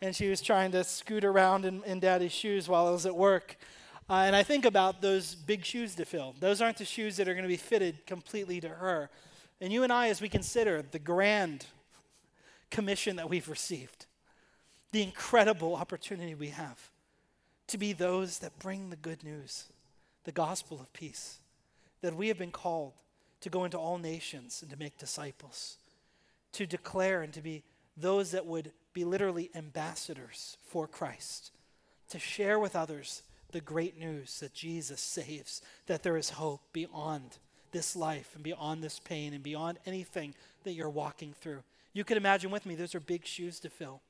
And 0.00 0.16
she 0.16 0.28
was 0.28 0.40
trying 0.40 0.72
to 0.72 0.84
scoot 0.84 1.24
around 1.24 1.64
in, 1.64 1.82
in 1.84 2.00
Daddy's 2.00 2.32
shoes 2.32 2.68
while 2.68 2.86
I 2.86 2.90
was 2.90 3.06
at 3.06 3.14
work. 3.14 3.56
Uh, 4.08 4.24
and 4.26 4.34
I 4.34 4.42
think 4.42 4.64
about 4.64 5.00
those 5.00 5.34
big 5.34 5.64
shoes 5.64 5.94
to 5.96 6.04
fill. 6.04 6.34
Those 6.40 6.60
aren't 6.60 6.78
the 6.78 6.84
shoes 6.84 7.16
that 7.16 7.28
are 7.28 7.34
going 7.34 7.44
to 7.44 7.48
be 7.48 7.56
fitted 7.56 8.06
completely 8.06 8.60
to 8.60 8.68
her. 8.68 9.08
And 9.60 9.72
you 9.72 9.82
and 9.82 9.92
I, 9.92 10.08
as 10.08 10.20
we 10.20 10.28
consider 10.28 10.82
the 10.82 10.98
grand 10.98 11.66
commission 12.70 13.16
that 13.16 13.30
we've 13.30 13.48
received, 13.48 14.06
the 14.92 15.02
incredible 15.02 15.74
opportunity 15.74 16.34
we 16.34 16.48
have 16.48 16.90
to 17.68 17.78
be 17.78 17.92
those 17.92 18.38
that 18.40 18.58
bring 18.58 18.90
the 18.90 18.96
good 18.96 19.22
news, 19.22 19.66
the 20.24 20.32
gospel 20.32 20.80
of 20.80 20.92
peace, 20.92 21.38
that 22.00 22.16
we 22.16 22.28
have 22.28 22.38
been 22.38 22.50
called 22.50 22.92
to 23.40 23.50
go 23.50 23.64
into 23.64 23.78
all 23.78 23.98
nations 23.98 24.60
and 24.62 24.70
to 24.70 24.78
make 24.78 24.98
disciples, 24.98 25.78
to 26.52 26.66
declare 26.66 27.22
and 27.22 27.32
to 27.32 27.40
be 27.40 27.62
those 27.96 28.30
that 28.32 28.46
would 28.46 28.72
be 28.92 29.04
literally 29.04 29.50
ambassadors 29.54 30.56
for 30.66 30.86
Christ, 30.86 31.52
to 32.08 32.18
share 32.18 32.58
with 32.58 32.76
others 32.76 33.22
the 33.52 33.60
great 33.60 33.98
news 33.98 34.40
that 34.40 34.54
Jesus 34.54 35.00
saves, 35.00 35.62
that 35.86 36.02
there 36.02 36.16
is 36.16 36.30
hope 36.30 36.60
beyond 36.72 37.38
this 37.72 37.94
life 37.94 38.30
and 38.34 38.42
beyond 38.42 38.82
this 38.82 38.98
pain 38.98 39.34
and 39.34 39.42
beyond 39.42 39.78
anything 39.86 40.34
that 40.64 40.72
you're 40.72 40.88
walking 40.88 41.34
through. 41.40 41.62
You 41.92 42.04
can 42.04 42.16
imagine 42.16 42.50
with 42.50 42.66
me, 42.66 42.74
those 42.74 42.94
are 42.94 43.00
big 43.00 43.26
shoes 43.26 43.60
to 43.60 43.70
fill. 43.70 44.00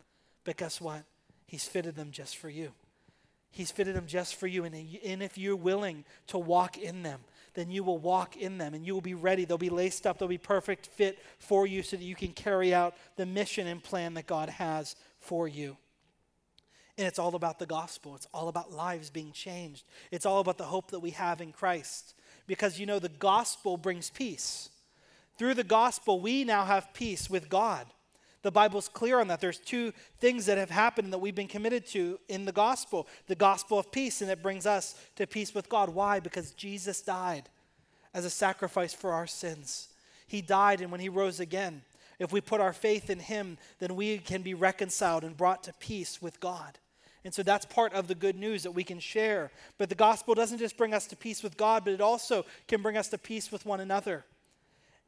But 0.44 0.56
guess 0.56 0.80
what? 0.80 1.04
He's 1.46 1.66
fitted 1.66 1.96
them 1.96 2.10
just 2.10 2.36
for 2.36 2.48
you. 2.48 2.72
He's 3.54 3.70
fitted 3.70 3.94
them 3.94 4.06
just 4.06 4.34
for 4.34 4.48
you. 4.48 4.64
And, 4.64 4.74
and 4.74 5.22
if 5.22 5.38
you're 5.38 5.54
willing 5.54 6.04
to 6.26 6.38
walk 6.38 6.76
in 6.76 7.04
them, 7.04 7.20
then 7.54 7.70
you 7.70 7.84
will 7.84 7.98
walk 7.98 8.36
in 8.36 8.58
them 8.58 8.74
and 8.74 8.84
you 8.84 8.94
will 8.94 9.00
be 9.00 9.14
ready. 9.14 9.44
They'll 9.44 9.58
be 9.58 9.70
laced 9.70 10.08
up, 10.08 10.18
they'll 10.18 10.26
be 10.26 10.38
perfect 10.38 10.88
fit 10.88 11.20
for 11.38 11.64
you 11.64 11.84
so 11.84 11.96
that 11.96 12.02
you 12.02 12.16
can 12.16 12.32
carry 12.32 12.74
out 12.74 12.96
the 13.14 13.26
mission 13.26 13.68
and 13.68 13.80
plan 13.80 14.14
that 14.14 14.26
God 14.26 14.48
has 14.48 14.96
for 15.20 15.46
you. 15.46 15.76
And 16.98 17.06
it's 17.06 17.20
all 17.20 17.36
about 17.36 17.60
the 17.60 17.66
gospel. 17.66 18.16
It's 18.16 18.26
all 18.34 18.48
about 18.48 18.72
lives 18.72 19.08
being 19.08 19.30
changed. 19.30 19.84
It's 20.10 20.26
all 20.26 20.40
about 20.40 20.58
the 20.58 20.64
hope 20.64 20.90
that 20.90 20.98
we 20.98 21.10
have 21.10 21.40
in 21.40 21.52
Christ. 21.52 22.14
Because 22.48 22.80
you 22.80 22.86
know, 22.86 22.98
the 22.98 23.08
gospel 23.08 23.76
brings 23.76 24.10
peace. 24.10 24.68
Through 25.38 25.54
the 25.54 25.62
gospel, 25.62 26.20
we 26.20 26.42
now 26.42 26.64
have 26.64 26.92
peace 26.92 27.30
with 27.30 27.48
God. 27.48 27.86
The 28.44 28.52
Bible's 28.52 28.88
clear 28.88 29.20
on 29.20 29.28
that. 29.28 29.40
There's 29.40 29.58
two 29.58 29.94
things 30.20 30.44
that 30.46 30.58
have 30.58 30.68
happened 30.68 31.14
that 31.14 31.18
we've 31.18 31.34
been 31.34 31.48
committed 31.48 31.86
to 31.88 32.20
in 32.28 32.44
the 32.44 32.52
gospel 32.52 33.08
the 33.26 33.34
gospel 33.34 33.78
of 33.78 33.90
peace, 33.90 34.20
and 34.20 34.30
it 34.30 34.42
brings 34.42 34.66
us 34.66 34.94
to 35.16 35.26
peace 35.26 35.54
with 35.54 35.70
God. 35.70 35.88
Why? 35.88 36.20
Because 36.20 36.52
Jesus 36.52 37.00
died 37.00 37.48
as 38.12 38.26
a 38.26 38.30
sacrifice 38.30 38.92
for 38.92 39.12
our 39.12 39.26
sins. 39.26 39.88
He 40.26 40.42
died, 40.42 40.82
and 40.82 40.92
when 40.92 41.00
He 41.00 41.08
rose 41.08 41.40
again, 41.40 41.80
if 42.18 42.32
we 42.32 42.42
put 42.42 42.60
our 42.60 42.74
faith 42.74 43.08
in 43.08 43.18
Him, 43.18 43.56
then 43.78 43.96
we 43.96 44.18
can 44.18 44.42
be 44.42 44.52
reconciled 44.52 45.24
and 45.24 45.34
brought 45.34 45.64
to 45.64 45.72
peace 45.80 46.20
with 46.20 46.38
God. 46.38 46.78
And 47.24 47.32
so 47.32 47.42
that's 47.42 47.64
part 47.64 47.94
of 47.94 48.08
the 48.08 48.14
good 48.14 48.36
news 48.36 48.64
that 48.64 48.72
we 48.72 48.84
can 48.84 49.00
share. 49.00 49.50
But 49.78 49.88
the 49.88 49.94
gospel 49.94 50.34
doesn't 50.34 50.58
just 50.58 50.76
bring 50.76 50.92
us 50.92 51.06
to 51.06 51.16
peace 51.16 51.42
with 51.42 51.56
God, 51.56 51.82
but 51.82 51.94
it 51.94 52.02
also 52.02 52.44
can 52.68 52.82
bring 52.82 52.98
us 52.98 53.08
to 53.08 53.16
peace 53.16 53.50
with 53.50 53.64
one 53.64 53.80
another. 53.80 54.26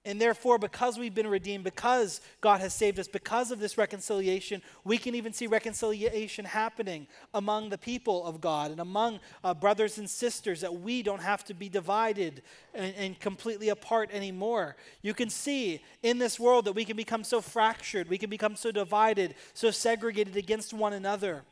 And 0.06 0.20
therefore, 0.20 0.56
because 0.56 1.00
we've 1.00 1.16
been 1.16 1.26
redeemed, 1.26 1.64
because 1.64 2.20
God 2.40 2.60
has 2.60 2.72
saved 2.72 3.00
us, 3.00 3.08
because 3.08 3.50
of 3.50 3.58
this 3.58 3.76
reconciliation, 3.76 4.62
we 4.84 4.98
can 4.98 5.16
even 5.16 5.32
see 5.32 5.48
reconciliation 5.48 6.44
happening 6.44 7.08
among 7.34 7.70
the 7.70 7.76
people 7.76 8.24
of 8.24 8.40
God 8.40 8.70
and 8.70 8.78
among 8.78 9.18
uh, 9.42 9.52
brothers 9.52 9.98
and 9.98 10.08
sisters, 10.08 10.60
that 10.60 10.72
we 10.72 11.02
don't 11.02 11.22
have 11.22 11.42
to 11.46 11.54
be 11.54 11.68
divided 11.68 12.42
and, 12.72 12.94
and 12.94 13.18
completely 13.18 13.68
apart 13.68 14.08
anymore. 14.12 14.76
You 15.02 15.12
can 15.12 15.28
see 15.28 15.82
in 16.04 16.18
this 16.18 16.38
world 16.38 16.66
that 16.66 16.76
we 16.76 16.84
can 16.84 16.96
become 16.96 17.24
so 17.24 17.40
fractured, 17.40 18.08
we 18.08 18.16
can 18.16 18.30
become 18.30 18.54
so 18.54 18.70
divided, 18.70 19.34
so 19.54 19.72
segregated 19.72 20.36
against 20.36 20.72
one 20.72 20.92
another. 20.92 21.42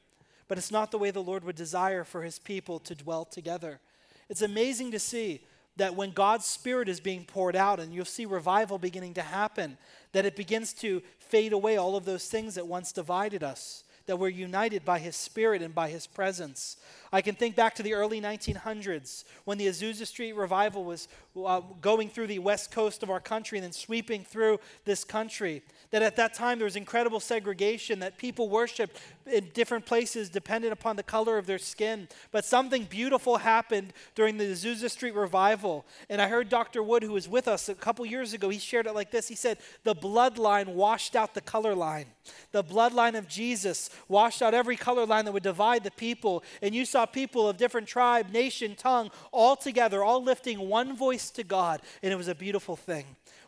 But 0.46 0.58
it's 0.58 0.70
not 0.70 0.92
the 0.92 0.98
way 0.98 1.10
the 1.10 1.20
Lord 1.20 1.42
would 1.42 1.56
desire 1.56 2.04
for 2.04 2.22
his 2.22 2.38
people 2.38 2.78
to 2.80 2.94
dwell 2.94 3.24
together. 3.24 3.80
It's 4.28 4.42
amazing 4.42 4.92
to 4.92 5.00
see 5.00 5.42
that 5.76 5.96
when 5.96 6.12
God's 6.12 6.46
Spirit 6.46 6.88
is 6.88 7.00
being 7.00 7.24
poured 7.24 7.56
out 7.56 7.80
and 7.80 7.92
you'll 7.92 8.04
see 8.04 8.26
revival 8.26 8.78
beginning 8.78 9.14
to 9.14 9.22
happen, 9.22 9.76
that 10.12 10.24
it 10.24 10.36
begins 10.36 10.72
to 10.74 11.02
fade 11.18 11.52
away 11.52 11.76
all 11.76 11.96
of 11.96 12.04
those 12.04 12.28
things 12.28 12.54
that 12.54 12.66
once 12.66 12.92
divided 12.92 13.42
us. 13.42 13.84
that 14.06 14.18
we're 14.18 14.28
united 14.28 14.84
by 14.84 14.98
His 14.98 15.16
Spirit 15.16 15.62
and 15.62 15.74
by 15.74 15.88
His 15.88 16.06
presence. 16.06 16.76
I 17.12 17.22
can 17.22 17.34
think 17.34 17.56
back 17.56 17.74
to 17.76 17.82
the 17.82 17.94
early 17.94 18.20
1900s 18.20 19.24
when 19.44 19.58
the 19.58 19.66
Azusa 19.66 20.06
Street 20.06 20.32
revival 20.32 20.84
was 20.84 21.08
uh, 21.36 21.60
going 21.80 22.08
through 22.08 22.28
the 22.28 22.38
west 22.38 22.70
coast 22.70 23.02
of 23.02 23.10
our 23.10 23.20
country 23.20 23.58
and 23.58 23.64
then 23.64 23.72
sweeping 23.72 24.24
through 24.24 24.60
this 24.84 25.04
country. 25.04 25.62
That 25.90 26.02
at 26.02 26.16
that 26.16 26.34
time 26.34 26.58
there 26.58 26.64
was 26.64 26.76
incredible 26.76 27.20
segregation, 27.20 27.98
that 28.00 28.18
people 28.18 28.48
worshiped 28.48 29.00
in 29.26 29.50
different 29.52 29.86
places 29.86 30.28
dependent 30.28 30.72
upon 30.72 30.96
the 30.96 31.02
color 31.02 31.38
of 31.38 31.46
their 31.46 31.58
skin. 31.58 32.08
But 32.30 32.44
something 32.44 32.84
beautiful 32.84 33.38
happened 33.38 33.92
during 34.14 34.38
the 34.38 34.44
Azusa 34.44 34.90
Street 34.90 35.14
revival. 35.14 35.86
And 36.08 36.20
I 36.20 36.28
heard 36.28 36.48
Dr. 36.48 36.82
Wood, 36.82 37.02
who 37.02 37.12
was 37.12 37.28
with 37.28 37.48
us 37.48 37.68
a 37.68 37.74
couple 37.74 38.04
years 38.06 38.32
ago, 38.32 38.48
he 38.48 38.58
shared 38.58 38.86
it 38.86 38.94
like 38.94 39.10
this. 39.10 39.28
He 39.28 39.34
said, 39.34 39.58
The 39.82 39.94
bloodline 39.94 40.68
washed 40.68 41.16
out 41.16 41.34
the 41.34 41.40
color 41.40 41.74
line. 41.74 42.06
The 42.52 42.64
bloodline 42.64 43.16
of 43.16 43.28
Jesus 43.28 43.90
washed 44.08 44.40
out 44.40 44.54
every 44.54 44.76
color 44.76 45.04
line 45.06 45.24
that 45.24 45.32
would 45.32 45.42
divide 45.42 45.84
the 45.84 45.90
people. 45.90 46.42
And 46.62 46.74
you 46.74 46.84
saw 46.84 47.06
people 47.06 47.48
of 47.48 47.56
different 47.56 47.86
tribe, 47.86 48.30
nation, 48.30 48.74
tongue, 48.76 49.10
all 49.32 49.56
together, 49.56 50.02
all 50.02 50.22
lifting 50.22 50.68
one 50.68 50.96
voice 50.96 51.23
to 51.30 51.44
God. 51.44 51.82
And 52.02 52.12
it 52.12 52.16
was 52.16 52.28
a 52.28 52.34
beautiful 52.34 52.76
thing. 52.76 53.04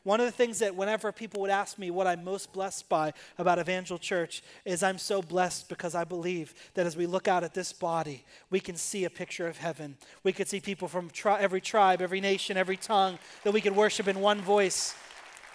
One 0.07 0.21
of 0.21 0.27
the 0.27 0.33
things 0.33 0.61
that 0.61 0.77
whenever 0.77 1.11
people 1.11 1.41
would 1.41 1.51
ask 1.51 1.79
me 1.79 1.91
what 1.91 2.07
I'm 2.07 2.23
most 2.23 2.53
blessed 2.53 2.89
by 2.89 3.13
about 3.39 3.59
Evangel 3.59 3.99
Church 3.99 4.41
is 4.65 4.85
I'm 4.85 4.99
so 4.99 5.21
blessed 5.21 5.69
because 5.69 5.97
I 5.97 6.05
believe 6.05 6.55
that 6.75 6.87
as 6.87 6.97
we 6.97 7.07
look 7.07 7.27
out 7.27 7.43
at 7.43 7.55
this 7.55 7.73
body, 7.73 8.25
we 8.49 8.61
can 8.61 8.77
see 8.77 9.05
a 9.05 9.11
picture 9.11 9.49
of 9.49 9.59
heaven. 9.59 9.97
We 10.23 10.33
could 10.33 10.47
see 10.47 10.61
people 10.61 10.87
from 10.87 11.11
tri- 11.11 11.41
every 11.41 11.61
tribe, 11.61 12.01
every 12.01 12.21
nation, 12.21 12.57
every 12.57 12.77
tongue 12.77 13.19
that 13.43 13.53
we 13.53 13.61
could 13.61 13.75
worship 13.75 14.07
in 14.07 14.21
one 14.21 14.41
voice. 14.41 14.95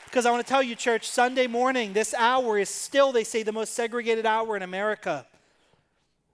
Because 0.04 0.26
I 0.26 0.32
want 0.32 0.46
to 0.46 0.50
tell 0.50 0.62
you, 0.62 0.76
church, 0.76 1.08
Sunday 1.08 1.48
morning, 1.48 1.94
this 1.94 2.14
hour 2.14 2.58
is 2.58 2.68
still, 2.68 3.14
they 3.14 3.24
say, 3.24 3.44
the 3.44 3.54
most 3.54 3.74
segregated 3.74 4.26
hour 4.26 4.58
in 4.58 4.64
America. 4.64 5.26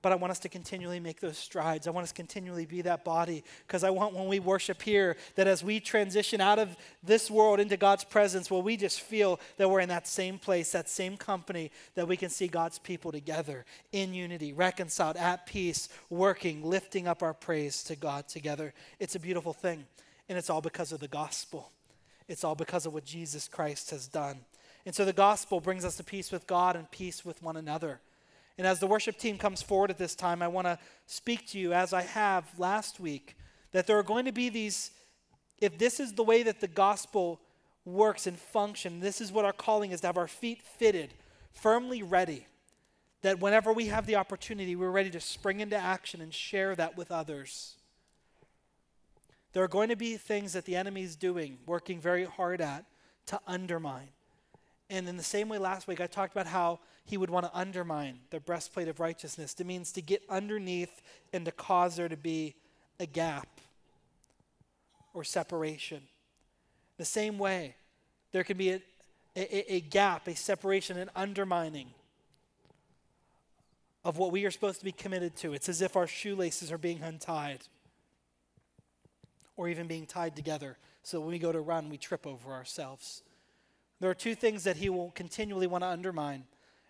But 0.08 0.14
I 0.14 0.16
want 0.16 0.32
us 0.32 0.39
to 0.39 0.47
continually 0.47 1.01
make 1.01 1.20
those 1.20 1.38
strides. 1.38 1.86
I 1.86 1.89
want 1.89 2.05
us 2.05 2.12
to 2.12 2.16
continually 2.16 2.66
be 2.66 2.82
that 2.84 3.03
body 3.03 3.43
because 3.68 3.84
I 3.84 3.89
want 3.89 4.14
when 4.14 4.30
we 4.30 4.39
worship 4.39 4.82
here 4.82 5.18
that 5.36 5.47
as 5.47 5.66
we 5.66 5.82
transition 5.82 6.39
out 6.39 6.60
of 6.60 6.78
this 7.03 7.30
world 7.30 7.60
into 7.60 7.76
God's 7.76 8.05
presence, 8.05 8.49
well, 8.49 8.62
we 8.62 8.78
just 8.78 9.01
feel 9.01 9.38
that 9.58 9.70
we're 9.70 9.82
in 9.82 9.89
that 9.89 10.08
same 10.08 10.39
place, 10.39 10.72
that 10.72 10.88
same 10.88 11.18
company, 11.18 11.72
that 11.95 12.08
we 12.08 12.16
can 12.16 12.30
see 12.30 12.47
God's 12.47 12.80
people 12.80 13.12
together 13.12 13.66
in 13.91 14.14
unity, 14.14 14.53
reconciled, 14.53 15.18
at 15.18 15.45
peace, 15.45 15.89
working, 16.10 16.64
lifting 16.64 17.05
up 17.05 17.22
our 17.22 17.34
praise 17.34 17.84
to 17.84 17.97
God 17.97 18.30
together. 18.30 18.74
It's 19.01 19.16
a 19.16 19.20
beautiful 19.20 19.51
thing. 19.51 19.84
And 20.30 20.38
it's 20.38 20.49
all 20.49 20.62
because 20.62 20.93
of 20.93 21.01
the 21.01 21.10
gospel, 21.10 21.74
it's 22.30 22.45
all 22.45 22.55
because 22.55 22.86
of 22.86 22.93
what 22.93 23.03
Jesus 23.03 23.49
Christ 23.49 23.91
has 23.91 24.08
done. 24.08 24.38
And 24.86 24.95
so 24.95 25.03
the 25.03 25.12
gospel 25.12 25.60
brings 25.60 25.84
us 25.84 25.97
to 25.97 26.03
peace 26.05 26.32
with 26.32 26.47
God 26.47 26.78
and 26.78 26.89
peace 26.91 27.26
with 27.26 27.43
one 27.43 27.58
another. 27.58 27.99
And 28.58 28.66
as 28.66 28.80
the 28.80 28.88
worship 28.88 29.18
team 29.18 29.38
comes 29.38 29.62
forward 29.62 29.91
at 29.91 29.97
this 29.97 30.16
time, 30.16 30.41
I 30.41 30.47
want 30.47 30.66
to 30.66 30.80
speak 31.05 31.47
to 31.49 31.60
you, 31.60 31.74
as 31.74 31.93
I 31.93 32.01
have 32.01 32.45
last 32.58 32.99
week, 32.99 33.38
that 33.72 33.86
there 33.86 33.97
are 33.99 34.03
going 34.03 34.26
to 34.26 34.32
be 34.32 34.49
these, 34.49 34.91
if 35.60 35.78
this 35.78 35.99
is 35.99 36.14
the 36.14 36.24
way 36.24 36.43
that 36.43 36.60
the 36.60 36.68
gospel 36.68 37.39
works 37.86 38.26
and 38.26 38.38
function, 38.38 38.99
this 38.99 39.22
is 39.22 39.32
what 39.32 39.45
our 39.45 39.53
calling 39.53 39.91
is 39.91 40.01
to 40.01 40.08
have 40.08 40.18
our 40.18 40.28
feet 40.28 40.62
fitted, 40.62 41.14
firmly 41.53 42.01
ready, 42.01 42.47
that 43.22 43.39
whenever 43.39 43.72
we 43.72 43.88
have 43.88 44.05
the 44.05 44.16
opportunity, 44.16 44.76
we're 44.76 44.89
ready 44.89 45.10
to 45.12 45.20
spring 45.20 45.60
into 45.60 45.78
action 45.78 46.20
and 46.22 46.34
share 46.34 46.76
that 46.76 46.97
with 46.97 47.12
others. 47.12 47.76
There 49.53 49.64
are 49.64 49.68
going 49.68 49.89
to 49.89 49.95
be 49.95 50.18
things 50.18 50.53
that 50.53 50.66
the 50.66 50.76
enemy 50.76 51.03
is 51.03 51.16
doing, 51.16 51.60
working 51.66 51.99
very 51.99 52.26
hard 52.26 52.62
at, 52.62 52.86
to 53.28 53.39
undermine. 53.47 54.10
And 54.90 55.08
in 55.10 55.18
the 55.18 55.24
same 55.24 55.50
way, 55.50 55.58
last 55.58 55.88
week 55.88 56.00
I 56.00 56.08
talked 56.08 56.34
about 56.34 56.48
how 56.48 56.80
he 57.04 57.18
would 57.18 57.30
want 57.30 57.46
to 57.46 57.58
undermine 57.58 58.20
the 58.30 58.40
breastplate 58.40 58.88
of 58.88 59.00
righteousness. 59.00 59.56
It 59.60 59.66
means 59.66 59.92
to 59.94 60.02
get 60.02 60.24
underneath 60.30 61.02
and 61.34 61.46
to 61.46 61.52
cause 61.52 61.98
there 61.98 62.10
to 62.10 62.18
be 62.18 62.56
a 63.00 63.06
gap 63.06 63.48
or 65.14 65.24
separation. 65.24 66.02
The 66.98 67.06
same 67.06 67.38
way, 67.38 67.76
there 68.32 68.44
can 68.44 68.58
be 68.58 68.72
a, 68.72 68.82
a, 69.36 69.76
a 69.76 69.80
gap, 69.82 70.28
a 70.28 70.36
separation, 70.36 70.98
an 70.98 71.10
undermining 71.16 71.90
of 74.06 74.18
what 74.18 74.32
we 74.32 74.46
are 74.46 74.52
supposed 74.52 74.80
to 74.80 74.86
be 74.86 74.92
committed 74.92 75.36
to. 75.38 75.54
It's 75.54 75.68
as 75.68 75.82
if 75.82 75.98
our 75.98 76.08
shoelaces 76.08 76.72
are 76.72 76.78
being 76.78 77.02
untied 77.02 77.60
or 79.58 79.68
even 79.68 79.88
being 79.88 80.06
tied 80.06 80.36
together. 80.36 80.78
So 81.04 81.20
when 81.20 81.30
we 81.30 81.40
go 81.40 81.52
to 81.52 81.60
run, 81.60 81.90
we 81.90 81.98
trip 81.98 82.26
over 82.26 82.52
ourselves. 82.52 83.22
There 84.00 84.10
are 84.10 84.16
two 84.16 84.36
things 84.36 84.64
that 84.64 84.78
he 84.78 84.89
will 84.89 85.12
continually 85.12 85.68
want 85.68 85.84
to 85.84 85.88
undermine. 85.88 86.43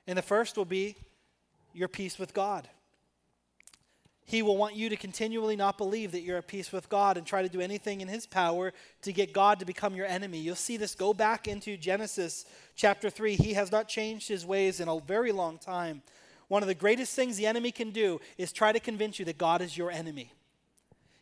And 0.05 0.17
the 0.17 0.23
first 0.23 0.57
will 0.57 0.65
be 0.65 0.95
your 1.73 1.87
peace 1.87 2.19
with 2.19 2.33
God. 2.33 2.67
He 4.25 4.41
will 4.41 4.57
want 4.57 4.75
you 4.75 4.89
to 4.89 4.97
continually 4.97 5.55
not 5.55 5.77
believe 5.77 6.11
that 6.11 6.21
you're 6.21 6.37
at 6.37 6.47
peace 6.47 6.73
with 6.73 6.89
God 6.89 7.15
and 7.15 7.25
try 7.25 7.43
to 7.43 7.49
do 7.49 7.61
anything 7.61 8.01
in 8.01 8.09
His 8.09 8.27
power 8.27 8.73
to 9.03 9.13
get 9.13 9.31
God 9.31 9.59
to 9.59 9.65
become 9.65 9.95
your 9.95 10.05
enemy. 10.05 10.37
You'll 10.37 10.55
see 10.55 10.75
this 10.75 10.95
go 10.95 11.13
back 11.13 11.47
into 11.47 11.77
Genesis 11.77 12.45
chapter 12.75 13.09
3. 13.09 13.35
He 13.37 13.53
has 13.53 13.71
not 13.71 13.87
changed 13.87 14.27
His 14.27 14.45
ways 14.45 14.81
in 14.81 14.89
a 14.89 14.99
very 14.99 15.31
long 15.31 15.57
time. 15.57 16.01
One 16.49 16.61
of 16.61 16.67
the 16.67 16.75
greatest 16.75 17.15
things 17.15 17.37
the 17.37 17.47
enemy 17.47 17.71
can 17.71 17.91
do 17.91 18.19
is 18.37 18.51
try 18.51 18.73
to 18.73 18.81
convince 18.81 19.17
you 19.17 19.23
that 19.25 19.37
God 19.37 19.61
is 19.61 19.77
your 19.77 19.91
enemy. 19.91 20.33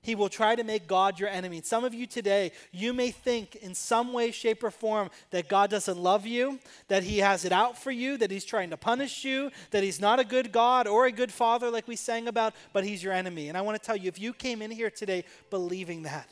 He 0.05 0.13
will 0.13 0.29
try 0.29 0.55
to 0.55 0.63
make 0.63 0.85
God 0.85 1.19
your 1.19 1.29
enemy. 1.29 1.63
Some 1.63 1.83
of 1.83 1.91
you 1.95 2.05
today, 2.05 2.51
you 2.71 2.93
may 2.93 3.09
think 3.09 3.55
in 3.55 3.73
some 3.73 4.13
way, 4.13 4.29
shape, 4.29 4.63
or 4.63 4.69
form 4.69 5.09
that 5.31 5.47
God 5.47 5.71
doesn't 5.71 5.97
love 5.97 6.27
you, 6.27 6.59
that 6.89 7.01
He 7.01 7.17
has 7.17 7.43
it 7.43 7.51
out 7.51 7.75
for 7.75 7.89
you, 7.89 8.15
that 8.17 8.29
He's 8.29 8.45
trying 8.45 8.69
to 8.69 8.77
punish 8.77 9.25
you, 9.25 9.49
that 9.71 9.81
He's 9.81 9.99
not 9.99 10.19
a 10.19 10.23
good 10.23 10.51
God 10.51 10.85
or 10.85 11.07
a 11.07 11.11
good 11.11 11.31
Father, 11.31 11.71
like 11.71 11.87
we 11.87 11.95
sang 11.95 12.27
about, 12.27 12.53
but 12.71 12.83
He's 12.83 13.03
your 13.03 13.13
enemy. 13.13 13.49
And 13.49 13.57
I 13.57 13.61
want 13.61 13.81
to 13.81 13.83
tell 13.83 13.97
you, 13.97 14.07
if 14.07 14.19
you 14.19 14.31
came 14.31 14.61
in 14.61 14.69
here 14.69 14.91
today 14.91 15.23
believing 15.49 16.03
that, 16.03 16.29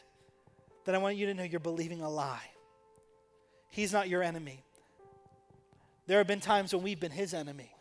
then 0.86 0.94
I 0.94 1.00
want 1.00 1.16
you 1.16 1.26
to 1.26 1.34
know 1.34 1.42
you're 1.42 1.60
believing 1.60 2.02
a 2.02 2.10
lie. 2.12 2.52
He's 3.70 3.92
not 3.92 4.08
your 4.08 4.22
enemy. 4.22 4.62
There 6.06 6.20
have 6.20 6.28
been 6.28 6.42
times 6.42 6.76
when 6.76 6.84
we've 6.84 7.00
been 7.00 7.10
His 7.10 7.34
enemy, 7.34 7.72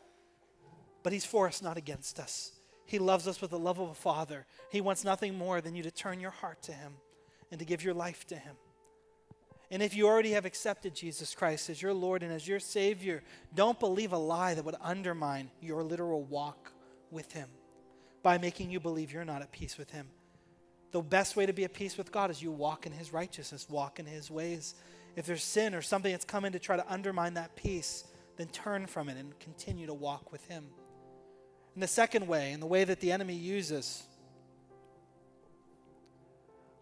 but 1.03 1.13
He's 1.13 1.27
for 1.27 1.49
us, 1.49 1.61
not 1.61 1.77
against 1.77 2.19
us. 2.19 2.53
He 2.93 2.99
loves 2.99 3.27
us 3.27 3.41
with 3.41 3.51
the 3.51 3.59
love 3.59 3.81
of 3.81 3.89
a 3.89 3.95
father. 3.95 4.45
He 4.69 4.83
wants 4.83 5.03
nothing 5.03 5.39
more 5.39 5.63
than 5.63 5.75
you 5.75 5.83
to 5.83 5.91
turn 5.91 6.21
your 6.21 6.31
heart 6.31 6.61
to 6.65 6.73
Him 6.73 6.93
and 7.51 7.59
to 7.59 7.65
give 7.65 7.83
your 7.83 7.95
life 7.95 8.27
to 8.27 8.37
Him. 8.37 8.55
And 9.71 9.83
if 9.83 9.97
you 9.97 10.07
already 10.07 10.33
have 10.33 10.45
accepted 10.45 10.95
Jesus 10.95 11.35
Christ 11.35 11.71
as 11.71 11.81
your 11.81 11.95
Lord 11.95 12.23
and 12.23 12.31
as 12.31 12.47
your 12.47 12.61
Savior, 12.61 13.23
don't 13.55 13.81
believe 13.81 14.13
a 14.13 14.19
lie 14.19 14.53
that 14.53 14.67
would 14.67 14.77
undermine 14.79 15.51
your 15.63 15.83
literal 15.83 16.25
walk 16.25 16.71
with 17.11 17.33
Him 17.33 17.49
by 18.23 18.37
making 18.37 18.71
you 18.71 18.79
believe 18.79 19.11
you're 19.11 19.25
not 19.25 19.41
at 19.41 19.53
peace 19.53 19.79
with 19.79 19.91
Him. 19.91 20.09
The 20.91 21.01
best 21.01 21.35
way 21.35 21.47
to 21.47 21.55
be 21.55 21.65
at 21.65 21.73
peace 21.73 21.97
with 21.97 22.13
God 22.13 22.31
is 22.31 22.43
you 22.43 22.53
walk 22.53 22.85
in 22.85 22.93
His 22.93 23.11
righteousness, 23.11 23.71
walk 23.71 24.01
in 24.01 24.05
His 24.05 24.31
ways. 24.31 24.75
If 25.17 25.25
there's 25.25 25.43
sin 25.43 25.75
or 25.75 25.81
something 25.81 26.13
that's 26.13 26.27
come 26.27 26.45
in 26.45 26.53
to 26.53 26.59
try 26.59 26.77
to 26.77 26.93
undermine 26.93 27.33
that 27.35 27.57
peace, 27.57 28.05
then 28.37 28.49
turn 28.49 28.87
from 28.87 29.09
it 29.09 29.17
and 29.17 29.39
continue 29.41 29.87
to 29.87 29.95
walk 29.95 30.31
with 30.31 30.45
Him. 30.45 30.67
And 31.75 31.83
the 31.83 31.89
second 31.89 32.27
way, 32.27 32.53
and 32.53 32.63
the 32.63 32.67
way 32.67 32.85
that 32.85 33.01
the 33.01 33.13
enemy 33.13 33.35
uses, 33.35 34.03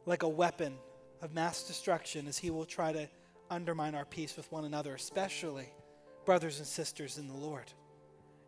like 0.04 0.22
a 0.22 0.28
weapon 0.28 0.74
of 1.22 1.32
mass 1.32 1.62
destruction, 1.62 2.26
is 2.26 2.38
he 2.38 2.50
will 2.50 2.64
try 2.64 2.92
to 2.92 3.08
undermine 3.50 3.94
our 3.94 4.04
peace 4.04 4.36
with 4.36 4.50
one 4.50 4.64
another, 4.64 4.94
especially 4.94 5.68
brothers 6.24 6.58
and 6.58 6.66
sisters 6.66 7.18
in 7.18 7.28
the 7.28 7.34
Lord, 7.34 7.72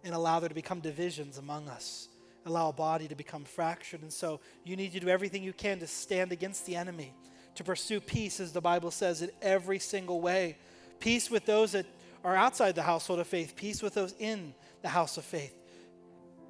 and 0.04 0.14
allow 0.14 0.40
there 0.40 0.48
to 0.48 0.54
become 0.54 0.80
divisions 0.80 1.38
among 1.38 1.68
us, 1.68 2.08
allow 2.44 2.70
a 2.70 2.72
body 2.72 3.06
to 3.06 3.14
become 3.14 3.44
fractured. 3.44 4.02
And 4.02 4.12
so 4.12 4.40
you 4.64 4.74
need 4.74 4.92
to 4.92 5.00
do 5.00 5.08
everything 5.08 5.44
you 5.44 5.52
can 5.52 5.78
to 5.78 5.86
stand 5.86 6.32
against 6.32 6.66
the 6.66 6.74
enemy, 6.74 7.14
to 7.54 7.62
pursue 7.62 8.00
peace, 8.00 8.40
as 8.40 8.52
the 8.52 8.60
Bible 8.60 8.90
says, 8.90 9.22
in 9.22 9.30
every 9.40 9.78
single 9.78 10.20
way. 10.20 10.56
Peace 10.98 11.30
with 11.30 11.46
those 11.46 11.72
that 11.72 11.86
are 12.24 12.34
outside 12.34 12.74
the 12.74 12.82
household 12.82 13.20
of 13.20 13.28
faith, 13.28 13.54
peace 13.54 13.80
with 13.80 13.94
those 13.94 14.14
in 14.18 14.54
the 14.82 14.88
house 14.88 15.16
of 15.16 15.24
faith 15.24 15.54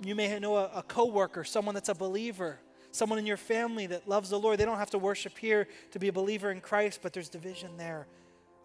you 0.04 0.14
may 0.14 0.38
know 0.38 0.56
a, 0.56 0.70
a 0.74 0.82
coworker, 0.82 1.44
someone 1.44 1.74
that's 1.74 1.88
a 1.88 1.94
believer, 1.94 2.58
someone 2.90 3.18
in 3.18 3.26
your 3.26 3.36
family 3.36 3.86
that 3.86 4.08
loves 4.08 4.30
the 4.30 4.38
Lord. 4.38 4.58
They 4.58 4.64
don't 4.64 4.78
have 4.78 4.90
to 4.90 4.98
worship 4.98 5.38
here 5.38 5.68
to 5.92 5.98
be 5.98 6.08
a 6.08 6.12
believer 6.12 6.50
in 6.50 6.60
Christ, 6.60 7.00
but 7.02 7.12
there's 7.12 7.28
division 7.28 7.76
there. 7.76 8.06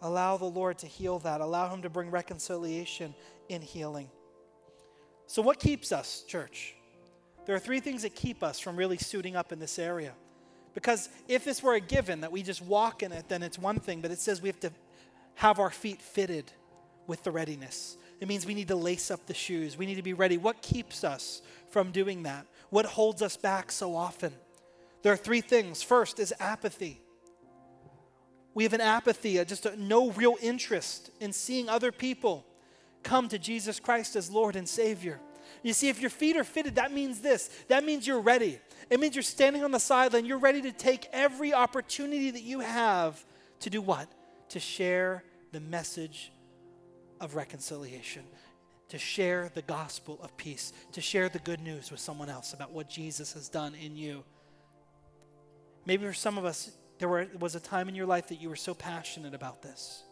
Allow 0.01 0.38
the 0.38 0.45
Lord 0.45 0.77
to 0.79 0.88
heal 0.88 1.19
that. 1.19 1.41
Allow 1.41 1.73
Him 1.73 1.81
to 1.81 1.89
bring 1.89 2.11
reconciliation 2.11 3.15
in 3.49 3.61
healing. 3.61 4.09
So, 5.25 5.41
what 5.41 5.59
keeps 5.59 5.91
us, 5.91 6.23
church? 6.27 6.75
There 7.45 7.55
are 7.55 7.59
three 7.59 7.79
things 7.79 8.01
that 8.03 8.13
keep 8.13 8.43
us 8.43 8.59
from 8.59 8.75
really 8.75 8.97
suiting 8.97 9.35
up 9.35 9.51
in 9.51 9.59
this 9.59 9.79
area. 9.79 10.13
Because 10.73 11.09
if 11.27 11.43
this 11.43 11.63
were 11.63 11.73
a 11.73 11.79
given 11.79 12.21
that 12.21 12.31
we 12.31 12.43
just 12.43 12.61
walk 12.61 13.01
in 13.01 13.11
it, 13.11 13.27
then 13.29 13.41
it's 13.41 13.57
one 13.57 13.79
thing, 13.79 13.99
but 14.01 14.11
it 14.11 14.19
says 14.19 14.41
we 14.41 14.49
have 14.49 14.59
to 14.59 14.71
have 15.35 15.59
our 15.59 15.71
feet 15.71 16.01
fitted 16.01 16.51
with 17.07 17.23
the 17.23 17.31
readiness. 17.31 17.97
It 18.20 18.28
means 18.28 18.45
we 18.45 18.53
need 18.53 18.70
to 18.70 18.76
lace 18.76 19.11
up 19.11 19.26
the 19.26 19.34
shoes. 19.34 19.78
We 19.78 19.86
need 19.86 19.95
to 19.95 20.03
be 20.03 20.13
ready. 20.13 20.38
What 20.38 20.61
keeps 20.61 21.03
us 21.03 21.41
from 21.70 21.91
doing 21.91 22.24
that? 22.24 22.47
What 22.70 22.86
holds 22.86 23.22
us 23.22 23.38
back 23.38 23.72
so 23.72 23.95
often? 23.95 24.34
There 25.03 25.13
are 25.13 25.18
three 25.18 25.41
things. 25.41 25.84
First 25.84 26.20
is 26.20 26.34
apathy. 26.39 27.01
We 28.53 28.63
have 28.63 28.74
an 28.74 28.82
apathy, 28.82 29.39
uh, 29.39 29.45
just 29.45 29.68
a, 29.68 29.76
no 29.76 30.09
real 30.11 30.36
interest 30.41 31.11
in 31.20 31.32
seeing 31.32 31.70
other 31.70 31.91
people 31.91 32.43
come 33.03 33.30
to 33.30 33.38
Jesus 33.38 33.80
Christ 33.80 34.15
as 34.15 34.32
Lord 34.32 34.55
and 34.55 34.68
Savior. 34.68 35.20
You 35.61 35.74
see, 35.74 35.89
if 35.89 36.01
your 36.01 36.09
feet 36.09 36.36
are 36.36 36.43
fitted, 36.43 36.76
that 36.76 36.91
means 36.91 37.22
this 37.22 37.49
that 37.68 37.86
means 37.86 38.07
you're 38.07 38.20
ready. 38.20 38.59
It 38.89 38.99
means 38.99 39.15
you're 39.15 39.24
standing 39.24 39.63
on 39.63 39.72
the 39.72 39.80
sideline. 39.80 40.26
You're 40.26 40.39
ready 40.39 40.61
to 40.63 40.72
take 40.72 41.07
every 41.13 41.53
opportunity 41.53 42.32
that 42.32 42.41
you 42.41 42.61
have 42.61 43.24
to 43.59 43.70
do 43.70 43.82
what? 43.82 44.07
To 44.49 44.59
share 44.59 45.24
the 45.51 45.59
message 45.59 46.32
of 47.20 47.36
reconciliation, 47.36 48.24
to 48.89 48.97
share 48.97 49.51
the 49.53 49.61
gospel 49.61 50.20
of 50.22 50.36
peace, 50.38 50.74
to 50.93 51.01
share 51.01 51.30
the 51.30 51.39
good 51.39 51.59
news 51.59 51.91
with 51.91 51.99
someone 51.99 52.30
else 52.30 52.53
about 52.53 52.72
what 52.72 52.89
Jesus 52.89 53.34
has 53.34 53.49
done 53.49 53.76
in 53.76 53.95
you. 53.95 54.24
Maybe 55.86 56.05
for 56.05 56.13
some 56.13 56.38
of 56.38 56.45
us, 56.45 56.72
there 56.99 57.07
were, 57.07 57.28
was 57.39 57.55
a 57.55 57.59
time 57.59 57.89
in 57.89 57.95
your 57.95 58.05
life 58.05 58.28
that 58.30 58.41
you 58.41 58.49
were 58.49 58.55
so 58.55 58.74
passionate 58.74 59.34
about 59.34 59.61
this. 59.61 60.03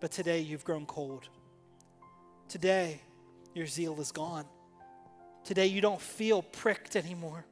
But 0.00 0.10
today 0.10 0.40
you've 0.40 0.64
grown 0.64 0.86
cold. 0.86 1.28
Today 2.48 3.00
your 3.54 3.66
zeal 3.66 4.00
is 4.00 4.12
gone. 4.12 4.44
Today 5.44 5.66
you 5.66 5.80
don't 5.80 6.00
feel 6.00 6.42
pricked 6.42 6.96
anymore 6.96 7.44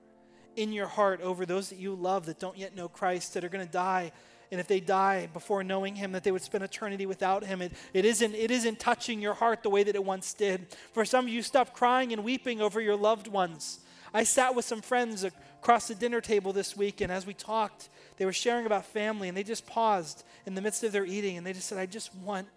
in 0.57 0.73
your 0.73 0.87
heart 0.87 1.21
over 1.21 1.47
those 1.47 1.71
that 1.71 1.79
you 1.79 1.95
love 1.95 2.27
that 2.27 2.41
don't 2.41 2.59
yet 2.59 2.75
know 2.75 2.89
Christ, 2.89 3.35
that 3.35 3.45
are 3.45 3.49
going 3.49 3.65
to 3.65 3.73
die. 3.73 4.13
And 4.51 4.61
if 4.61 4.67
they 4.67 4.81
die 4.81 5.29
before 5.33 5.63
knowing 5.63 5.97
Him, 5.97 6.13
that 6.13 6.25
they 6.25 6.33
would 6.33 6.43
spend 6.43 6.65
eternity 6.65 7.07
without 7.07 7.45
Him. 7.45 7.61
It, 7.61 7.73
it, 7.93 8.05
isn't, 8.05 8.35
it 8.35 8.51
isn't 8.51 8.81
touching 8.81 9.21
your 9.21 9.35
heart 9.35 9.63
the 9.63 9.71
way 9.71 9.83
that 9.83 9.95
it 9.95 10.05
once 10.05 10.33
did. 10.33 10.69
For 10.93 11.05
some 11.05 11.27
of 11.27 11.31
you, 11.31 11.43
stop 11.43 11.75
crying 11.75 12.13
and 12.13 12.25
weeping 12.25 12.61
over 12.61 12.81
your 12.81 12.97
loved 12.97 13.29
ones. 13.29 13.81
I 14.13 14.25
sat 14.25 14.55
with 14.55 14.65
some 14.65 14.81
friends 14.81 15.25
across 15.25 15.89
the 15.89 15.95
dinner 15.95 16.21
table 16.21 16.53
this 16.53 16.77
week, 16.77 17.01
and 17.01 17.13
as 17.13 17.27
we 17.27 17.35
talked, 17.35 17.91
they 18.17 18.25
were 18.25 18.33
sharing 18.33 18.65
about 18.65 18.87
family, 18.87 19.29
and 19.29 19.37
they 19.37 19.43
just 19.43 19.67
paused 19.67 20.25
in 20.47 20.55
the 20.55 20.63
midst 20.63 20.83
of 20.83 20.93
their 20.93 21.05
eating, 21.05 21.37
and 21.37 21.47
they 21.47 21.53
just 21.53 21.67
said, 21.67 21.79
I 21.79 21.87
just 21.87 22.15
want 22.15 22.49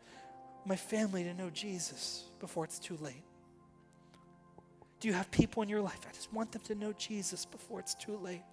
my 0.65 0.75
family 0.75 1.23
to 1.23 1.33
know 1.33 1.49
Jesus 1.49 2.25
before 2.39 2.63
it's 2.63 2.79
too 2.79 2.97
late. 3.01 3.23
Do 4.99 5.07
you 5.07 5.13
have 5.15 5.29
people 5.31 5.63
in 5.63 5.69
your 5.69 5.81
life? 5.81 5.99
I 6.07 6.13
just 6.13 6.31
want 6.31 6.51
them 6.51 6.61
to 6.65 6.75
know 6.75 6.93
Jesus 6.93 7.43
before 7.45 7.79
it's 7.79 7.95
too 7.95 8.17
late. 8.17 8.43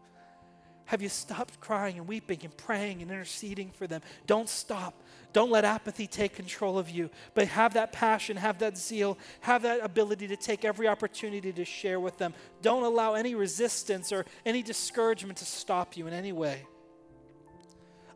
Have 0.88 1.02
you 1.02 1.10
stopped 1.10 1.60
crying 1.60 1.98
and 1.98 2.08
weeping 2.08 2.38
and 2.44 2.56
praying 2.56 3.02
and 3.02 3.10
interceding 3.10 3.70
for 3.72 3.86
them? 3.86 4.00
Don't 4.26 4.48
stop. 4.48 4.94
Don't 5.34 5.50
let 5.50 5.66
apathy 5.66 6.06
take 6.06 6.34
control 6.34 6.78
of 6.78 6.88
you, 6.88 7.10
but 7.34 7.46
have 7.48 7.74
that 7.74 7.92
passion, 7.92 8.38
have 8.38 8.58
that 8.60 8.78
zeal, 8.78 9.18
have 9.42 9.60
that 9.64 9.84
ability 9.84 10.28
to 10.28 10.36
take 10.36 10.64
every 10.64 10.88
opportunity 10.88 11.52
to 11.52 11.64
share 11.66 12.00
with 12.00 12.16
them. 12.16 12.32
Don't 12.62 12.84
allow 12.84 13.12
any 13.12 13.34
resistance 13.34 14.12
or 14.12 14.24
any 14.46 14.62
discouragement 14.62 15.36
to 15.38 15.44
stop 15.44 15.94
you 15.94 16.06
in 16.06 16.14
any 16.14 16.32
way. 16.32 16.64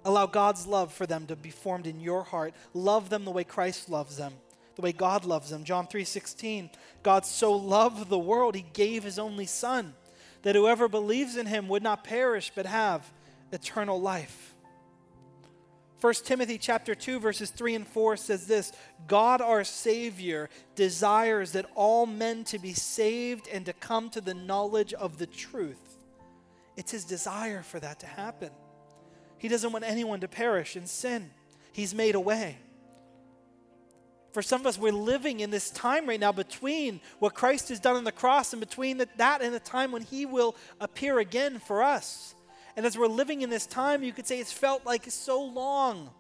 Allow 0.07 0.25
God's 0.25 0.67
love 0.67 0.95
for 0.95 1.07
them 1.07 1.27
to 1.27 1.37
be 1.37 1.51
formed 1.51 1.87
in 1.87 2.01
your 2.01 2.23
heart. 2.23 2.55
Love 2.73 3.11
them 3.11 3.27
the 3.27 3.33
way 3.33 3.45
Christ 3.45 3.91
loves 3.91 4.17
them 4.17 4.33
the 4.75 4.81
way 4.81 4.93
God 4.93 5.27
loves 5.27 5.51
them. 5.51 5.65
John 5.65 5.87
3:16, 5.87 6.71
God 7.03 7.27
so 7.27 7.53
loved 7.53 8.09
the 8.09 8.19
world 8.19 8.55
he 8.55 8.63
gave 8.73 9.05
his 9.05 9.19
only 9.19 9.45
son 9.45 9.95
that 10.43 10.57
whoever 10.57 10.89
believes 10.89 11.37
in 11.37 11.47
him 11.47 11.69
would 11.69 11.83
not 11.83 12.05
perish 12.05 12.53
but 12.55 12.67
have 12.67 13.11
eternal 13.53 14.01
life. 14.01 14.55
1 16.01 16.15
Timothy 16.25 16.59
chapter 16.59 16.97
2 16.97 17.21
verses 17.21 17.51
3 17.51 17.77
and 17.77 17.87
4 17.87 18.17
says 18.17 18.47
this, 18.47 18.73
God 19.07 19.41
our 19.41 19.63
savior 19.63 20.51
desires 20.75 21.53
that 21.53 21.67
all 21.77 22.07
men 22.07 22.43
to 22.45 22.59
be 22.59 22.73
saved 22.73 23.49
and 23.53 23.65
to 23.67 23.73
come 23.73 24.11
to 24.11 24.21
the 24.21 24.35
knowledge 24.35 24.93
of 24.95 25.19
the 25.19 25.27
truth. 25.27 25.99
It's 26.77 26.91
his 26.91 27.05
desire 27.05 27.63
for 27.63 27.79
that 27.79 28.01
to 28.01 28.07
happen. 28.07 28.51
He 29.39 29.47
doesn't 29.47 29.73
want 29.73 29.85
anyone 29.85 30.21
to 30.21 30.29
perish 30.29 30.77
in 30.77 30.87
sin. 30.87 31.31
He's 31.73 31.95
made 31.95 32.17
a 32.17 32.21
way 32.21 32.59
for 34.33 34.43
some 34.43 34.63
of 34.63 34.67
us, 34.67 34.79
we're 34.79 34.93
living 34.93 35.41
in 35.41 35.51
this 35.51 35.71
time 35.71 36.09
right 36.09 36.19
now 36.19 36.33
between 36.33 37.01
what 37.19 37.35
Christ 37.35 37.69
has 37.69 37.79
done 37.79 37.97
on 37.97 38.05
the 38.05 38.13
cross 38.13 38.53
and 38.53 38.61
between 38.61 38.97
the, 38.97 39.09
that 39.17 39.43
and 39.43 39.55
the 39.55 39.61
time 39.61 39.93
when 39.93 40.03
He 40.03 40.25
will 40.25 40.57
appear 40.81 41.19
again 41.19 41.59
for 41.59 41.83
us. 41.83 42.35
And 42.77 42.87
as 42.87 42.97
we're 42.97 43.07
living 43.07 43.43
in 43.43 43.51
this 43.51 43.67
time, 43.67 44.03
you 44.03 44.13
could 44.13 44.27
say 44.27 44.41
it's 44.41 44.53
felt 44.53 44.87
like 44.87 45.05
so 45.11 45.43
long. 45.43 46.11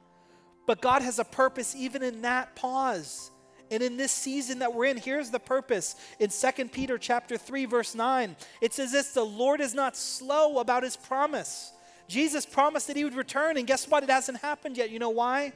But 0.66 0.82
God 0.82 1.02
has 1.02 1.18
a 1.18 1.24
purpose 1.24 1.74
even 1.74 2.02
in 2.02 2.22
that 2.22 2.54
pause. 2.54 3.30
And 3.70 3.82
in 3.82 3.96
this 3.96 4.12
season 4.12 4.58
that 4.58 4.74
we're 4.74 4.84
in, 4.84 4.98
here's 4.98 5.30
the 5.30 5.40
purpose. 5.40 5.96
In 6.20 6.28
2 6.28 6.68
Peter 6.68 6.98
chapter 6.98 7.38
3 7.38 7.64
verse 7.64 7.94
9, 7.94 8.36
it 8.60 8.74
says 8.74 8.92
this, 8.92 9.12
the 9.12 9.24
Lord 9.24 9.62
is 9.62 9.72
not 9.72 9.96
slow 9.96 10.58
about 10.58 10.82
his 10.82 10.96
promise. 10.96 11.72
Jesus 12.06 12.44
promised 12.44 12.88
that 12.88 12.96
he 12.96 13.04
would 13.04 13.14
return 13.14 13.56
and 13.56 13.66
guess 13.66 13.88
what? 13.88 14.02
It 14.02 14.10
hasn't 14.10 14.38
happened 14.38 14.76
yet. 14.76 14.90
You 14.90 14.98
know 14.98 15.10
why? 15.10 15.54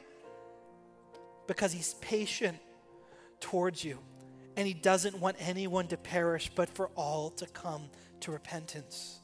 Because 1.47 1.71
he's 1.71 1.95
patient 1.95 2.57
towards 3.39 3.83
you. 3.83 3.99
And 4.55 4.67
he 4.67 4.73
doesn't 4.73 5.19
want 5.19 5.37
anyone 5.39 5.87
to 5.87 5.97
perish, 5.97 6.51
but 6.55 6.69
for 6.69 6.89
all 6.95 7.29
to 7.31 7.45
come 7.47 7.89
to 8.21 8.31
repentance. 8.31 9.19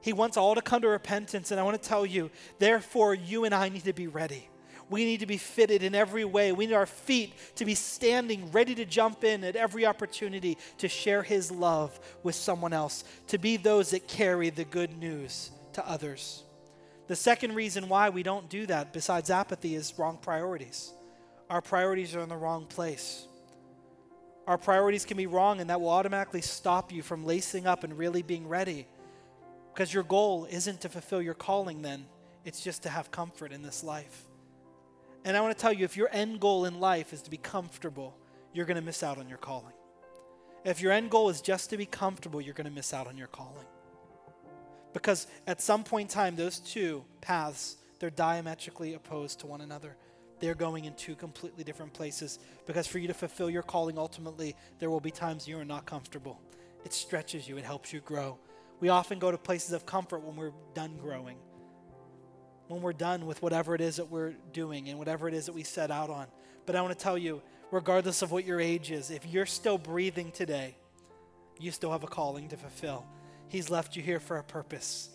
He 0.00 0.12
wants 0.12 0.36
all 0.36 0.54
to 0.54 0.62
come 0.62 0.82
to 0.82 0.88
repentance. 0.88 1.50
And 1.50 1.60
I 1.60 1.62
want 1.62 1.80
to 1.80 1.88
tell 1.88 2.04
you, 2.04 2.30
therefore, 2.58 3.14
you 3.14 3.44
and 3.44 3.54
I 3.54 3.68
need 3.68 3.84
to 3.84 3.92
be 3.92 4.06
ready. 4.06 4.48
We 4.88 5.04
need 5.04 5.20
to 5.20 5.26
be 5.26 5.36
fitted 5.36 5.84
in 5.84 5.94
every 5.94 6.24
way. 6.24 6.50
We 6.50 6.66
need 6.66 6.74
our 6.74 6.86
feet 6.86 7.32
to 7.54 7.64
be 7.64 7.76
standing, 7.76 8.50
ready 8.50 8.74
to 8.74 8.84
jump 8.84 9.22
in 9.22 9.44
at 9.44 9.54
every 9.54 9.86
opportunity 9.86 10.58
to 10.78 10.88
share 10.88 11.22
His 11.22 11.52
love 11.52 12.00
with 12.24 12.34
someone 12.34 12.72
else, 12.72 13.04
to 13.28 13.38
be 13.38 13.56
those 13.56 13.90
that 13.90 14.08
carry 14.08 14.50
the 14.50 14.64
good 14.64 14.98
news 14.98 15.52
to 15.74 15.88
others. 15.88 16.42
The 17.10 17.16
second 17.16 17.56
reason 17.56 17.88
why 17.88 18.08
we 18.08 18.22
don't 18.22 18.48
do 18.48 18.66
that, 18.66 18.92
besides 18.92 19.30
apathy, 19.30 19.74
is 19.74 19.92
wrong 19.98 20.16
priorities. 20.22 20.92
Our 21.50 21.60
priorities 21.60 22.14
are 22.14 22.20
in 22.20 22.28
the 22.28 22.36
wrong 22.36 22.66
place. 22.66 23.26
Our 24.46 24.56
priorities 24.56 25.04
can 25.04 25.16
be 25.16 25.26
wrong, 25.26 25.60
and 25.60 25.68
that 25.70 25.80
will 25.80 25.88
automatically 25.88 26.40
stop 26.40 26.92
you 26.92 27.02
from 27.02 27.24
lacing 27.24 27.66
up 27.66 27.82
and 27.82 27.98
really 27.98 28.22
being 28.22 28.46
ready. 28.46 28.86
Because 29.74 29.92
your 29.92 30.04
goal 30.04 30.46
isn't 30.48 30.82
to 30.82 30.88
fulfill 30.88 31.20
your 31.20 31.34
calling, 31.34 31.82
then, 31.82 32.06
it's 32.44 32.62
just 32.62 32.84
to 32.84 32.88
have 32.88 33.10
comfort 33.10 33.50
in 33.50 33.62
this 33.62 33.82
life. 33.82 34.28
And 35.24 35.36
I 35.36 35.40
want 35.40 35.58
to 35.58 35.60
tell 35.60 35.72
you 35.72 35.84
if 35.84 35.96
your 35.96 36.10
end 36.12 36.38
goal 36.38 36.64
in 36.64 36.78
life 36.78 37.12
is 37.12 37.22
to 37.22 37.30
be 37.30 37.38
comfortable, 37.38 38.16
you're 38.54 38.66
going 38.66 38.76
to 38.76 38.86
miss 38.86 39.02
out 39.02 39.18
on 39.18 39.28
your 39.28 39.38
calling. 39.38 39.74
If 40.64 40.80
your 40.80 40.92
end 40.92 41.10
goal 41.10 41.28
is 41.28 41.40
just 41.40 41.70
to 41.70 41.76
be 41.76 41.86
comfortable, 41.86 42.40
you're 42.40 42.54
going 42.54 42.68
to 42.68 42.72
miss 42.72 42.94
out 42.94 43.08
on 43.08 43.18
your 43.18 43.26
calling. 43.26 43.66
Because 44.92 45.26
at 45.46 45.60
some 45.60 45.84
point 45.84 46.10
in 46.10 46.14
time, 46.14 46.36
those 46.36 46.58
two 46.58 47.04
paths, 47.20 47.76
they're 47.98 48.10
diametrically 48.10 48.94
opposed 48.94 49.40
to 49.40 49.46
one 49.46 49.60
another. 49.60 49.96
They're 50.40 50.54
going 50.54 50.86
in 50.86 50.94
two 50.94 51.14
completely 51.14 51.64
different 51.64 51.92
places. 51.92 52.38
Because 52.66 52.86
for 52.86 52.98
you 52.98 53.08
to 53.08 53.14
fulfill 53.14 53.50
your 53.50 53.62
calling 53.62 53.98
ultimately, 53.98 54.56
there 54.78 54.90
will 54.90 55.00
be 55.00 55.10
times 55.10 55.46
you 55.46 55.58
are 55.58 55.64
not 55.64 55.86
comfortable. 55.86 56.40
It 56.84 56.92
stretches 56.92 57.48
you, 57.48 57.58
it 57.58 57.64
helps 57.64 57.92
you 57.92 58.00
grow. 58.00 58.38
We 58.80 58.88
often 58.88 59.18
go 59.18 59.30
to 59.30 59.36
places 59.36 59.72
of 59.72 59.84
comfort 59.84 60.22
when 60.22 60.36
we're 60.36 60.52
done 60.74 60.96
growing, 60.96 61.36
when 62.68 62.80
we're 62.80 62.94
done 62.94 63.26
with 63.26 63.42
whatever 63.42 63.74
it 63.74 63.82
is 63.82 63.96
that 63.96 64.10
we're 64.10 64.32
doing 64.52 64.88
and 64.88 64.98
whatever 64.98 65.28
it 65.28 65.34
is 65.34 65.46
that 65.46 65.52
we 65.52 65.62
set 65.62 65.90
out 65.90 66.08
on. 66.08 66.26
But 66.64 66.76
I 66.76 66.80
want 66.80 66.98
to 66.98 67.02
tell 67.02 67.18
you, 67.18 67.42
regardless 67.70 68.22
of 68.22 68.32
what 68.32 68.46
your 68.46 68.58
age 68.60 68.90
is, 68.90 69.10
if 69.10 69.26
you're 69.26 69.44
still 69.44 69.76
breathing 69.76 70.32
today, 70.32 70.76
you 71.58 71.70
still 71.70 71.92
have 71.92 72.02
a 72.02 72.06
calling 72.06 72.48
to 72.48 72.56
fulfill. 72.56 73.04
He's 73.50 73.68
left 73.68 73.96
you 73.96 74.02
here 74.02 74.20
for 74.20 74.38
a 74.38 74.42
purpose. 74.44 75.10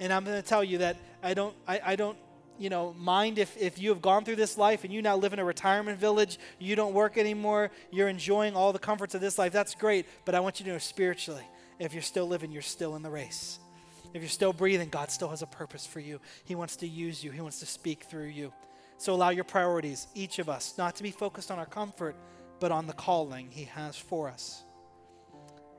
And 0.00 0.12
I'm 0.12 0.24
going 0.24 0.40
to 0.40 0.46
tell 0.46 0.64
you 0.64 0.78
that 0.78 0.96
I 1.22 1.34
don't, 1.34 1.54
I, 1.68 1.80
I 1.84 1.96
don't, 1.96 2.18
you 2.58 2.70
know, 2.70 2.94
mind 2.94 3.38
if, 3.38 3.56
if 3.60 3.78
you 3.78 3.90
have 3.90 4.00
gone 4.00 4.24
through 4.24 4.36
this 4.36 4.56
life 4.56 4.84
and 4.84 4.92
you 4.92 5.02
now 5.02 5.16
live 5.16 5.32
in 5.32 5.38
a 5.38 5.44
retirement 5.44 5.98
village, 5.98 6.38
you 6.58 6.76
don't 6.76 6.94
work 6.94 7.18
anymore, 7.18 7.70
you're 7.92 8.08
enjoying 8.08 8.56
all 8.56 8.72
the 8.72 8.78
comforts 8.78 9.14
of 9.14 9.20
this 9.20 9.38
life. 9.38 9.52
That's 9.52 9.74
great. 9.74 10.06
But 10.24 10.34
I 10.34 10.40
want 10.40 10.58
you 10.58 10.64
to 10.66 10.72
know 10.72 10.78
spiritually, 10.78 11.44
if 11.78 11.92
you're 11.92 12.02
still 12.02 12.26
living, 12.26 12.50
you're 12.50 12.62
still 12.62 12.96
in 12.96 13.02
the 13.02 13.10
race. 13.10 13.58
If 14.14 14.22
you're 14.22 14.28
still 14.28 14.52
breathing, 14.52 14.88
God 14.88 15.10
still 15.10 15.28
has 15.28 15.42
a 15.42 15.46
purpose 15.46 15.86
for 15.86 16.00
you. 16.00 16.20
He 16.44 16.54
wants 16.54 16.76
to 16.76 16.88
use 16.88 17.22
you, 17.22 17.32
He 17.32 17.40
wants 17.40 17.60
to 17.60 17.66
speak 17.66 18.04
through 18.04 18.28
you. 18.28 18.52
So 18.96 19.12
allow 19.12 19.30
your 19.30 19.44
priorities, 19.44 20.06
each 20.14 20.38
of 20.38 20.48
us, 20.48 20.74
not 20.78 20.94
to 20.96 21.02
be 21.02 21.10
focused 21.10 21.50
on 21.50 21.58
our 21.58 21.66
comfort, 21.66 22.16
but 22.60 22.70
on 22.70 22.86
the 22.86 22.92
calling 22.92 23.50
He 23.50 23.64
has 23.64 23.96
for 23.96 24.30
us. 24.30 24.62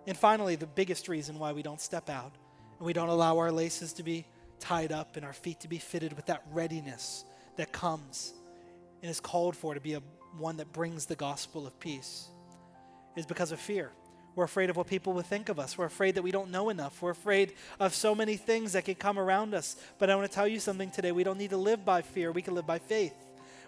And 0.08 0.18
finally, 0.18 0.56
the 0.56 0.68
biggest 0.68 1.08
reason 1.08 1.40
why 1.40 1.52
we 1.52 1.64
don't 1.64 1.82
step 1.82 2.10
out 2.10 2.34
and 2.78 2.86
we 2.86 2.94
don't 2.94 3.10
allow 3.10 3.38
our 3.38 3.52
laces 3.52 3.94
to 3.94 4.04
be 4.04 4.26
tied 4.60 4.92
up 4.92 5.16
and 5.16 5.26
our 5.26 5.34
feet 5.34 5.60
to 5.62 5.68
be 5.68 5.78
fitted 5.78 6.14
with 6.14 6.28
that 6.28 6.44
readiness 6.52 7.26
that 7.58 7.72
comes 7.72 8.34
and 9.02 9.10
is 9.10 9.20
called 9.20 9.56
for 9.56 9.74
to 9.74 9.80
be 9.80 9.94
a 9.94 10.02
one 10.38 10.58
that 10.58 10.72
brings 10.74 11.06
the 11.06 11.16
gospel 11.16 11.66
of 11.66 11.80
peace 11.80 12.28
is 13.16 13.26
because 13.26 13.52
of 13.52 13.60
fear. 13.60 13.92
We're 14.36 14.44
afraid 14.44 14.70
of 14.70 14.76
what 14.76 14.88
people 14.88 15.14
will 15.14 15.22
think 15.22 15.48
of 15.48 15.60
us. 15.60 15.78
We're 15.78 15.86
afraid 15.86 16.16
that 16.16 16.22
we 16.22 16.32
don't 16.32 16.52
know 16.52 16.70
enough. 16.70 17.02
We're 17.02 17.12
afraid 17.12 17.54
of 17.80 17.94
so 17.94 18.14
many 18.14 18.36
things 18.36 18.74
that 18.74 18.84
can 18.84 18.96
come 18.96 19.18
around 19.18 19.54
us. 19.54 19.78
But 19.98 20.10
I 20.10 20.16
want 20.16 20.30
to 20.30 20.36
tell 20.36 20.48
you 20.48 20.60
something 20.60 20.92
today. 20.92 21.14
We 21.14 21.24
don't 21.24 21.38
need 21.38 21.52
to 21.52 21.58
live 21.58 21.86
by 21.86 22.02
fear, 22.02 22.32
we 22.32 22.42
can 22.42 22.54
live 22.54 22.68
by 22.68 22.80
faith. 22.80 23.16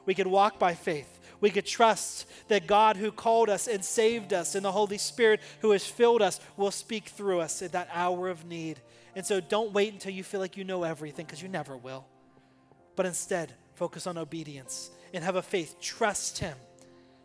We 0.08 0.16
can 0.16 0.32
walk 0.32 0.58
by 0.58 0.74
faith. 0.74 1.20
We 1.40 1.52
could 1.52 1.68
trust 1.68 2.26
that 2.48 2.66
God 2.66 2.98
who 2.98 3.12
called 3.12 3.50
us 3.50 3.68
and 3.68 3.86
saved 3.86 4.34
us 4.34 4.56
and 4.56 4.66
the 4.66 4.72
Holy 4.72 4.98
Spirit 4.98 5.42
who 5.60 5.72
has 5.72 5.86
filled 5.86 6.24
us 6.24 6.40
will 6.56 6.72
speak 6.72 7.10
through 7.10 7.42
us 7.42 7.62
at 7.62 7.74
that 7.74 7.90
hour 7.94 8.30
of 8.30 8.46
need. 8.46 8.80
And 9.16 9.24
so 9.24 9.40
don't 9.40 9.74
wait 9.74 9.94
until 9.94 10.14
you 10.14 10.24
feel 10.24 10.40
like 10.40 10.58
you 10.58 10.64
know 10.64 10.84
everything 10.84 11.28
because 11.28 11.44
you 11.44 11.50
never 11.50 11.78
will. 11.78 12.08
But 12.96 13.06
instead, 13.06 13.54
focus 13.76 14.08
on 14.08 14.18
obedience 14.18 14.90
and 15.14 15.24
have 15.24 15.36
a 15.36 15.44
faith. 15.44 15.80
Trust 15.80 16.40
Him. 16.40 16.58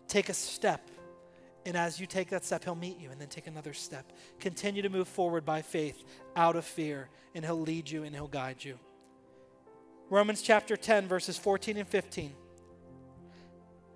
Take 0.09 0.29
a 0.29 0.35
step 0.35 0.91
And 1.65 1.77
as 1.77 2.01
you 2.01 2.07
take 2.07 2.31
that 2.31 2.45
step, 2.45 2.65
He'll 2.65 2.75
meet 2.75 2.99
you 2.99 3.11
and 3.11 3.21
then 3.21 3.29
take 3.29 3.47
another 3.47 3.73
step. 3.73 4.13
Continue 4.41 4.83
to 4.83 4.89
move 4.89 5.09
forward 5.09 5.45
by 5.45 5.63
faith 5.63 6.03
out 6.35 6.57
of 6.57 6.65
fear, 6.65 7.09
and 7.35 7.45
He'll 7.45 7.61
lead 7.61 7.89
you 7.89 8.03
and 8.05 8.15
He'll 8.15 8.27
guide 8.27 8.65
you. 8.65 8.79
Romans 10.11 10.43
chapter 10.43 10.77
10, 10.77 11.07
verses 11.09 11.39
14 11.39 11.77
and 11.77 11.89
15. 11.89 12.33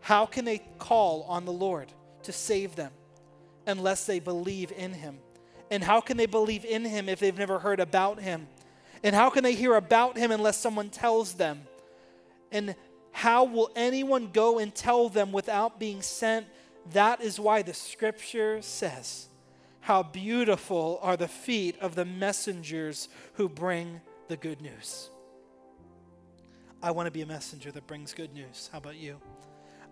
How 0.06 0.24
can 0.24 0.44
they 0.44 0.58
call 0.78 1.24
on 1.24 1.46
the 1.46 1.52
Lord 1.52 1.92
to 2.22 2.32
save 2.32 2.76
them 2.76 2.92
unless 3.66 4.06
they 4.06 4.20
believe 4.20 4.70
in 4.70 4.92
Him? 4.92 5.18
And 5.68 5.82
how 5.82 6.00
can 6.00 6.16
they 6.16 6.26
believe 6.26 6.64
in 6.64 6.84
Him 6.84 7.08
if 7.08 7.18
they've 7.18 7.36
never 7.36 7.58
heard 7.58 7.80
about 7.80 8.20
Him? 8.20 8.46
And 9.02 9.16
how 9.16 9.30
can 9.30 9.42
they 9.42 9.56
hear 9.56 9.74
about 9.74 10.16
Him 10.16 10.30
unless 10.30 10.58
someone 10.58 10.90
tells 10.90 11.34
them? 11.34 11.62
And 12.52 12.76
how 13.10 13.42
will 13.46 13.68
anyone 13.74 14.30
go 14.32 14.60
and 14.60 14.72
tell 14.72 15.08
them 15.08 15.32
without 15.32 15.80
being 15.80 16.02
sent? 16.02 16.46
That 16.92 17.20
is 17.20 17.40
why 17.40 17.62
the 17.62 17.74
scripture 17.74 18.62
says, 18.62 19.26
How 19.80 20.04
beautiful 20.04 21.00
are 21.02 21.16
the 21.16 21.26
feet 21.26 21.76
of 21.80 21.96
the 21.96 22.04
messengers 22.04 23.08
who 23.32 23.48
bring 23.48 24.00
the 24.28 24.36
good 24.36 24.60
news. 24.60 25.10
I 26.80 26.92
want 26.92 27.08
to 27.08 27.10
be 27.10 27.22
a 27.22 27.26
messenger 27.26 27.72
that 27.72 27.88
brings 27.88 28.14
good 28.14 28.32
news. 28.32 28.70
How 28.70 28.78
about 28.78 28.94
you? 28.94 29.20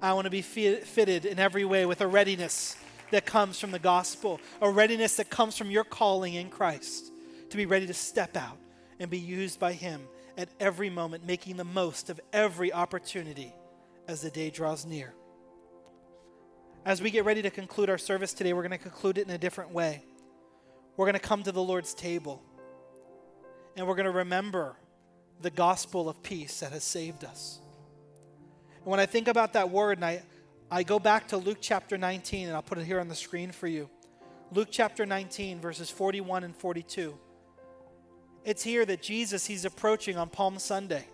I 0.03 0.13
want 0.13 0.27
to 0.27 0.31
be 0.31 0.43
fitted 0.43 1.25
in 1.25 1.39
every 1.39 1.65
way 1.65 1.87
with 1.87 2.01
a 2.01 2.07
readiness 2.07 2.77
that 3.11 3.25
comes 3.25 3.61
from 3.61 3.71
the 3.71 3.79
gospel, 3.79 4.41
a 4.61 4.71
readiness 4.71 5.17
that 5.17 5.31
comes 5.31 5.57
from 5.57 5.71
your 5.71 5.85
calling 5.85 6.35
in 6.35 6.51
Christ, 6.51 7.13
to 7.51 7.57
be 7.57 7.67
ready 7.67 7.87
to 7.87 7.95
step 7.95 8.37
out 8.37 8.59
and 8.99 9.11
be 9.11 9.19
used 9.19 9.59
by 9.61 9.73
Him 9.73 10.03
at 10.37 10.49
every 10.59 10.91
moment, 10.91 11.27
making 11.27 11.57
the 11.57 11.65
most 11.65 12.11
of 12.11 12.21
every 12.33 12.73
opportunity 12.73 13.55
as 14.09 14.21
the 14.23 14.31
day 14.31 14.51
draws 14.51 14.85
near. 14.85 15.15
As 16.85 17.01
we 17.01 17.11
get 17.11 17.25
ready 17.25 17.41
to 17.43 17.51
conclude 17.51 17.89
our 17.89 17.99
service 17.99 18.35
today, 18.35 18.53
we're 18.53 18.63
going 18.63 18.73
to 18.73 18.79
conclude 18.79 19.17
it 19.19 19.27
in 19.27 19.35
a 19.35 19.39
different 19.39 19.71
way. 19.71 20.05
We're 20.97 21.07
going 21.07 21.15
to 21.15 21.19
come 21.21 21.43
to 21.45 21.53
the 21.53 21.63
Lord's 21.63 21.95
table 21.95 22.43
and 23.77 23.87
we're 23.87 23.97
going 23.97 24.05
to 24.05 24.13
remember 24.13 24.77
the 25.41 25.51
gospel 25.51 26.09
of 26.09 26.23
peace 26.23 26.61
that 26.61 26.73
has 26.73 26.85
saved 26.85 27.25
us. 27.25 27.59
And 28.85 28.91
when 28.91 29.01
I 29.01 29.07
think 29.07 29.29
about 29.29 29.55
that 29.55 29.71
word, 29.71 29.97
and 29.99 30.05
I, 30.05 30.23
I 30.71 30.83
go 30.83 30.99
back 30.99 31.29
to 31.29 31.39
Luke 31.39 31.59
chapter 31.61 31.97
19, 31.97 32.49
and 32.49 32.55
I'll 32.55 32.63
put 32.63 32.77
it 32.77 32.85
here 32.85 33.01
on 33.01 33.09
the 33.09 33.15
screen 33.15 33.51
for 33.51 33.67
you. 33.67 33.89
Luke 34.53 34.69
chapter 34.71 35.07
19, 35.07 35.59
verses 35.59 35.89
41 35.89 36.45
and 36.45 36.55
42. 36.55 37.19
It's 38.45 38.63
here 38.63 38.85
that 38.85 39.01
Jesus, 39.01 39.47
he's 39.47 39.65
approaching 39.65 40.19
on 40.19 40.29
Palm 40.29 40.59
Sunday, 40.59 41.07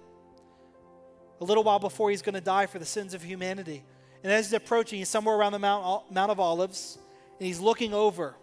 a 1.41 1.45
little 1.45 1.63
while 1.63 1.79
before 1.79 2.11
he's 2.11 2.23
going 2.23 2.35
to 2.35 2.41
die 2.41 2.67
for 2.67 2.81
the 2.81 2.85
sins 2.85 3.15
of 3.15 3.23
humanity. 3.23 3.85
And 4.25 4.33
as 4.33 4.47
he's 4.47 4.53
approaching, 4.53 4.99
he's 4.99 5.09
somewhere 5.09 5.37
around 5.37 5.53
the 5.53 5.61
Mount, 5.61 6.11
Mount 6.11 6.33
of 6.33 6.41
Olives, 6.41 6.99
and 7.39 7.47
he's 7.47 7.61
looking 7.61 7.95
over, 7.95 8.35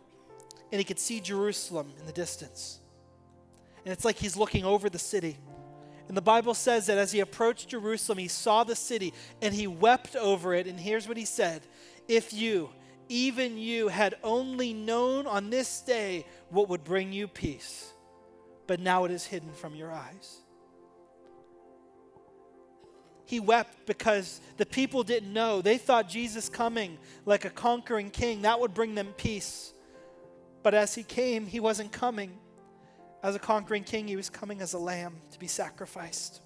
and 0.72 0.80
he 0.80 0.86
could 0.86 1.00
see 1.00 1.20
Jerusalem 1.20 1.92
in 2.00 2.06
the 2.06 2.14
distance. 2.14 2.80
And 3.84 3.92
it's 3.92 4.06
like 4.06 4.16
he's 4.16 4.38
looking 4.38 4.64
over 4.64 4.90
the 4.90 5.00
city. 5.00 5.38
And 6.08 6.16
the 6.16 6.22
Bible 6.22 6.54
says 6.54 6.86
that 6.86 6.98
as 6.98 7.12
he 7.12 7.20
approached 7.20 7.70
Jerusalem, 7.70 8.18
he 8.18 8.28
saw 8.28 8.64
the 8.64 8.76
city 8.76 9.14
and 9.42 9.54
he 9.54 9.68
wept 9.68 10.16
over 10.16 10.54
it. 10.54 10.68
And 10.68 10.80
here's 10.80 11.08
what 11.08 11.18
he 11.18 11.26
said 11.26 11.64
If 12.08 12.34
you, 12.34 12.70
even 13.10 13.58
you, 13.58 13.90
had 13.90 14.16
only 14.24 14.74
known 14.74 15.28
on 15.28 15.50
this 15.50 15.82
day 15.82 16.26
what 16.50 16.70
would 16.70 16.84
bring 16.84 17.12
you 17.12 17.28
peace, 17.28 17.92
but 18.68 18.80
now 18.80 19.06
it 19.06 19.12
is 19.12 19.26
hidden 19.26 19.52
from 19.54 19.76
your 19.76 19.92
eyes. 19.92 20.38
He 23.26 23.42
wept 23.42 23.86
because 23.86 24.40
the 24.56 24.66
people 24.66 25.04
didn't 25.04 25.34
know. 25.34 25.62
They 25.62 25.78
thought 25.78 26.08
Jesus 26.08 26.48
coming 26.48 26.98
like 27.26 27.44
a 27.44 27.50
conquering 27.50 28.10
king, 28.10 28.44
that 28.44 28.58
would 28.62 28.74
bring 28.74 28.96
them 28.96 29.14
peace. 29.18 29.74
But 30.64 30.74
as 30.74 30.96
he 30.96 31.04
came, 31.04 31.46
he 31.46 31.60
wasn't 31.60 31.92
coming 31.92 32.38
as 33.24 33.36
a 33.36 33.40
conquering 33.40 33.84
king, 33.84 34.08
he 34.08 34.16
was 34.16 34.30
coming 34.30 34.62
as 34.62 34.74
a 34.74 34.78
lamb 34.78 35.16
to 35.32 35.40
be 35.40 35.48
sacrificed. 35.48 36.42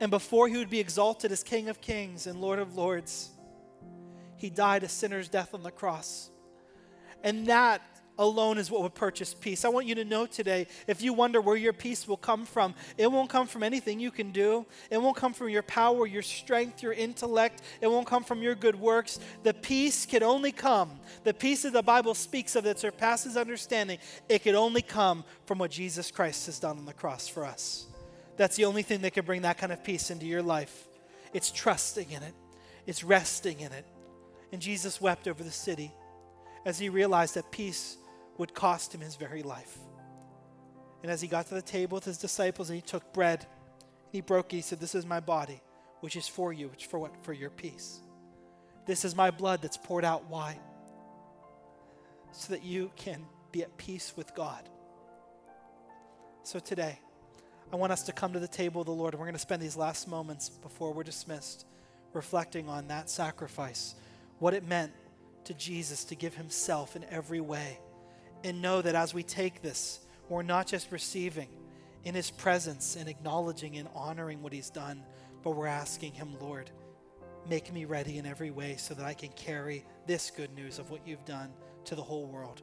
And 0.00 0.10
before 0.10 0.48
he 0.48 0.56
would 0.56 0.70
be 0.70 0.80
exalted 0.80 1.32
as 1.32 1.42
King 1.42 1.68
of 1.68 1.80
Kings 1.80 2.26
and 2.26 2.40
Lord 2.40 2.58
of 2.58 2.76
Lords, 2.76 3.30
he 4.36 4.50
died 4.50 4.82
a 4.82 4.88
sinner's 4.88 5.28
death 5.28 5.54
on 5.54 5.62
the 5.62 5.70
cross. 5.70 6.30
And 7.22 7.46
that 7.46 7.82
alone 8.18 8.58
is 8.58 8.70
what 8.70 8.82
will 8.82 8.90
purchase 8.90 9.34
peace. 9.34 9.64
I 9.64 9.68
want 9.68 9.86
you 9.86 9.94
to 9.96 10.04
know 10.04 10.26
today 10.26 10.66
if 10.86 11.02
you 11.02 11.12
wonder 11.12 11.40
where 11.40 11.56
your 11.56 11.72
peace 11.72 12.08
will 12.08 12.16
come 12.16 12.46
from, 12.46 12.74
it 12.96 13.10
won't 13.10 13.30
come 13.30 13.46
from 13.46 13.62
anything 13.62 14.00
you 14.00 14.10
can 14.10 14.32
do. 14.32 14.66
It 14.90 15.00
won't 15.00 15.16
come 15.16 15.32
from 15.32 15.48
your 15.48 15.62
power, 15.62 16.06
your 16.06 16.22
strength, 16.22 16.82
your 16.82 16.92
intellect. 16.92 17.62
It 17.80 17.88
won't 17.88 18.06
come 18.06 18.24
from 18.24 18.42
your 18.42 18.54
good 18.54 18.78
works. 18.78 19.18
The 19.42 19.54
peace 19.54 20.06
can 20.06 20.22
only 20.22 20.52
come, 20.52 20.98
the 21.24 21.34
peace 21.34 21.62
that 21.62 21.72
the 21.72 21.82
Bible 21.82 22.14
speaks 22.14 22.56
of 22.56 22.64
that 22.64 22.78
surpasses 22.78 23.36
understanding, 23.36 23.98
it 24.28 24.42
can 24.42 24.54
only 24.54 24.82
come 24.82 25.24
from 25.44 25.58
what 25.58 25.70
Jesus 25.70 26.10
Christ 26.10 26.46
has 26.46 26.58
done 26.58 26.78
on 26.78 26.86
the 26.86 26.92
cross 26.92 27.28
for 27.28 27.44
us. 27.44 27.86
That's 28.36 28.56
the 28.56 28.66
only 28.66 28.82
thing 28.82 29.00
that 29.02 29.14
can 29.14 29.24
bring 29.24 29.42
that 29.42 29.58
kind 29.58 29.72
of 29.72 29.82
peace 29.82 30.10
into 30.10 30.26
your 30.26 30.42
life. 30.42 30.88
It's 31.32 31.50
trusting 31.50 32.10
in 32.10 32.22
it, 32.22 32.34
it's 32.86 33.04
resting 33.04 33.60
in 33.60 33.72
it. 33.72 33.84
And 34.52 34.62
Jesus 34.62 35.00
wept 35.00 35.26
over 35.26 35.42
the 35.42 35.50
city 35.50 35.92
as 36.64 36.78
he 36.78 36.88
realized 36.88 37.34
that 37.34 37.50
peace 37.50 37.96
would 38.38 38.54
cost 38.54 38.94
him 38.94 39.00
his 39.00 39.16
very 39.16 39.42
life. 39.42 39.78
And 41.02 41.10
as 41.10 41.20
he 41.20 41.28
got 41.28 41.46
to 41.48 41.54
the 41.54 41.62
table 41.62 41.96
with 41.96 42.04
his 42.04 42.18
disciples 42.18 42.70
and 42.70 42.76
he 42.76 42.82
took 42.82 43.12
bread, 43.12 43.46
and 44.04 44.12
he 44.12 44.20
broke 44.20 44.52
it, 44.52 44.56
he 44.56 44.62
said, 44.62 44.80
This 44.80 44.94
is 44.94 45.06
my 45.06 45.20
body, 45.20 45.60
which 46.00 46.16
is 46.16 46.26
for 46.28 46.52
you, 46.52 46.68
which 46.68 46.86
for 46.86 46.98
what? 46.98 47.24
For 47.24 47.32
your 47.32 47.50
peace. 47.50 48.00
This 48.86 49.04
is 49.04 49.14
my 49.14 49.30
blood 49.30 49.62
that's 49.62 49.76
poured 49.76 50.04
out. 50.04 50.28
Why? 50.28 50.58
So 52.32 52.52
that 52.52 52.64
you 52.64 52.90
can 52.96 53.24
be 53.52 53.62
at 53.62 53.76
peace 53.76 54.12
with 54.16 54.34
God. 54.34 54.68
So 56.42 56.58
today, 56.58 56.98
I 57.72 57.76
want 57.76 57.92
us 57.92 58.02
to 58.04 58.12
come 58.12 58.32
to 58.32 58.38
the 58.38 58.48
table 58.48 58.82
of 58.82 58.86
the 58.86 58.92
Lord, 58.92 59.14
and 59.14 59.20
we're 59.20 59.26
going 59.26 59.34
to 59.34 59.40
spend 59.40 59.60
these 59.60 59.76
last 59.76 60.06
moments 60.06 60.48
before 60.48 60.92
we're 60.92 61.02
dismissed 61.02 61.66
reflecting 62.12 62.68
on 62.68 62.88
that 62.88 63.10
sacrifice, 63.10 63.94
what 64.38 64.54
it 64.54 64.66
meant 64.66 64.92
to 65.44 65.54
Jesus 65.54 66.04
to 66.04 66.14
give 66.14 66.34
himself 66.34 66.96
in 66.96 67.04
every 67.10 67.40
way 67.40 67.78
and 68.44 68.62
know 68.62 68.82
that 68.82 68.94
as 68.94 69.14
we 69.14 69.22
take 69.22 69.62
this, 69.62 70.00
we're 70.28 70.42
not 70.42 70.66
just 70.66 70.92
receiving 70.92 71.48
in 72.04 72.14
His 72.14 72.30
presence 72.30 72.96
and 72.96 73.08
acknowledging 73.08 73.76
and 73.76 73.88
honoring 73.94 74.42
what 74.42 74.52
He's 74.52 74.70
done, 74.70 75.02
but 75.42 75.52
we're 75.52 75.66
asking 75.66 76.12
Him, 76.12 76.36
Lord, 76.40 76.70
make 77.48 77.72
me 77.72 77.84
ready 77.84 78.18
in 78.18 78.26
every 78.26 78.50
way 78.50 78.76
so 78.76 78.94
that 78.94 79.04
I 79.04 79.14
can 79.14 79.30
carry 79.30 79.84
this 80.06 80.30
good 80.30 80.54
news 80.54 80.78
of 80.78 80.90
what 80.90 81.06
you've 81.06 81.24
done 81.24 81.52
to 81.84 81.94
the 81.94 82.02
whole 82.02 82.26
world. 82.26 82.62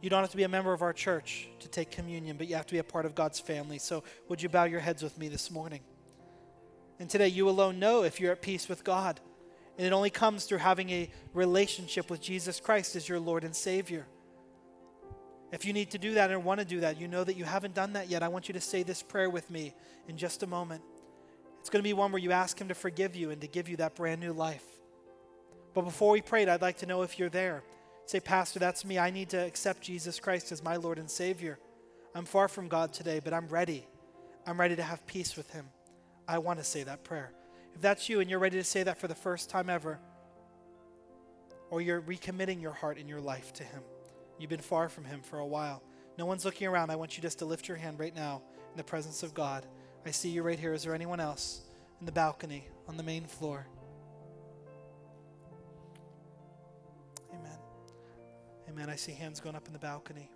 You 0.00 0.10
don't 0.10 0.20
have 0.20 0.30
to 0.30 0.36
be 0.36 0.42
a 0.42 0.48
member 0.48 0.72
of 0.72 0.82
our 0.82 0.92
church 0.92 1.48
to 1.60 1.68
take 1.68 1.90
communion, 1.90 2.36
but 2.36 2.48
you 2.48 2.54
have 2.54 2.66
to 2.66 2.72
be 2.72 2.78
a 2.78 2.84
part 2.84 3.06
of 3.06 3.14
God's 3.14 3.40
family. 3.40 3.78
So, 3.78 4.04
would 4.28 4.42
you 4.42 4.48
bow 4.48 4.64
your 4.64 4.80
heads 4.80 5.02
with 5.02 5.18
me 5.18 5.28
this 5.28 5.50
morning? 5.50 5.80
And 6.98 7.10
today, 7.10 7.28
you 7.28 7.48
alone 7.48 7.78
know 7.78 8.04
if 8.04 8.20
you're 8.20 8.32
at 8.32 8.42
peace 8.42 8.68
with 8.68 8.84
God. 8.84 9.20
And 9.78 9.86
it 9.86 9.92
only 9.92 10.10
comes 10.10 10.44
through 10.44 10.58
having 10.58 10.88
a 10.90 11.10
relationship 11.34 12.10
with 12.10 12.20
Jesus 12.20 12.60
Christ 12.60 12.96
as 12.96 13.08
your 13.08 13.20
Lord 13.20 13.44
and 13.44 13.54
Savior. 13.54 14.06
If 15.52 15.64
you 15.64 15.72
need 15.72 15.90
to 15.92 15.98
do 15.98 16.14
that 16.14 16.30
and 16.30 16.44
want 16.44 16.60
to 16.60 16.66
do 16.66 16.80
that, 16.80 17.00
you 17.00 17.06
know 17.06 17.22
that 17.22 17.36
you 17.36 17.44
haven't 17.44 17.74
done 17.74 17.92
that 17.92 18.08
yet. 18.08 18.22
I 18.22 18.28
want 18.28 18.48
you 18.48 18.54
to 18.54 18.60
say 18.60 18.82
this 18.82 19.02
prayer 19.02 19.30
with 19.30 19.48
me 19.50 19.74
in 20.08 20.16
just 20.16 20.42
a 20.42 20.46
moment. 20.46 20.82
It's 21.60 21.70
going 21.70 21.82
to 21.82 21.88
be 21.88 21.92
one 21.92 22.12
where 22.12 22.22
you 22.22 22.32
ask 22.32 22.60
Him 22.60 22.68
to 22.68 22.74
forgive 22.74 23.14
you 23.16 23.30
and 23.30 23.40
to 23.40 23.46
give 23.46 23.68
you 23.68 23.76
that 23.76 23.94
brand 23.94 24.20
new 24.20 24.32
life. 24.32 24.64
But 25.74 25.82
before 25.82 26.12
we 26.12 26.20
prayed, 26.20 26.48
I'd 26.48 26.62
like 26.62 26.78
to 26.78 26.86
know 26.86 27.02
if 27.02 27.18
you're 27.18 27.28
there. 27.28 27.62
Say, 28.06 28.20
Pastor, 28.20 28.58
that's 28.58 28.84
me. 28.84 28.98
I 28.98 29.10
need 29.10 29.30
to 29.30 29.36
accept 29.38 29.82
Jesus 29.82 30.20
Christ 30.20 30.52
as 30.52 30.62
my 30.62 30.76
Lord 30.76 30.98
and 30.98 31.10
Savior. 31.10 31.58
I'm 32.14 32.24
far 32.24 32.48
from 32.48 32.68
God 32.68 32.92
today, 32.92 33.20
but 33.22 33.34
I'm 33.34 33.48
ready. 33.48 33.86
I'm 34.46 34.58
ready 34.58 34.76
to 34.76 34.82
have 34.82 35.06
peace 35.06 35.36
with 35.36 35.50
Him. 35.50 35.66
I 36.28 36.38
want 36.38 36.58
to 36.60 36.64
say 36.64 36.82
that 36.84 37.04
prayer. 37.04 37.32
If 37.74 37.80
that's 37.82 38.08
you 38.08 38.20
and 38.20 38.30
you're 38.30 38.38
ready 38.38 38.58
to 38.58 38.64
say 38.64 38.82
that 38.84 38.98
for 38.98 39.08
the 39.08 39.14
first 39.14 39.50
time 39.50 39.68
ever, 39.68 39.98
or 41.68 41.80
you're 41.80 42.00
recommitting 42.00 42.62
your 42.62 42.72
heart 42.72 42.96
and 42.96 43.08
your 43.08 43.20
life 43.20 43.52
to 43.54 43.64
Him, 43.64 43.82
You've 44.38 44.50
been 44.50 44.60
far 44.60 44.88
from 44.88 45.04
Him 45.04 45.22
for 45.22 45.38
a 45.38 45.46
while. 45.46 45.82
No 46.18 46.26
one's 46.26 46.44
looking 46.44 46.66
around. 46.66 46.90
I 46.90 46.96
want 46.96 47.16
you 47.16 47.22
just 47.22 47.38
to 47.40 47.44
lift 47.44 47.68
your 47.68 47.76
hand 47.76 47.98
right 47.98 48.14
now 48.14 48.42
in 48.70 48.76
the 48.76 48.84
presence 48.84 49.22
of 49.22 49.34
God. 49.34 49.66
I 50.04 50.10
see 50.10 50.28
you 50.28 50.42
right 50.42 50.58
here. 50.58 50.72
Is 50.72 50.84
there 50.84 50.94
anyone 50.94 51.20
else 51.20 51.62
in 52.00 52.06
the 52.06 52.12
balcony 52.12 52.68
on 52.88 52.96
the 52.96 53.02
main 53.02 53.24
floor? 53.24 53.66
Amen. 57.34 57.58
Amen. 58.68 58.90
I 58.90 58.96
see 58.96 59.12
hands 59.12 59.40
going 59.40 59.56
up 59.56 59.66
in 59.66 59.72
the 59.72 59.78
balcony. 59.78 60.30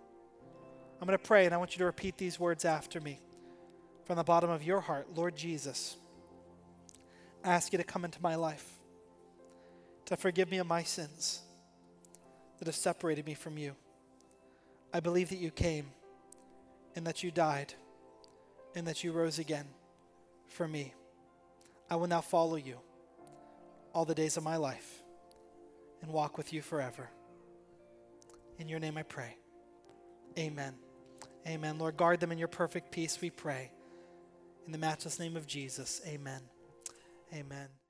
I'm 0.99 1.07
going 1.07 1.17
to 1.17 1.23
pray, 1.23 1.45
and 1.45 1.53
I 1.53 1.57
want 1.57 1.73
you 1.73 1.79
to 1.79 1.85
repeat 1.85 2.17
these 2.17 2.39
words 2.39 2.63
after 2.63 3.01
me 3.01 3.19
from 4.05 4.17
the 4.17 4.23
bottom 4.23 4.49
of 4.49 4.61
your 4.61 4.81
heart. 4.81 5.07
Lord 5.15 5.35
Jesus, 5.35 5.97
I 7.43 7.53
ask 7.53 7.71
you 7.71 7.77
to 7.77 7.83
come 7.83 8.05
into 8.05 8.21
my 8.21 8.35
life, 8.35 8.67
to 10.05 10.15
forgive 10.15 10.51
me 10.51 10.57
of 10.57 10.67
my 10.67 10.83
sins 10.83 11.41
that 12.59 12.67
have 12.67 12.75
separated 12.75 13.25
me 13.25 13.33
from 13.33 13.57
you. 13.57 13.75
I 14.93 14.99
believe 14.99 15.29
that 15.29 15.39
you 15.39 15.51
came 15.51 15.91
and 16.95 17.07
that 17.07 17.23
you 17.23 17.31
died 17.31 17.73
and 18.75 18.87
that 18.87 19.03
you 19.03 19.11
rose 19.11 19.39
again 19.39 19.65
for 20.47 20.67
me. 20.67 20.93
I 21.89 21.95
will 21.95 22.07
now 22.07 22.21
follow 22.21 22.55
you 22.57 22.77
all 23.93 24.05
the 24.05 24.15
days 24.15 24.37
of 24.37 24.43
my 24.43 24.57
life. 24.57 25.01
and 26.01 26.11
walk 26.11 26.37
with 26.37 26.53
you 26.53 26.61
forever. 26.61 27.09
In 28.57 28.67
your 28.67 28.79
name 28.79 28.97
I 28.97 29.03
pray. 29.03 29.37
Amen. 30.37 30.73
Amen. 31.47 31.77
Lord, 31.77 31.97
guard 31.97 32.19
them 32.19 32.31
in 32.31 32.37
your 32.37 32.47
perfect 32.47 32.91
peace, 32.91 33.19
we 33.21 33.29
pray. 33.29 33.71
In 34.65 34.71
the 34.71 34.77
matchless 34.77 35.19
name 35.19 35.35
of 35.35 35.47
Jesus, 35.47 36.01
amen. 36.05 36.41
Amen. 37.33 37.80